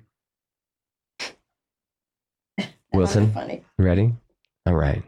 Wilson, 2.94 3.32
Funny. 3.32 3.62
ready? 3.78 4.12
All 4.66 4.74
right. 4.74 5.02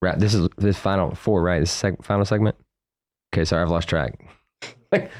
Right. 0.00 0.18
This 0.18 0.34
is 0.34 0.48
this 0.56 0.76
final 0.78 1.14
four, 1.14 1.42
right? 1.42 1.60
This 1.60 1.70
sec- 1.72 2.02
final 2.02 2.24
segment. 2.24 2.56
Okay, 3.34 3.44
sorry, 3.44 3.62
I've 3.62 3.70
lost 3.70 3.88
track. 3.88 4.18
Like 4.92 5.10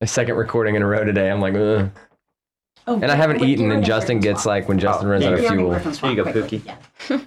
a 0.00 0.06
second 0.06 0.36
recording 0.36 0.74
in 0.74 0.82
a 0.82 0.86
row 0.86 1.04
today. 1.04 1.30
I'm 1.30 1.40
like, 1.40 1.54
Ugh. 1.54 1.90
Oh, 2.86 2.94
and 2.94 3.10
I 3.10 3.14
haven't 3.14 3.40
wait, 3.40 3.50
eaten, 3.50 3.70
and 3.70 3.84
Justin 3.84 4.18
Griffin's 4.18 4.24
gets 4.24 4.42
Swamp. 4.44 4.62
like 4.62 4.68
when 4.68 4.78
Justin 4.78 5.08
runs 5.08 5.24
out 5.24 5.34
of 5.34 5.40
fuel. 5.40 5.74
Here 5.74 6.10
you 6.10 6.16
go. 6.16 6.24
Pookie. 6.24 6.62
Yeah. 6.64 7.20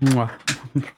Mwah. 0.00 0.30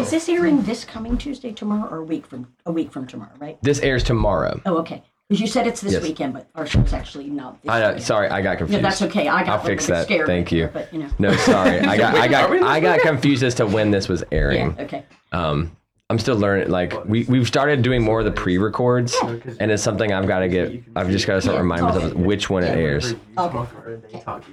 Is 0.00 0.10
this 0.10 0.28
airing 0.28 0.62
this 0.62 0.84
coming 0.84 1.18
Tuesday, 1.18 1.52
tomorrow, 1.52 1.90
or 1.90 1.98
a 1.98 2.04
week 2.04 2.26
from 2.26 2.52
a 2.66 2.72
week 2.72 2.92
from 2.92 3.06
tomorrow? 3.06 3.32
Right? 3.38 3.58
This 3.62 3.80
airs 3.80 4.04
tomorrow. 4.04 4.60
Oh, 4.64 4.78
okay. 4.78 5.02
Because 5.32 5.40
you 5.40 5.46
said 5.46 5.66
it's 5.66 5.80
this 5.80 5.94
Yes. 5.94 6.02
weekend, 6.02 6.34
but 6.34 6.46
our 6.54 6.66
show's 6.66 6.92
actually 6.92 7.30
not. 7.30 7.62
This 7.62 7.70
I 7.70 7.80
know. 7.80 7.86
weekend. 7.86 8.04
Sorry, 8.04 8.28
I 8.28 8.42
got 8.42 8.50
Yeah, 8.50 8.56
confused. 8.56 8.84
that's 8.84 9.00
okay. 9.00 9.28
I 9.28 9.44
got 9.44 9.48
I'll 9.48 9.54
a 9.54 9.56
little 9.62 9.66
fix 9.70 9.86
bit 9.86 9.92
that. 9.94 10.04
scared 10.04 10.26
Thank 10.26 10.52
you. 10.52 10.64
there, 10.64 10.68
but 10.68 10.92
you 10.92 10.98
know. 10.98 11.08
No, 11.18 11.32
sorry. 11.36 11.80
I 11.80 11.96
got, 11.96 12.14
I 12.16 12.28
got, 12.28 12.50
I 12.62 12.80
got 12.80 13.00
confused 13.00 13.42
as 13.42 13.54
to 13.54 13.66
when 13.66 13.90
this 13.90 14.10
was 14.10 14.22
airing. 14.30 14.74
Yeah. 14.76 14.82
Okay. 14.84 15.06
Um, 15.32 15.74
I'm 16.10 16.18
still 16.18 16.36
learning. 16.36 16.68
Like 16.68 17.02
we 17.06 17.24
we've 17.24 17.46
started 17.46 17.80
doing 17.80 18.02
more 18.02 18.18
of 18.18 18.26
the 18.26 18.30
pre-records, 18.30 19.16
and 19.58 19.70
it's 19.70 19.82
something 19.82 20.12
I've 20.12 20.26
got 20.28 20.40
to 20.40 20.48
get. 20.48 20.70
I've 20.94 21.08
just 21.08 21.26
got 21.26 21.36
to 21.36 21.40
start 21.40 21.56
reminding 21.56 21.86
myself 21.86 22.12
which 22.12 22.50
one 22.50 22.62
it 22.64 22.76
airs. 22.76 23.14
Okay. 23.38 24.52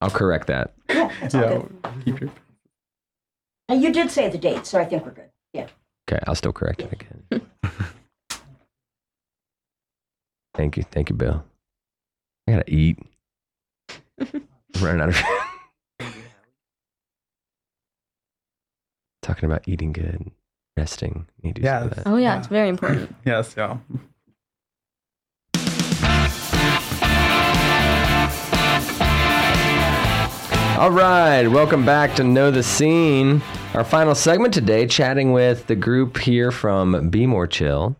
I'll 0.00 0.10
correct 0.10 0.48
that. 0.48 0.72
Yeah, 0.88 1.12
that's 1.20 1.34
all 1.36 1.42
good. 1.48 1.72
keep 2.04 2.20
your 2.20 2.30
you 3.70 3.92
did 3.92 4.10
say 4.10 4.28
the 4.28 4.38
date, 4.38 4.66
so 4.66 4.80
I 4.80 4.84
think 4.84 5.04
we're 5.04 5.12
good. 5.12 5.30
Yeah. 5.52 5.68
Okay, 6.10 6.20
I'll 6.26 6.34
still 6.34 6.52
correct 6.52 6.82
it 6.82 6.92
again. 6.92 7.46
Thank 10.58 10.76
you, 10.76 10.82
thank 10.82 11.08
you, 11.08 11.14
Bill. 11.14 11.44
I 12.48 12.50
gotta 12.50 12.68
eat. 12.68 12.98
I'm 14.20 14.42
running 14.80 15.00
out 15.02 15.08
of. 15.10 15.22
Talking 19.22 19.44
about 19.48 19.68
eating 19.68 19.92
good, 19.92 20.32
resting. 20.76 21.28
Need 21.44 21.54
to 21.56 21.60
do 21.62 21.68
some 21.68 21.76
of 21.84 21.88
Yes. 21.90 21.96
that. 22.04 22.06
oh 22.10 22.16
yeah, 22.16 22.38
it's 22.38 22.48
very 22.48 22.68
important. 22.68 23.14
yes 23.24 23.54
yeah 23.56 23.76
All 30.78 30.92
right, 30.92 31.48
welcome 31.48 31.84
back 31.84 32.14
to 32.16 32.22
Know 32.24 32.52
the 32.52 32.62
Scene. 32.62 33.42
Our 33.74 33.82
final 33.82 34.14
segment 34.14 34.54
today, 34.54 34.86
chatting 34.86 35.32
with 35.32 35.66
the 35.66 35.74
group 35.74 36.16
here 36.18 36.52
from 36.52 37.10
Be 37.10 37.26
More 37.26 37.48
Chill. 37.48 37.96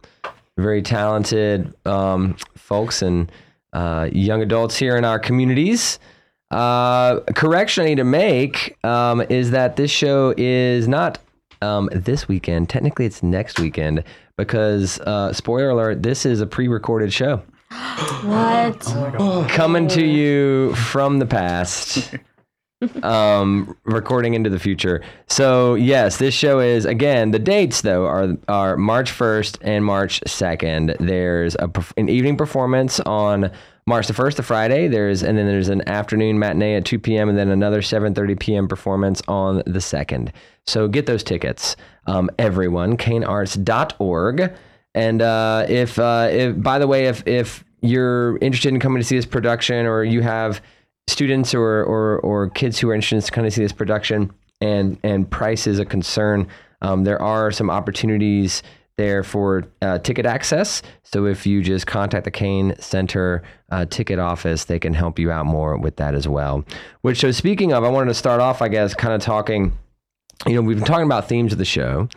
Very 0.59 0.83
talented 0.83 1.73
um, 1.87 2.37
folks 2.57 3.01
and 3.01 3.31
uh, 3.73 4.09
young 4.13 4.43
adults 4.43 4.77
here 4.77 4.97
in 4.97 5.05
our 5.05 5.19
communities. 5.19 5.99
Uh, 6.51 7.21
correction 7.35 7.85
I 7.85 7.87
need 7.87 7.97
to 7.97 8.05
make 8.05 8.77
um, 8.85 9.23
is 9.29 9.53
that 9.53 9.77
this 9.77 9.91
show 9.91 10.35
is 10.37 10.89
not 10.89 11.19
um, 11.63 11.89
this 11.93 12.27
weekend. 12.27 12.69
Technically, 12.69 13.07
it's 13.07 13.23
next 13.23 13.61
weekend 13.61 14.03
because, 14.37 14.99
uh, 15.01 15.33
spoiler 15.33 15.71
alert, 15.71 16.03
this 16.03 16.27
is 16.27 16.41
a 16.41 16.47
pre 16.47 16.69
recorded 16.69 17.13
show 17.13 17.43
What? 18.23 18.81
coming 19.49 19.89
to 19.89 20.05
you 20.05 20.75
from 20.75 21.19
the 21.19 21.27
past 21.27 22.15
um 23.03 23.77
recording 23.85 24.35
into 24.35 24.49
the 24.51 24.59
future. 24.59 25.03
So 25.27 25.75
yes 25.75 26.19
this 26.19 26.35
show 26.35 26.61
is 26.61 26.85
again 26.85 27.33
the 27.33 27.39
dates 27.39 27.81
though 27.81 28.07
are 28.07 28.37
are 28.47 28.77
march 28.77 29.11
1st 29.11 29.59
and 29.63 29.85
march 29.85 30.21
2nd 30.21 30.97
there's 30.99 31.57
a 31.57 31.71
an 31.97 32.09
evening 32.09 32.37
performance 32.37 33.01
on 33.01 33.51
march 33.87 34.07
the 34.07 34.13
1st 34.13 34.37
the 34.37 34.43
friday. 34.45 34.87
There's 34.87 35.25
and 35.25 35.37
then 35.37 35.47
there's 35.47 35.69
an 35.69 35.89
afternoon 35.89 36.39
matinee 36.39 36.77
at 36.77 36.85
2 36.85 37.01
p.m 37.01 37.29
and 37.29 37.37
then 37.37 37.49
another 37.49 37.81
7.30 37.81 38.39
p.m 38.39 38.69
performance 38.69 39.23
on 39.27 39.57
the 39.67 39.81
2nd 39.81 40.31
so 40.67 40.87
get 40.87 41.07
those 41.07 41.25
tickets 41.25 41.75
um, 42.07 42.31
everyone. 42.39 42.97
Cainarts.org 42.97 44.53
and 44.95 45.23
uh, 45.23 45.67
if, 45.69 45.99
uh, 45.99 46.29
if, 46.31 46.61
by 46.61 46.79
the 46.79 46.87
way, 46.87 47.07
if 47.07 47.23
if 47.27 47.65
you're 47.81 48.37
interested 48.39 48.75
in 48.75 48.81
coming 48.81 49.01
to 49.01 49.07
see 49.07 49.15
this 49.15 49.27
production, 49.27 49.87
or 49.87 50.03
you 50.03 50.23
have 50.23 50.61
students 51.09 51.55
or 51.55 51.85
or, 51.85 52.21
or 52.21 52.51
kids 52.51 52.79
who 52.79 52.91
are 52.91 52.95
interested 52.95 53.27
to 53.27 53.33
kind 53.33 53.47
of 53.47 53.53
see 53.53 53.63
this 53.63 53.73
production, 53.73 54.33
and 54.61 54.99
and 55.03 55.29
price 55.31 55.67
is 55.67 55.79
a 55.79 55.85
concern, 55.85 56.47
um, 56.83 57.05
there 57.05 57.21
are 57.21 57.51
some 57.51 57.71
opportunities 57.71 58.63
there 58.97 59.23
for 59.23 59.65
uh, 59.81 59.99
ticket 59.99 60.27
access. 60.27 60.83
So 61.05 61.25
if 61.27 61.47
you 61.47 61.63
just 61.63 61.87
contact 61.87 62.25
the 62.25 62.31
Cain 62.31 62.75
Center 62.79 63.43
uh, 63.71 63.87
ticket 63.87 64.19
office, 64.19 64.65
they 64.65 64.79
can 64.79 64.93
help 64.93 65.19
you 65.19 65.31
out 65.31 65.47
more 65.47 65.79
with 65.79 65.97
that 65.97 66.15
as 66.15 66.27
well. 66.27 66.65
Which, 67.03 67.21
so 67.21 67.31
speaking 67.31 67.73
of, 67.73 67.85
I 67.85 67.89
wanted 67.89 68.09
to 68.09 68.15
start 68.15 68.41
off, 68.41 68.61
I 68.61 68.69
guess, 68.69 68.95
kind 68.95 69.15
of 69.15 69.23
talking. 69.23 69.73
You 70.47 70.55
know, 70.55 70.63
we've 70.63 70.77
been 70.77 70.87
talking 70.87 71.07
about 71.07 71.29
themes 71.29 71.53
of 71.53 71.59
the 71.59 71.65
show 71.65 72.09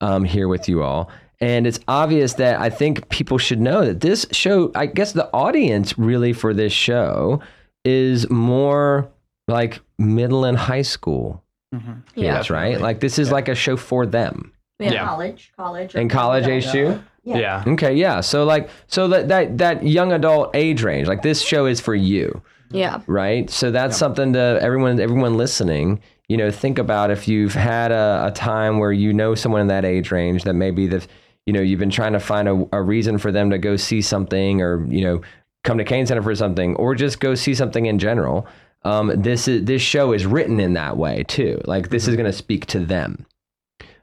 um, 0.00 0.24
here 0.24 0.48
with 0.48 0.68
you 0.68 0.82
all. 0.82 1.10
And 1.40 1.66
it's 1.66 1.80
obvious 1.88 2.34
that 2.34 2.60
I 2.60 2.68
think 2.68 3.08
people 3.08 3.38
should 3.38 3.60
know 3.60 3.86
that 3.86 4.00
this 4.00 4.26
show, 4.32 4.70
I 4.74 4.86
guess 4.86 5.12
the 5.12 5.32
audience 5.32 5.98
really 5.98 6.34
for 6.34 6.52
this 6.52 6.72
show 6.72 7.40
is 7.84 8.28
more 8.30 9.08
like 9.48 9.80
middle 9.98 10.44
and 10.44 10.56
high 10.56 10.82
school 10.82 11.42
Mhm. 11.74 12.02
Yeah. 12.14 12.36
kids, 12.38 12.50
right? 12.50 12.80
Like 12.80 13.00
this 13.00 13.18
is 13.18 13.30
like 13.30 13.48
a 13.48 13.54
show 13.54 13.76
for 13.76 14.04
them. 14.06 14.52
Yeah. 14.78 15.04
College, 15.04 15.52
college, 15.56 15.94
In 15.94 16.08
college 16.08 16.46
age 16.46 16.70
too? 16.70 17.00
Yeah. 17.22 17.38
Yeah. 17.38 17.64
Okay, 17.66 17.94
yeah. 17.94 18.20
So 18.20 18.44
like 18.44 18.70
so 18.86 19.08
that 19.08 19.28
that 19.28 19.58
that 19.58 19.86
young 19.86 20.12
adult 20.12 20.50
age 20.54 20.82
range, 20.82 21.06
like 21.06 21.22
this 21.22 21.42
show 21.42 21.66
is 21.66 21.80
for 21.80 21.94
you, 21.94 22.42
Yeah. 22.70 23.00
right? 23.06 23.48
So 23.50 23.70
that's 23.70 23.96
something 23.96 24.32
to 24.32 24.58
everyone 24.60 24.98
everyone 25.00 25.36
listening, 25.36 26.00
you 26.28 26.36
know, 26.36 26.50
think 26.50 26.78
about 26.78 27.10
if 27.10 27.28
you've 27.28 27.54
had 27.54 27.92
a, 27.92 28.24
a 28.28 28.30
time 28.32 28.78
where 28.78 28.92
you 28.92 29.12
know 29.12 29.34
someone 29.34 29.60
in 29.60 29.66
that 29.68 29.84
age 29.84 30.10
range 30.10 30.44
that 30.44 30.54
maybe 30.54 30.86
the 30.86 31.06
you 31.46 31.52
know, 31.54 31.60
you've 31.60 31.80
been 31.80 31.90
trying 31.90 32.12
to 32.12 32.20
find 32.20 32.48
a, 32.48 32.68
a 32.72 32.82
reason 32.82 33.16
for 33.18 33.32
them 33.32 33.50
to 33.50 33.58
go 33.58 33.74
see 33.74 34.02
something 34.02 34.60
or, 34.60 34.84
you 34.86 35.02
know, 35.02 35.20
come 35.64 35.78
to 35.78 35.84
Cain 35.84 36.06
Center 36.06 36.22
for 36.22 36.34
something 36.34 36.74
or 36.76 36.94
just 36.94 37.20
go 37.20 37.34
see 37.34 37.54
something 37.54 37.86
in 37.86 37.98
general. 37.98 38.46
Um, 38.82 39.12
this 39.20 39.46
is 39.46 39.64
this 39.64 39.82
show 39.82 40.12
is 40.12 40.24
written 40.26 40.58
in 40.58 40.72
that 40.74 40.96
way 40.96 41.24
too. 41.24 41.60
Like 41.66 41.90
this 41.90 42.08
is 42.08 42.16
going 42.16 42.30
to 42.30 42.32
speak 42.32 42.66
to 42.66 42.80
them. 42.80 43.26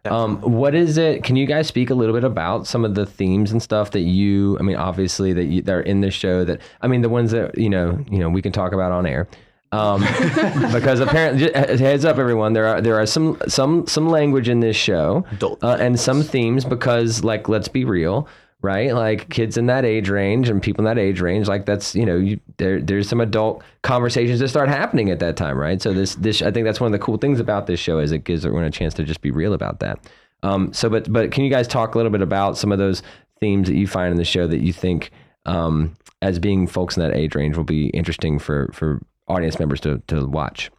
Um, 0.06 0.40
what 0.42 0.76
is 0.76 0.98
it? 0.98 1.24
Can 1.24 1.36
you 1.36 1.46
guys 1.46 1.68
speak 1.68 1.90
a 1.90 1.94
little 1.94 2.14
bit 2.14 2.24
about 2.24 2.68
some 2.68 2.86
of 2.86 2.96
the 2.96 3.06
themes 3.06 3.52
and 3.52 3.62
stuff 3.62 3.92
that 3.92 4.02
you? 4.02 4.58
I 4.60 4.64
mean, 4.64 4.78
obviously 4.78 5.34
that 5.34 5.46
you, 5.46 5.62
that 5.64 5.74
are 5.74 5.82
in 5.82 6.02
this 6.02 6.14
show. 6.14 6.46
That 6.46 6.62
I 6.82 6.88
mean, 6.88 7.02
the 7.02 7.10
ones 7.10 7.32
that 7.32 7.58
you 7.58 7.70
know, 7.70 8.04
you 8.10 8.20
know, 8.20 8.30
we 8.30 8.42
can 8.42 8.52
talk 8.52 8.72
about 8.72 8.92
on 8.92 9.06
air. 9.06 9.28
Um, 9.72 10.00
because 10.72 11.02
apparently, 11.02 11.52
heads 11.52 12.06
up, 12.06 12.18
everyone, 12.18 12.54
there 12.54 12.68
are 12.68 12.82
there 12.82 13.00
are 13.00 13.06
some 13.06 13.38
some 13.48 13.86
some 13.88 14.10
language 14.10 14.48
in 14.48 14.62
this 14.62 14.78
show, 14.78 15.26
uh, 15.42 15.78
and 15.80 16.00
some 16.00 16.24
themes. 16.24 16.64
Because, 16.64 17.24
like, 17.24 17.50
let's 17.50 17.68
be 17.68 17.84
real, 17.84 18.28
right? 18.62 18.94
Like 18.94 19.30
kids 19.30 19.58
in 19.58 19.68
that 19.68 19.86
age 19.86 20.10
range 20.10 20.50
and 20.50 20.62
people 20.62 20.86
in 20.86 20.96
that 20.96 21.02
age 21.02 21.22
range, 21.22 21.48
like 21.48 21.66
that's 21.66 21.96
you 21.96 22.06
know, 22.06 22.18
you 22.18 22.40
there 22.58 22.82
there's 22.82 23.08
some 23.08 23.22
adult 23.22 23.64
conversations 23.84 24.40
that 24.40 24.50
start 24.50 24.70
happening 24.70 25.10
at 25.10 25.20
that 25.20 25.38
time, 25.38 25.58
right? 25.58 25.82
So 25.82 25.94
this 25.94 26.16
this 26.16 26.42
I 26.42 26.52
think 26.52 26.66
that's 26.66 26.80
one 26.80 26.88
of 26.88 27.00
the 27.00 27.04
cool 27.04 27.18
things 27.18 27.40
about 27.40 27.68
this 27.68 27.80
show 27.80 28.00
is 28.00 28.12
it 28.12 28.24
gives 28.24 28.46
everyone 28.46 28.66
a 28.66 28.72
chance 28.72 28.94
to 28.96 29.04
just 29.04 29.22
be 29.22 29.32
real 29.32 29.54
about 29.54 29.80
that. 29.82 30.00
Um, 30.44 30.74
so 30.74 30.90
but 30.90 31.12
but 31.12 31.32
can 31.32 31.44
you 31.44 31.50
guys 31.50 31.68
talk 31.68 31.96
a 31.96 31.98
little 31.98 32.12
bit 32.12 32.22
about 32.22 32.58
some 32.58 32.72
of 32.72 32.80
those 32.80 33.04
themes 33.40 33.68
that 33.68 33.76
you 33.76 33.88
find 33.88 34.12
in 34.12 34.18
the 34.18 34.26
show 34.26 34.48
that 34.48 34.62
you 34.62 34.74
think 34.74 35.12
um, 35.46 35.96
as 36.22 36.40
being 36.40 36.68
folks 36.68 36.98
in 36.98 37.04
that 37.04 37.16
age 37.16 37.36
range 37.36 37.58
will 37.58 37.64
be 37.64 37.88
interesting 37.90 38.40
for 38.40 38.70
for 38.74 39.02
audience 39.28 39.60
members 39.60 39.80
to 39.82 40.02
to 40.08 40.26
watch? 40.26 40.72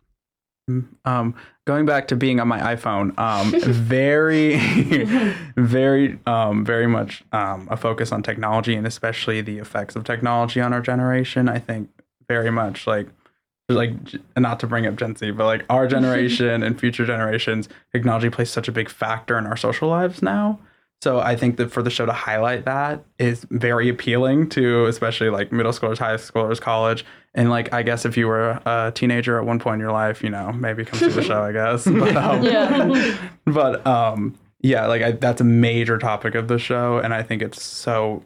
Um, 1.05 1.35
going 1.69 1.85
back 1.85 2.09
to 2.09 2.17
being 2.17 2.41
on 2.41 2.49
my 2.49 2.75
iPhone, 2.75 3.17
um, 3.19 3.51
very, 3.61 4.57
very, 5.57 6.19
um, 6.25 6.65
very 6.65 6.87
much 6.87 7.23
um, 7.33 7.69
a 7.71 7.77
focus 7.77 8.11
on 8.11 8.23
technology 8.23 8.75
and 8.75 8.87
especially 8.87 9.43
the 9.43 9.59
effects 9.59 9.95
of 9.95 10.03
technology 10.03 10.63
on 10.63 10.73
our 10.73 10.81
generation. 10.81 11.47
I 11.47 11.59
think 11.59 11.91
very 12.27 12.51
much 12.51 12.87
like, 12.87 13.09
like 13.69 13.93
not 14.35 14.61
to 14.61 14.67
bring 14.67 14.87
up 14.87 14.97
Gen 14.97 15.15
Z, 15.15 15.31
but 15.33 15.45
like 15.45 15.67
our 15.69 15.87
generation 15.95 16.63
and 16.63 16.81
future 16.81 17.05
generations, 17.05 17.69
technology 17.93 18.31
plays 18.31 18.49
such 18.49 18.67
a 18.67 18.73
big 18.73 18.89
factor 18.89 19.37
in 19.37 19.47
our 19.47 19.57
social 19.57 19.91
lives 19.91 20.23
now. 20.23 20.59
So 21.03 21.21
I 21.21 21.37
think 21.37 21.59
that 21.59 21.71
for 21.71 21.83
the 21.83 21.91
show 21.91 22.07
to 22.07 22.15
highlight 22.15 22.65
that 22.65 23.05
is 23.19 23.47
very 23.51 23.91
appealing 23.91 24.49
to 24.51 24.87
especially 24.87 25.29
like 25.29 25.53
middle 25.53 25.73
schoolers, 25.73 25.99
high 25.99 26.15
schoolers, 26.15 26.63
college, 26.63 27.05
and 27.35 27.51
like 27.51 27.73
I 27.73 27.83
guess 27.83 28.05
if 28.05 28.17
you 28.17 28.27
were 28.27 28.61
a 28.65 28.93
teenager 28.95 29.39
at 29.39 29.45
one 29.47 29.59
point 29.59 29.75
in 29.75 29.81
your 29.81 29.93
life, 29.93 30.23
you 30.23 30.31
know, 30.31 30.53
maybe 30.53 30.85
come 30.85 30.99
see 30.99 31.09
the 31.09 31.23
show. 31.23 31.43
I 31.43 31.53
guess, 31.53 31.85
but 31.87 32.17
um, 32.17 32.43
Yeah. 32.43 33.17
but 33.45 33.87
um, 33.87 34.39
yeah, 34.61 34.87
like 34.87 35.03
I, 35.03 35.13
that's 35.13 35.41
a 35.41 35.45
major 35.45 35.99
topic 35.99 36.35
of 36.35 36.49
the 36.49 36.59
show, 36.59 36.99
and 36.99 37.15
I 37.15 37.23
think 37.23 37.43
it's 37.43 37.63
so 37.63 38.23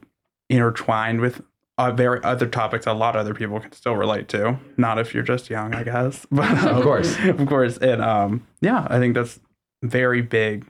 intertwined 0.49 1.21
with 1.21 1.43
uh, 1.79 1.91
very 1.91 2.23
other 2.23 2.47
topics 2.47 2.87
a 2.87 2.93
lot 2.93 3.17
of 3.17 3.21
other 3.21 3.35
people 3.35 3.59
can 3.61 3.73
still 3.73 3.97
relate 3.97 4.29
to. 4.29 4.59
Not 4.77 4.99
if 4.99 5.15
you're 5.15 5.23
just 5.23 5.51
young, 5.51 5.75
I 5.75 5.83
guess. 5.85 6.27
But 6.31 6.51
um, 6.65 6.77
Of 6.77 6.83
course. 6.83 7.17
of 7.25 7.47
course, 7.47 7.77
and 7.79 8.01
um, 8.03 8.47
yeah, 8.61 8.87
I 8.89 8.99
think 8.99 9.15
that's 9.15 9.41
very 9.83 10.23
big 10.23 10.67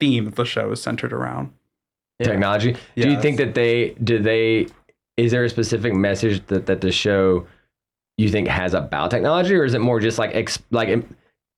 theme 0.00 0.24
that 0.26 0.36
the 0.36 0.44
show 0.44 0.70
is 0.72 0.80
centered 0.82 1.12
around. 1.12 1.52
technology. 2.22 2.76
Do 2.96 3.08
you 3.10 3.20
think 3.20 3.36
that 3.38 3.54
they 3.54 3.90
do 4.02 4.18
they 4.18 4.68
is 5.18 5.32
there 5.32 5.44
a 5.44 5.50
specific 5.50 5.92
message 5.92 6.44
that 6.46 6.64
that 6.66 6.80
the 6.80 6.90
show 6.92 7.46
you 8.16 8.28
think 8.30 8.48
has 8.48 8.72
about 8.72 9.10
technology 9.10 9.54
or 9.54 9.64
is 9.64 9.74
it 9.74 9.80
more 9.80 10.00
just 10.00 10.18
like 10.18 10.34
ex, 10.34 10.58
like 10.70 10.88
it- 10.88 11.06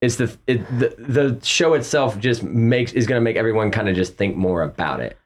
it's 0.03 0.17
the 0.17 0.35
it, 0.47 0.67
the 0.79 0.95
the 0.99 1.39
show 1.45 1.75
itself 1.75 2.19
just 2.19 2.43
makes 2.43 2.93
is 2.95 3.07
going 3.07 3.19
to 3.21 3.23
make 3.25 3.37
everyone 3.37 3.71
kind 3.71 3.87
of 3.89 3.95
just 3.95 4.17
think 4.17 4.35
more 4.35 4.63
about 4.63 5.01
it. 5.01 5.19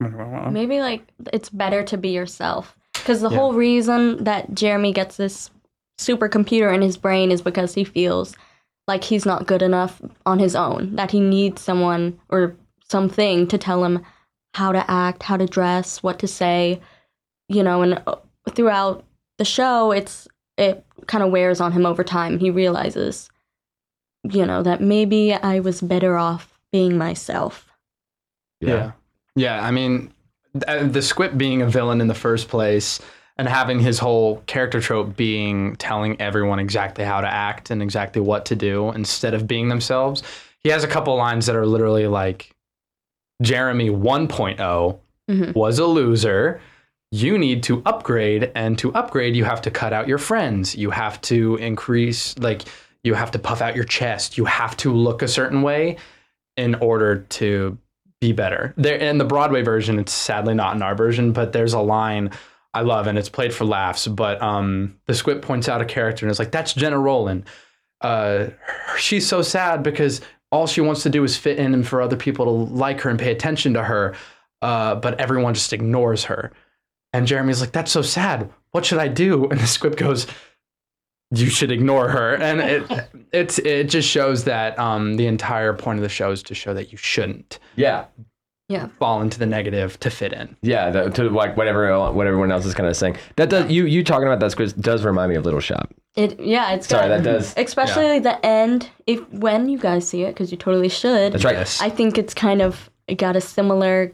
Maybe 0.00 0.80
like 0.80 1.02
it's 1.32 1.48
better 1.48 1.82
to 1.84 1.96
be 1.96 2.10
yourself. 2.10 2.76
Because 2.92 3.22
the 3.22 3.30
Yeah. 3.30 3.36
whole 3.38 3.54
reason 3.54 4.22
that 4.24 4.54
Jeremy 4.54 4.92
gets 4.92 5.16
this 5.16 5.50
supercomputer 5.98 6.74
in 6.74 6.82
his 6.82 6.96
brain 6.98 7.30
is 7.30 7.40
because 7.40 7.74
he 7.74 7.84
feels 7.84 8.34
like 8.86 9.04
he's 9.04 9.24
not 9.24 9.46
good 9.46 9.62
enough 9.62 10.02
on 10.26 10.38
his 10.38 10.54
own, 10.54 10.94
that 10.96 11.10
he 11.12 11.20
needs 11.20 11.62
someone 11.62 12.18
or 12.28 12.54
something 12.90 13.46
to 13.48 13.56
tell 13.56 13.84
him 13.84 14.04
how 14.54 14.72
to 14.72 14.90
act, 14.90 15.22
how 15.22 15.36
to 15.36 15.46
dress, 15.46 16.02
what 16.02 16.18
to 16.20 16.26
say, 16.26 16.80
you 17.48 17.62
know, 17.62 17.82
and 17.82 18.02
uh, 18.06 18.16
throughout 18.50 19.04
the 19.38 19.44
show 19.44 19.90
it's 19.90 20.28
it 20.56 20.84
kind 21.06 21.24
of 21.24 21.30
wears 21.30 21.60
on 21.60 21.72
him 21.72 21.84
over 21.84 22.04
time. 22.04 22.38
He 22.38 22.50
realizes 22.50 23.28
you 24.30 24.46
know 24.46 24.62
that 24.62 24.80
maybe 24.80 25.34
I 25.34 25.60
was 25.60 25.80
better 25.80 26.16
off 26.16 26.58
being 26.72 26.96
myself. 26.96 27.70
Yeah. 28.60 28.92
Yeah. 29.36 29.62
I 29.62 29.70
mean, 29.70 30.12
the 30.54 31.02
Squip 31.02 31.36
being 31.36 31.62
a 31.62 31.66
villain 31.66 32.00
in 32.00 32.06
the 32.06 32.14
first 32.14 32.48
place 32.48 33.00
and 33.36 33.48
having 33.48 33.80
his 33.80 33.98
whole 33.98 34.42
character 34.46 34.80
trope 34.80 35.16
being 35.16 35.76
telling 35.76 36.20
everyone 36.20 36.58
exactly 36.58 37.04
how 37.04 37.20
to 37.20 37.26
act 37.26 37.70
and 37.70 37.82
exactly 37.82 38.22
what 38.22 38.46
to 38.46 38.56
do 38.56 38.90
instead 38.92 39.34
of 39.34 39.46
being 39.46 39.68
themselves. 39.68 40.22
He 40.60 40.68
has 40.70 40.84
a 40.84 40.88
couple 40.88 41.14
lines 41.16 41.46
that 41.46 41.56
are 41.56 41.66
literally 41.66 42.06
like 42.06 42.53
Jeremy 43.42 43.90
1.0 43.90 44.98
Mhm. 45.30 45.54
was 45.54 45.78
a 45.78 45.86
loser. 45.86 46.60
You 47.10 47.38
need 47.38 47.62
to 47.64 47.82
upgrade, 47.86 48.50
and 48.54 48.76
to 48.78 48.92
upgrade, 48.94 49.36
you 49.36 49.44
have 49.44 49.62
to 49.62 49.70
cut 49.70 49.92
out 49.92 50.08
your 50.08 50.18
friends. 50.18 50.74
You 50.74 50.90
have 50.90 51.20
to 51.22 51.56
increase, 51.56 52.36
like, 52.38 52.62
you 53.04 53.14
have 53.14 53.30
to 53.32 53.38
puff 53.38 53.60
out 53.62 53.74
your 53.76 53.84
chest. 53.84 54.36
You 54.36 54.46
have 54.46 54.76
to 54.78 54.92
look 54.92 55.22
a 55.22 55.28
certain 55.28 55.62
way 55.62 55.96
in 56.56 56.74
order 56.76 57.20
to 57.28 57.78
be 58.20 58.32
better. 58.32 58.72
There 58.76 58.96
in 58.96 59.18
the 59.18 59.24
Broadway 59.24 59.62
version, 59.62 59.98
it's 59.98 60.12
sadly 60.12 60.54
not 60.54 60.74
in 60.74 60.82
our 60.82 60.94
version, 60.94 61.32
but 61.32 61.52
there's 61.52 61.74
a 61.74 61.80
line 61.80 62.30
I 62.72 62.80
love 62.80 63.06
and 63.06 63.16
it's 63.18 63.28
played 63.28 63.52
for 63.54 63.64
laughs. 63.64 64.06
But 64.08 64.42
um, 64.42 64.96
the 65.06 65.14
Squip 65.14 65.42
points 65.42 65.68
out 65.68 65.80
a 65.80 65.84
character 65.84 66.24
and 66.26 66.30
is 66.30 66.38
like, 66.40 66.50
"That's 66.50 66.72
Jenna 66.72 66.98
Rolan. 66.98 67.44
Uh, 68.00 68.46
she's 68.96 69.28
so 69.28 69.42
sad 69.42 69.82
because 69.84 70.20
all 70.50 70.66
she 70.66 70.80
wants 70.80 71.02
to 71.02 71.10
do 71.10 71.24
is 71.24 71.36
fit 71.36 71.58
in 71.58 71.74
and 71.74 71.86
for 71.86 72.00
other 72.00 72.16
people 72.16 72.44
to 72.44 72.50
like 72.74 73.00
her 73.02 73.10
and 73.10 73.18
pay 73.18 73.32
attention 73.32 73.74
to 73.74 73.82
her, 73.82 74.14
uh, 74.62 74.94
but 74.96 75.20
everyone 75.20 75.54
just 75.54 75.72
ignores 75.72 76.24
her." 76.24 76.52
And 77.12 77.26
Jeremy's 77.26 77.60
like, 77.60 77.72
"That's 77.72 77.92
so 77.92 78.02
sad. 78.02 78.50
What 78.72 78.84
should 78.84 78.98
I 78.98 79.08
do?" 79.08 79.44
And 79.50 79.60
the 79.60 79.66
Squip 79.66 79.96
goes, 79.96 80.26
you 81.30 81.48
should 81.48 81.70
ignore 81.72 82.08
her 82.08 82.34
and 82.34 82.60
it 82.60 83.08
it's 83.32 83.58
it 83.60 83.84
just 83.84 84.08
shows 84.08 84.44
that 84.44 84.78
um 84.78 85.16
the 85.16 85.26
entire 85.26 85.72
point 85.72 85.98
of 85.98 86.02
the 86.02 86.08
show 86.08 86.30
is 86.30 86.42
to 86.44 86.54
show 86.54 86.74
that 86.74 86.92
you 86.92 86.98
shouldn't 86.98 87.58
Yeah. 87.76 88.04
Fall 88.98 89.20
into 89.20 89.38
the 89.38 89.46
negative 89.46 90.00
to 90.00 90.08
fit 90.10 90.32
in 90.32 90.56
Yeah, 90.62 90.90
the, 90.90 91.10
to 91.10 91.28
like 91.28 91.56
whatever 91.56 92.10
what 92.12 92.26
everyone 92.26 92.50
else 92.50 92.64
is 92.64 92.74
kind 92.74 92.88
of 92.88 92.96
saying. 92.96 93.16
That 93.36 93.50
does 93.50 93.70
you 93.70 93.84
you 93.84 94.02
talking 94.02 94.26
about 94.26 94.40
that 94.40 94.50
Squip 94.52 94.74
does 94.76 95.04
remind 95.04 95.30
me 95.30 95.36
of 95.36 95.44
Little 95.44 95.60
Shop. 95.60 95.92
It 96.16 96.40
yeah, 96.40 96.72
it's 96.72 96.88
Sorry, 96.88 97.08
got- 97.08 97.22
that 97.22 97.24
does. 97.24 97.54
especially 97.56 98.20
the 98.20 98.44
end. 98.44 98.88
If 99.06 99.20
when 99.32 99.68
you 99.68 99.78
guys 99.78 100.08
see 100.08 100.22
it, 100.22 100.28
because 100.28 100.50
you 100.50 100.56
totally 100.56 100.88
should. 100.88 101.34
That's 101.34 101.44
right. 101.44 101.56
Yes. 101.56 101.82
I 101.82 101.90
think 101.90 102.16
it's 102.16 102.32
kind 102.34 102.62
of 102.62 102.88
it 103.06 103.16
got 103.16 103.36
a 103.36 103.40
similar, 103.40 104.12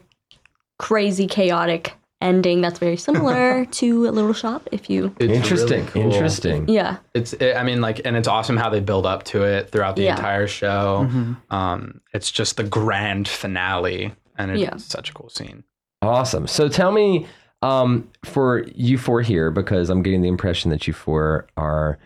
crazy, 0.79 1.27
chaotic 1.27 1.93
ending 2.19 2.61
that's 2.61 2.77
very 2.77 2.97
similar 2.97 3.65
to 3.71 4.07
a 4.07 4.11
Little 4.11 4.33
Shop. 4.33 4.67
If 4.71 4.89
you 4.89 5.15
It's 5.19 5.31
Interesting. 5.33 5.79
really 5.79 5.91
cool. 5.91 6.11
Interesting. 6.13 6.67
yeah, 6.67 6.97
it's 7.15 7.33
it, 7.33 7.55
i 7.55 7.63
mean 7.63 7.81
like 7.81 8.01
and 8.05 8.15
it's 8.15 8.27
awesome 8.27 8.57
how 8.57 8.69
they 8.69 8.79
build 8.79 9.05
up 9.07 9.23
to 9.23 9.43
it 9.43 9.71
throughout 9.71 9.95
the 9.95 10.03
Yeah. 10.03 10.15
entire 10.15 10.45
show 10.45 11.07
um 11.49 12.01
it's 12.13 12.29
just 12.31 12.57
the 12.57 12.63
grand 12.63 13.27
finale 13.27 14.13
and 14.37 14.51
it's 14.51 14.61
Yeah. 14.61 14.75
such 14.77 15.09
a 15.09 15.13
cool 15.13 15.29
scene 15.29 15.63
Awesome. 16.03 16.47
So 16.47 16.67
tell 16.67 16.91
me, 16.91 17.27
um, 17.61 18.09
for 18.25 18.63
you 18.73 18.97
four 18.97 19.21
here, 19.21 19.51
because 19.51 19.91
I'm 19.91 20.01
getting 20.01 20.21
the 20.23 20.29
impression 20.29 20.71
that 20.71 20.87
you 20.87 20.93
four 20.93 21.45
are 21.57 21.99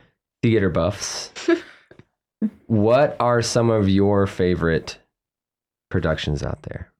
theater 0.43 0.69
buffs. 0.69 1.31
what 2.67 3.15
are 3.21 3.41
some 3.41 3.69
of 3.69 3.87
your 3.87 4.27
favorite 4.27 4.97
productions 5.89 6.43
out 6.43 6.61
there? 6.63 6.91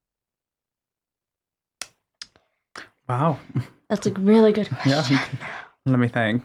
Wow. 3.09 3.39
That's 3.89 4.07
a 4.07 4.11
really 4.13 4.51
good 4.53 4.69
question. 4.81 5.17
Yeah. 5.17 5.25
Let 5.85 5.99
me 5.99 6.07
think. 6.07 6.43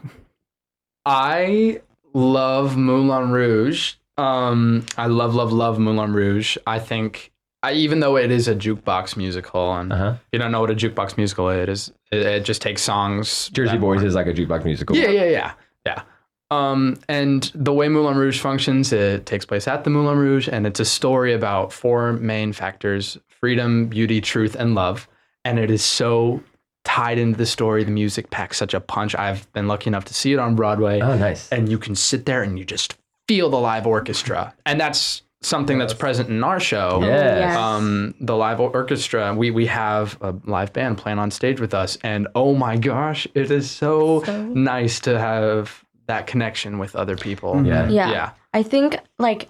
I 1.05 1.81
love 2.13 2.77
Moulin 2.77 3.31
Rouge. 3.31 3.93
Um, 4.17 4.85
I 4.97 5.07
love, 5.07 5.33
love, 5.33 5.51
love 5.51 5.79
Moulin 5.79 6.13
Rouge. 6.13 6.57
I 6.67 6.77
think, 6.79 7.31
I, 7.63 7.73
even 7.73 7.99
though 7.99 8.17
it 8.17 8.31
is 8.31 8.47
a 8.47 8.55
jukebox 8.55 9.15
musical, 9.17 9.73
and 9.73 9.93
Uh 9.93 9.95
huh. 9.97 10.15
you 10.31 10.39
don't 10.39 10.51
know 10.51 10.61
what 10.61 10.71
a 10.71 10.75
jukebox 10.75 11.15
musical 11.17 11.49
is, 11.49 11.91
it, 12.11 12.19
it 12.25 12.43
just 12.45 12.61
takes 12.61 12.81
songs. 12.81 13.49
Jersey 13.53 13.77
Boys 13.77 14.01
is 14.03 14.15
like 14.15 14.27
a 14.27 14.33
jukebox 14.33 14.65
musical. 14.65 14.95
Yeah, 14.95 15.09
yeah, 15.09 15.25
yeah, 15.25 15.51
yeah. 15.85 16.01
Um, 16.49 16.97
and 17.07 17.49
the 17.55 17.71
way 17.71 17.87
Moulin 17.87 18.17
Rouge 18.17 18.39
functions, 18.39 18.91
it 18.91 19.25
takes 19.25 19.45
place 19.45 19.67
at 19.67 19.83
the 19.85 19.89
Moulin 19.89 20.17
Rouge, 20.17 20.49
and 20.51 20.67
it's 20.67 20.79
a 20.81 20.85
story 20.85 21.33
about 21.33 21.71
four 21.71 22.13
main 22.13 22.51
factors: 22.51 23.17
freedom, 23.29 23.87
beauty, 23.87 24.19
truth, 24.21 24.55
and 24.55 24.75
love. 24.75 25.07
And 25.45 25.57
it 25.59 25.71
is 25.71 25.83
so 25.83 26.43
tied 26.83 27.17
into 27.19 27.37
the 27.37 27.45
story. 27.45 27.83
The 27.83 27.91
music 27.91 28.31
packs 28.31 28.57
such 28.57 28.73
a 28.73 28.81
punch. 28.81 29.15
I've 29.15 29.51
been 29.53 29.67
lucky 29.67 29.87
enough 29.87 30.05
to 30.05 30.13
see 30.13 30.33
it 30.33 30.39
on 30.39 30.55
Broadway, 30.55 30.99
Oh, 30.99 31.15
nice. 31.17 31.47
and 31.51 31.69
you 31.69 31.77
can 31.77 31.95
sit 31.95 32.25
there 32.25 32.43
and 32.43 32.59
you 32.59 32.65
just 32.65 32.97
feel 33.27 33.49
the 33.49 33.59
live 33.59 33.87
orchestra, 33.87 34.53
and 34.65 34.79
that's 34.81 35.21
something 35.41 35.77
that's 35.79 35.93
present 35.93 36.29
in 36.29 36.43
our 36.43 36.59
show 36.59 36.99
Yes. 37.01 37.37
yes. 37.39 37.57
um, 37.57 38.13
the 38.19 38.35
live 38.35 38.59
orchestra. 38.59 39.33
We 39.33 39.51
we 39.51 39.65
have 39.67 40.17
a 40.21 40.33
live 40.45 40.71
band 40.73 40.97
playing 40.97 41.19
on 41.19 41.31
stage 41.31 41.59
with 41.59 41.73
us, 41.73 41.97
and 42.03 42.27
oh 42.35 42.53
my 42.53 42.77
gosh, 42.77 43.27
it 43.33 43.49
is 43.51 43.69
so, 43.69 44.23
So- 44.23 44.43
nice 44.45 44.99
to 45.01 45.19
have 45.19 45.83
that 46.07 46.27
connection 46.27 46.77
with 46.79 46.95
other 46.95 47.15
people. 47.15 47.65
Yeah. 47.65 47.89
Yeah. 47.89 48.11
yeah, 48.11 48.29
I 48.53 48.63
think 48.63 48.97
like 49.17 49.49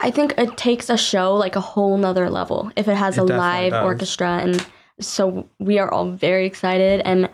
I 0.00 0.10
think 0.10 0.34
it 0.36 0.56
takes 0.56 0.90
a 0.90 0.96
show 0.98 1.34
like 1.34 1.56
a 1.56 1.60
whole 1.60 1.96
nother 1.96 2.28
level 2.30 2.70
if 2.76 2.86
it 2.86 2.96
has 2.96 3.16
It 3.16 3.22
a 3.22 3.24
live 3.24 3.72
does. 3.72 3.84
orchestra 3.84 4.38
and 4.42 4.64
so 5.00 5.48
we 5.58 5.78
are 5.78 5.90
all 5.90 6.10
very 6.10 6.46
excited 6.46 7.00
and 7.04 7.28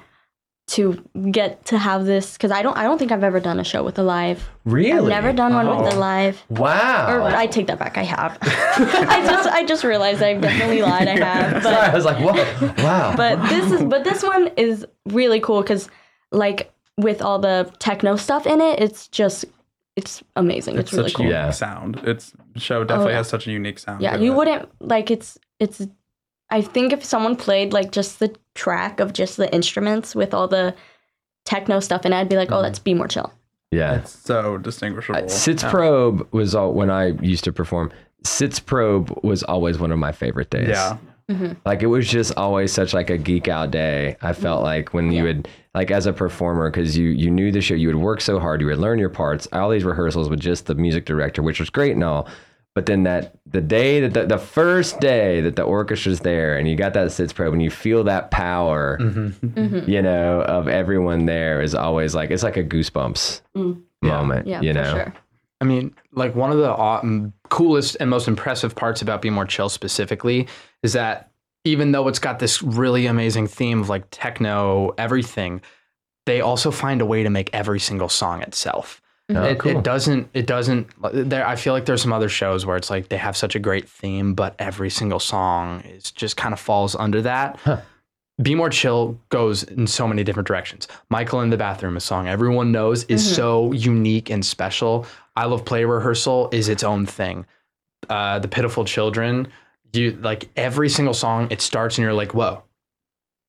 to 0.71 1.03
get 1.33 1.65
to 1.65 1.77
have 1.79 2.05
this 2.07 2.35
because 2.35 2.53
I 2.53 2.63
don't 2.63 2.77
I 2.77 2.85
don't 2.85 2.97
think 2.97 3.11
I've 3.11 3.25
ever 3.25 3.41
done 3.41 3.59
a 3.59 3.65
show 3.65 3.83
with 3.83 3.99
a 3.99 4.05
live. 4.05 4.49
Really? 4.65 4.93
I've 5.13 5.23
never 5.23 5.33
done 5.33 5.53
one 5.55 5.67
with 5.67 5.93
Oh. 5.93 5.97
a 5.97 5.99
live. 5.99 6.41
Wow. 6.49 7.17
Or 7.17 7.23
I 7.23 7.47
take 7.49 7.67
that 7.67 7.79
back. 7.81 7.99
I 7.99 8.05
have. 8.05 8.39
I 8.43 9.21
just 9.27 9.49
I 9.49 9.65
just 9.65 9.83
realized 9.83 10.23
I've 10.23 10.41
definitely 10.41 10.83
lied. 10.83 11.09
I 11.09 11.19
have. 11.19 11.63
Sorry, 11.71 11.77
I 11.77 11.95
was 11.95 12.05
like, 12.05 12.19
whoa, 12.19 12.85
wow. 12.85 13.15
but 13.17 13.49
this 13.49 13.73
is 13.73 13.83
but 13.83 14.05
this 14.05 14.23
one 14.23 14.49
is 14.57 14.87
really 15.07 15.41
cool 15.41 15.61
because 15.63 15.89
like 16.31 16.73
with 16.97 17.21
all 17.21 17.41
the 17.41 17.69
techno 17.81 18.15
stuff 18.15 18.47
in 18.47 18.61
it, 18.61 18.79
it's 18.81 19.09
just 19.09 19.45
it's 19.97 20.23
amazing. 20.37 20.77
It's, 20.79 20.91
It's, 20.91 20.93
really 20.93 21.09
such 21.09 21.17
cool. 21.17 21.27
a 21.27 21.29
unique 21.31 21.41
Yeah. 21.47 21.51
sound. 21.51 22.01
It's 22.05 22.33
show 22.57 22.85
definitely 22.85 23.13
yeah. 23.13 23.19
has 23.19 23.29
such 23.29 23.49
a 23.49 23.51
unique 23.51 23.81
sound. 23.81 24.03
Yeah, 24.03 24.15
you 24.17 24.33
it. 24.33 24.37
wouldn't 24.37 24.69
like 24.81 25.11
it's 25.11 25.37
it's 25.59 25.85
I 26.49 26.63
think 26.63 26.93
if 26.93 27.05
someone 27.05 27.35
played 27.35 27.73
like 27.73 27.91
just 27.91 28.21
the 28.21 28.35
track 28.61 29.01
of 29.01 29.13
just 29.13 29.37
the 29.37 29.49
instruments 29.55 30.15
with 30.15 30.35
all 30.35 30.49
the 30.49 30.75
techno 31.45 31.81
stuff 31.81 32.03
and 32.05 32.15
I'd 32.15 32.29
be 32.29 32.37
like, 32.37 32.53
"Oh, 32.53 32.61
let's 32.61 32.79
be 32.79 32.95
more 32.95 33.09
chill." 33.09 33.33
yeah. 33.71 33.97
It's 33.99 34.11
so 34.11 34.59
distinguishable. 34.59 35.25
Uh, 35.25 35.29
Sitz 35.29 35.63
Probe 35.63 36.27
was 36.33 36.55
all 36.55 36.73
when 36.75 36.91
I 36.91 37.13
used 37.33 37.45
to 37.45 37.53
perform. 37.53 37.91
Sitz 38.25 38.59
Probe 38.61 39.09
was 39.23 39.43
always 39.45 39.79
one 39.79 39.93
of 39.93 39.99
my 39.99 40.13
favorite 40.13 40.51
days. 40.51 40.69
yeah. 40.69 40.99
Like 41.65 41.81
it 41.83 41.87
was 41.87 42.09
just 42.09 42.35
always 42.37 42.73
such 42.73 42.93
like 42.93 43.09
a 43.09 43.17
geek 43.17 43.47
out 43.47 43.71
day. 43.71 44.17
I 44.21 44.33
felt 44.33 44.65
like 44.65 44.93
when 44.93 45.13
you 45.13 45.23
would 45.23 45.47
like 45.75 45.93
as 45.93 46.07
a 46.07 46.13
performer 46.13 46.69
because 46.71 46.99
you 46.99 47.09
you 47.11 47.31
knew 47.31 47.53
the 47.53 47.61
show, 47.61 47.75
you 47.75 47.87
would 47.87 48.03
work 48.03 48.21
so 48.21 48.41
hard, 48.41 48.61
you 48.61 48.67
would 48.67 48.79
learn 48.79 48.99
your 48.99 49.11
parts. 49.11 49.47
All 49.53 49.71
these 49.71 49.85
rehearsals 49.85 50.29
with 50.29 50.41
just 50.41 50.67
the 50.67 50.75
music 50.75 51.05
director, 51.07 51.41
which 51.41 51.61
was 51.61 51.71
great 51.71 51.93
and 51.93 52.03
all. 52.03 52.27
But 52.75 52.87
then 52.87 53.03
that 53.03 53.35
the 53.47 53.61
day 53.61 54.01
that 54.01 54.15
the, 54.15 54.27
the 54.27 54.39
first 54.39 55.01
day 55.01 55.41
that 55.41 55.57
the 55.57 55.63
orchestra's 55.63 56.21
there 56.21 56.57
and 56.57 56.69
you 56.69 56.77
got 56.77 56.95
that 56.95 57.11
sitz 57.11 57.33
probe 57.33 57.53
and 57.53 57.63
you 57.63 57.71
feel 57.71 58.05
that 58.05 58.31
power, 58.31 58.97
mm-hmm. 59.01 59.47
Mm-hmm. 59.47 59.91
you 59.91 60.01
know, 60.01 60.43
of 60.43 60.69
everyone 60.69 61.27
there 61.27 61.61
is 61.61 61.75
always 61.75 62.15
like 62.15 62.31
it's 62.31 62.45
like 62.45 62.57
a 62.57 62.65
goosebumps 62.65 63.43
mm. 63.57 63.83
moment. 64.03 64.47
Yeah, 64.47 64.61
you 64.61 64.73
for 64.73 64.81
know, 64.81 64.93
sure. 64.93 65.15
I 65.61 65.65
mean, 65.65 65.95
like 66.13 66.35
one 66.35 66.53
of 66.53 66.59
the 66.59 66.71
aw- 66.71 67.03
coolest 67.49 67.97
and 68.01 68.09
most 68.09 68.29
impressive 68.29 68.75
parts 68.75 69.03
about 69.03 69.21
Be 69.21 69.31
More 69.31 69.45
Chill 69.45 69.69
specifically 69.69 70.49
is 70.83 70.95
that 70.95 71.31
even 71.65 71.93
though 71.93 72.09
it's 72.09 72.19
got 72.19 72.39
this 72.39 72.63
really 72.63 73.07
amazing 73.07 73.47
theme 73.47 73.81
of 73.81 73.89
like 73.89 74.07
techno 74.11 74.95
everything, 74.97 75.61
they 76.27 76.41
also 76.41 76.71
find 76.71 77.01
a 77.01 77.07
way 77.07 77.23
to 77.23 77.31
make 77.31 77.51
every 77.53 77.81
single 77.81 78.09
song 78.09 78.43
itself. 78.43 79.00
Oh, 79.37 79.45
it, 79.45 79.59
cool. 79.59 79.79
it 79.79 79.85
doesn't. 79.85 80.29
It 80.35 80.47
doesn't. 80.47 80.89
There, 81.13 81.47
I 81.47 81.57
feel 81.57 81.73
like 81.73 81.87
there's 81.87 82.03
some 82.03 82.13
other 82.13 82.29
shows 82.29 82.67
where 82.67 82.77
it's 82.77 82.91
like 82.91 83.09
they 83.09 83.17
have 83.17 83.37
such 83.37 83.55
a 83.55 83.59
great 83.59 83.89
theme, 83.89 84.35
but 84.35 84.55
every 84.59 84.91
single 84.91 85.21
song 85.21 85.81
is 85.83 86.11
just 86.11 86.37
kind 86.37 86.53
of 86.53 86.61
falls 86.61 86.95
under 86.95 87.23
that. 87.23 87.59
Huh. 87.65 87.81
Be 88.43 88.55
More 88.55 88.71
Chill 88.71 89.19
goes 89.29 89.65
in 89.65 89.87
so 89.87 90.09
many 90.09 90.25
different 90.25 90.47
directions. 90.47 90.89
Michael 91.11 91.43
in 91.43 91.51
the 91.51 91.59
Bathroom, 91.59 91.97
a 91.97 92.01
song 92.01 92.27
everyone 92.27 92.73
knows, 92.73 93.05
is 93.05 93.35
so 93.37 93.71
unique 93.73 94.31
and 94.31 94.45
special. 94.45 95.07
I 95.37 95.45
Love 95.45 95.65
Play 95.65 95.85
Rehearsal 95.85 96.49
is 96.51 96.69
its 96.69 96.83
own 96.83 97.05
thing. 97.05 97.45
Uh, 98.09 98.39
the 98.39 98.49
Pitiful 98.49 98.85
Children, 98.87 99.49
you 99.93 100.13
like 100.23 100.49
every 100.57 100.89
single 100.89 101.13
song, 101.13 101.49
it 101.51 101.61
starts 101.61 101.99
and 101.99 102.03
you're 102.03 102.15
like, 102.15 102.33
whoa, 102.33 102.63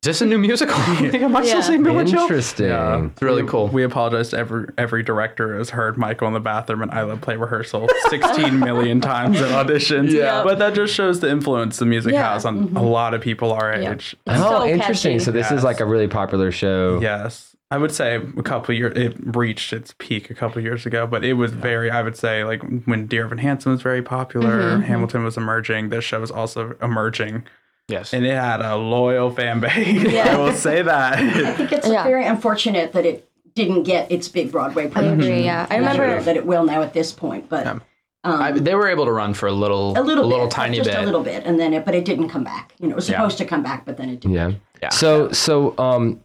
is 0.03 0.07
this 0.07 0.21
a 0.21 0.25
new 0.25 0.39
musical? 0.39 0.73
Am 0.77 1.35
I 1.35 1.41
Yeah. 1.43 1.47
still 1.49 1.61
seeing 1.61 1.83
Be 1.83 1.91
More 1.91 2.03
Chill? 2.03 2.21
interesting. 2.21 2.65
Yeah. 2.65 3.05
It's 3.05 3.21
really 3.21 3.43
cool. 3.45 3.67
We 3.67 3.83
apologize 3.83 4.29
to 4.29 4.37
every 4.39 4.65
every 4.75 5.03
director 5.03 5.55
has 5.59 5.69
heard 5.69 5.95
Michael 5.95 6.27
in 6.27 6.33
the 6.33 6.39
bathroom 6.39 6.81
and 6.81 6.89
I 6.89 7.03
Love 7.03 7.21
Play 7.21 7.35
Rehearsal 7.35 7.87
16 8.09 8.57
million 8.59 8.99
times 8.99 9.39
in 9.39 9.45
auditions. 9.49 10.11
Yeah. 10.11 10.43
But 10.43 10.57
that 10.57 10.73
just 10.73 10.95
shows 10.95 11.19
the 11.19 11.29
influence 11.29 11.77
the 11.77 11.85
music 11.85 12.13
Yeah. 12.13 12.33
has 12.33 12.45
on 12.45 12.75
a 12.75 12.81
lot 12.81 13.13
of 13.13 13.21
people 13.21 13.53
our 13.53 13.79
Yeah. 13.79 13.91
age. 13.93 14.15
It's 14.25 14.41
oh, 14.41 14.61
so 14.61 14.65
interesting. 14.65 15.11
catchy. 15.19 15.23
So 15.23 15.29
this 15.31 15.51
is 15.51 15.63
like 15.63 15.79
a 15.79 15.85
really 15.85 16.07
popular 16.07 16.51
show. 16.51 16.99
Yes. 16.99 17.55
I 17.69 17.77
would 17.77 17.91
say 17.91 18.15
a 18.15 18.43
couple 18.43 18.73
years, 18.73 18.97
it 18.97 19.15
reached 19.37 19.71
its 19.71 19.93
peak 19.99 20.31
a 20.31 20.33
couple 20.33 20.61
years 20.63 20.87
ago, 20.87 21.05
but 21.05 21.23
it 21.23 21.33
was 21.33 21.51
very, 21.53 21.91
I 21.91 22.01
would 22.01 22.17
say, 22.17 22.43
like 22.43 22.61
when 22.85 23.05
Dear 23.05 23.25
Evan 23.25 23.37
Hansen 23.37 23.71
was 23.71 23.83
very 23.83 24.01
popular, 24.01 24.61
Mm-hmm. 24.71 24.81
Hamilton 24.81 25.23
was 25.23 25.37
emerging, 25.37 25.89
this 25.89 26.03
show 26.03 26.19
was 26.19 26.31
also 26.31 26.75
emerging. 26.81 27.43
Yes. 27.91 28.13
And 28.13 28.25
it 28.25 28.33
had 28.35 28.61
a 28.61 28.75
loyal 28.77 29.29
fan 29.31 29.59
base. 29.59 30.11
Yeah. 30.11 30.35
I 30.35 30.37
will 30.39 30.53
say 30.53 30.81
that. 30.81 31.19
I 31.19 31.53
think 31.53 31.71
it's 31.71 31.87
Yeah. 31.87 32.03
very 32.03 32.25
unfortunate 32.25 32.93
that 32.93 33.05
it 33.05 33.27
didn't 33.53 33.83
get 33.83 34.11
its 34.11 34.27
big 34.29 34.51
Broadway 34.51 34.85
I 34.85 34.87
production. 34.87 35.19
agree. 35.19 35.43
Yeah, 35.43 35.67
I 35.69 35.75
I'm 35.77 35.83
sure 35.95 36.01
remember. 36.03 36.23
that 36.23 36.37
it 36.37 36.45
will 36.45 36.63
now 36.63 36.81
at 36.81 36.93
this 36.93 37.11
point, 37.11 37.49
but 37.49 37.67
um, 37.67 37.81
I, 38.23 38.51
they 38.53 38.75
were 38.75 38.87
able 38.87 39.05
to 39.05 39.11
run 39.11 39.33
for 39.33 39.47
a 39.47 39.51
little, 39.51 39.91
a 39.97 40.01
little, 40.01 40.23
a 40.23 40.25
little 40.25 40.45
bit, 40.45 40.51
tiny 40.51 40.77
just 40.77 40.89
bit. 40.89 40.99
a 40.99 41.03
little 41.03 41.21
bit, 41.23 41.43
and 41.45 41.59
then 41.59 41.73
it, 41.73 41.83
but 41.83 41.93
it 41.93 42.05
didn't 42.05 42.29
come 42.29 42.43
back. 42.45 42.73
You 42.79 42.87
know, 42.87 42.93
it 42.93 42.95
was 42.95 43.09
Yeah. 43.09 43.17
supposed 43.17 43.37
to 43.39 43.45
come 43.45 43.61
back, 43.61 43.83
but 43.85 43.97
then 43.97 44.09
it 44.09 44.21
didn't. 44.21 44.35
Yeah. 44.35 44.51
Yeah. 44.81 44.89
So 44.89 45.31
so 45.33 45.77
um 45.77 46.21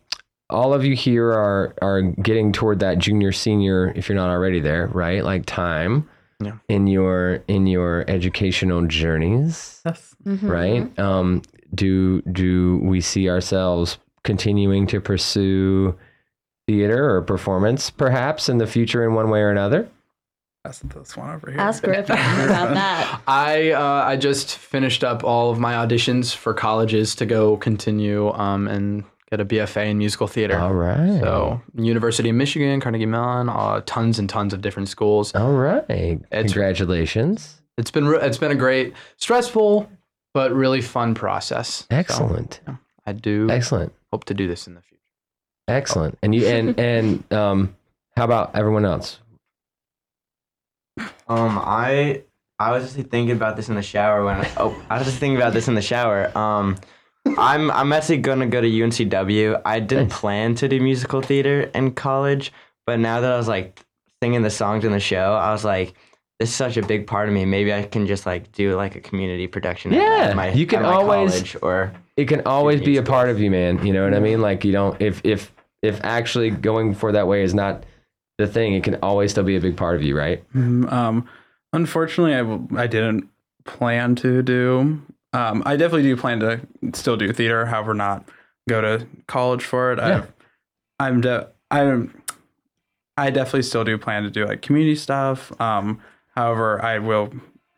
all 0.51 0.73
of 0.73 0.85
you 0.85 0.95
here 0.95 1.33
are 1.33 1.75
are 1.83 2.01
getting 2.03 2.53
toward 2.53 2.79
that 2.79 2.99
junior 2.99 3.33
senior 3.33 3.93
if 3.97 4.09
you're 4.09 4.15
not 4.17 4.31
already 4.31 4.61
there, 4.61 4.87
right? 4.87 5.25
Like 5.25 5.47
time 5.47 6.09
Yeah. 6.41 6.53
in 6.69 6.87
your 6.87 7.43
in 7.49 7.67
your 7.67 8.05
educational 8.09 8.87
journeys, 8.87 9.81
Yes. 9.85 10.15
Mm-hmm. 10.25 10.49
right? 10.49 10.99
Um 10.99 11.43
do 11.75 12.23
do 12.23 12.79
we 12.83 13.01
see 13.01 13.29
ourselves 13.29 13.99
continuing 14.25 14.87
to 14.89 15.01
pursue 15.01 15.97
theater 16.67 17.15
or 17.15 17.23
performance 17.23 17.91
perhaps 17.91 18.49
in 18.49 18.59
the 18.59 18.67
future 18.67 19.05
in 19.05 19.15
one 19.15 19.31
way 19.31 19.41
or 19.41 19.51
another? 19.51 19.89
That's 20.65 20.81
this 20.81 21.17
one 21.17 21.31
over 21.33 21.53
here. 21.53 21.61
Ask 21.61 21.85
Griffin 21.85 22.17
about 22.17 22.75
that. 22.75 23.21
I 23.29 23.71
uh, 23.71 24.05
I 24.05 24.17
just 24.17 24.57
finished 24.57 25.05
up 25.05 25.23
all 25.23 25.51
of 25.51 25.61
my 25.61 25.75
auditions 25.75 26.35
for 26.35 26.53
colleges 26.55 27.15
to 27.17 27.27
go 27.27 27.57
continue 27.57 28.33
um, 28.33 28.67
and 28.67 29.05
get 29.31 29.41
a 29.41 29.45
BFA 29.45 29.87
in 29.91 29.99
musical 29.99 30.27
theater. 30.27 30.59
All 30.59 30.75
right. 30.75 31.21
So 31.21 31.61
University 31.77 32.31
of 32.31 32.35
Michigan, 32.35 32.81
Carnegie 32.81 33.07
Mellon, 33.07 33.49
uh, 33.49 33.83
tons 33.87 34.19
and 34.19 34.29
tons 34.29 34.53
of 34.53 34.61
different 34.61 34.89
schools. 34.89 35.33
all 35.37 35.53
right. 35.53 35.85
Congratulations. 36.33 37.61
It's 37.79 37.91
been 37.91 38.09
re- 38.09 38.19
it's 38.23 38.39
been 38.39 38.51
a 38.51 38.57
great, 38.57 38.95
stressful, 39.19 39.89
but 40.37 40.53
really 40.53 40.83
fun 40.83 41.15
process. 41.15 41.69
So, 41.69 41.87
Excellent. 41.89 42.61
I 43.07 43.13
do 43.13 43.49
Excellent. 43.49 43.95
hope 44.13 44.25
to 44.25 44.35
do 44.35 44.47
this 44.47 44.67
in 44.67 44.75
the 44.75 44.83
future. 44.83 45.01
Excellent. 45.67 46.19
And 46.23 46.35
you 46.35 46.47
and 46.47 46.79
and 46.93 47.33
um 47.33 47.75
how 48.19 48.25
about 48.25 48.55
everyone 48.55 48.85
else? 48.85 49.19
Um, 51.27 51.59
I 51.59 52.23
I 52.59 52.71
was 52.73 52.93
just 52.95 53.09
thinking 53.09 53.35
about 53.35 53.57
this 53.57 53.71
in 53.71 53.77
the 53.77 53.83
shower 53.83 54.27
when 54.27 54.37
I, 54.45 54.51
oh 54.59 54.77
I 54.91 54.99
was 54.99 55.07
just 55.07 55.19
thinking 55.19 55.39
about 55.39 55.55
this 55.55 55.69
in 55.69 55.75
the 55.75 55.81
shower. 55.83 56.37
Um, 56.37 56.77
I'm 57.39 57.71
I'm 57.71 57.95
actually 57.95 58.19
gonna 58.19 58.47
go 58.47 58.61
to 58.61 58.69
UNCW. 58.69 59.63
I 59.65 59.81
didn't 59.81 60.09
Nice. 60.09 60.21
plan 60.21 60.55
to 60.57 60.69
do 60.69 60.79
musical 60.83 61.23
theater 61.23 61.63
in 61.75 61.93
college, 61.93 62.53
but 62.87 62.99
now 62.99 63.21
that 63.23 63.33
I 63.33 63.39
was 63.39 63.49
like 63.49 63.81
singing 64.23 64.43
the 64.43 64.51
songs 64.51 64.85
in 64.85 64.93
the 64.93 65.01
show, 65.01 65.33
I 65.33 65.51
was 65.53 65.65
like, 65.65 65.95
this 66.39 66.51
is 66.51 66.55
such 66.55 66.77
a 66.77 66.83
big 66.83 67.07
part 67.07 67.29
of 67.29 67.35
me. 67.35 67.45
Maybe 67.45 67.73
I 67.73 67.83
can 67.85 68.07
just 68.07 68.27
like 68.27 68.53
do 68.53 68.77
like 68.77 68.95
a 68.97 69.01
community 69.01 69.47
production. 69.47 69.93
at- 69.95 70.01
Yeah, 70.01 70.25
at 70.31 70.37
my, 70.37 70.51
you 70.53 70.67
can 70.67 70.81
at 70.81 70.83
my 70.83 70.95
always- 70.95 71.33
college 71.33 71.57
or 71.63 71.93
it 72.17 72.27
can 72.29 72.43
always 72.47 72.81
be 72.81 72.87
a 72.97 73.01
musical. 73.01 73.13
part 73.15 73.29
of 73.31 73.41
you, 73.41 73.51
man. 73.51 73.85
You 73.87 73.93
know 73.93 74.05
what 74.05 74.15
I 74.15 74.21
mean? 74.21 74.41
Like 74.41 74.65
you 74.65 74.73
don't 74.73 75.01
if 75.01 75.21
if 75.25 75.53
if 75.83 76.01
actually 76.05 76.51
going 76.51 76.95
for 76.95 77.13
that 77.13 77.27
way 77.27 77.43
is 77.43 77.55
not 77.55 77.85
the 78.39 78.47
thing, 78.47 78.75
it 78.75 78.85
can 78.85 78.97
always 78.97 79.31
still 79.31 79.45
be 79.45 79.57
a 79.57 79.61
big 79.61 79.77
part 79.77 79.97
of 79.97 80.03
you, 80.03 80.17
right? 80.17 80.43
Mm, 80.55 80.91
Um, 80.93 81.29
unfortunately, 81.73 82.35
I, 82.35 82.39
w- 82.39 82.69
I 82.77 82.87
didn't 82.87 83.29
plan 83.65 84.15
to 84.17 84.43
do. 84.43 85.01
Um, 85.33 85.63
I 85.67 85.77
definitely 85.77 86.03
do 86.05 86.17
plan 86.17 86.41
to 86.41 86.61
still 86.95 87.17
do 87.17 87.33
theater, 87.33 87.67
however, 87.67 87.95
not 87.95 88.29
go 88.69 88.81
to 88.81 89.07
college 89.27 89.65
for 89.65 89.93
it. 89.93 89.99
Yeah. 89.99 90.05
I've, 90.19 90.33
I'm 90.99 91.21
de- 91.21 91.49
I'm 91.71 92.23
I 93.17 93.31
definitely 93.31 93.63
still 93.63 93.85
do 93.85 93.97
plan 93.99 94.23
to 94.25 94.31
do 94.31 94.45
like 94.47 94.61
community 94.63 94.97
stuff. 94.97 95.59
Um, 95.61 96.01
however, 96.37 96.85
I 96.85 96.99
will 96.99 97.31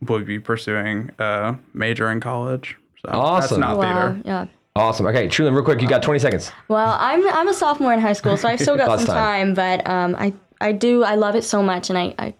will 0.02 0.20
be 0.24 0.38
pursuing 0.38 1.10
a 1.18 1.56
major 1.74 2.10
in 2.10 2.20
college. 2.20 2.76
So 3.04 3.10
Awesome. 3.12 3.60
That's 3.60 3.68
not 3.70 3.78
Wow. 3.78 3.82
theater. 4.12 4.22
Yeah. 4.24 4.46
Awesome. 4.76 5.06
Okay, 5.06 5.26
Trulin, 5.26 5.54
real 5.54 5.64
quick, 5.64 5.82
you 5.82 5.88
got 5.88 6.02
20 6.04 6.20
seconds. 6.20 6.52
Well, 6.68 6.96
I'm 7.00 7.26
I'm 7.30 7.48
a 7.48 7.54
sophomore 7.54 7.92
in 7.92 8.00
high 8.00 8.12
school, 8.12 8.36
so 8.36 8.48
I've 8.48 8.60
still 8.60 8.76
got 8.82 8.88
Lots 8.88 9.02
some 9.04 9.10
of 9.10 9.16
time. 9.16 9.54
time. 9.54 9.54
But 9.54 9.88
um, 9.90 10.14
I 10.18 10.32
I 10.60 10.72
do 10.72 11.02
I 11.04 11.14
love 11.16 11.34
it 11.34 11.42
so 11.44 11.62
much, 11.62 11.90
and 11.90 11.98
I 11.98 12.14
I 12.18 12.34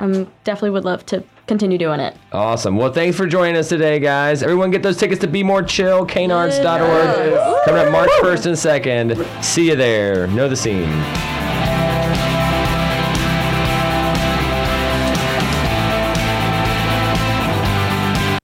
um 0.00 0.26
definitely 0.42 0.70
would 0.70 0.84
love 0.84 1.06
to 1.06 1.22
continue 1.46 1.78
doing 1.78 2.00
it. 2.00 2.16
Awesome. 2.32 2.76
Well, 2.76 2.90
thanks 2.92 3.16
for 3.16 3.26
joining 3.26 3.56
us 3.56 3.68
today, 3.68 4.00
guys. 4.00 4.42
Everyone 4.42 4.70
get 4.72 4.82
those 4.82 4.96
tickets 4.96 5.20
to 5.20 5.26
Be 5.28 5.42
More 5.44 5.62
Chill, 5.62 6.04
cainarts.org. 6.06 7.64
Coming 7.64 7.86
up 7.86 7.92
March 7.92 8.10
1st 8.22 8.46
and 8.46 9.16
2nd. 9.16 9.44
See 9.44 9.68
you 9.68 9.76
there. 9.76 10.26
Know 10.28 10.48
the 10.48 10.56
scene. 10.56 10.88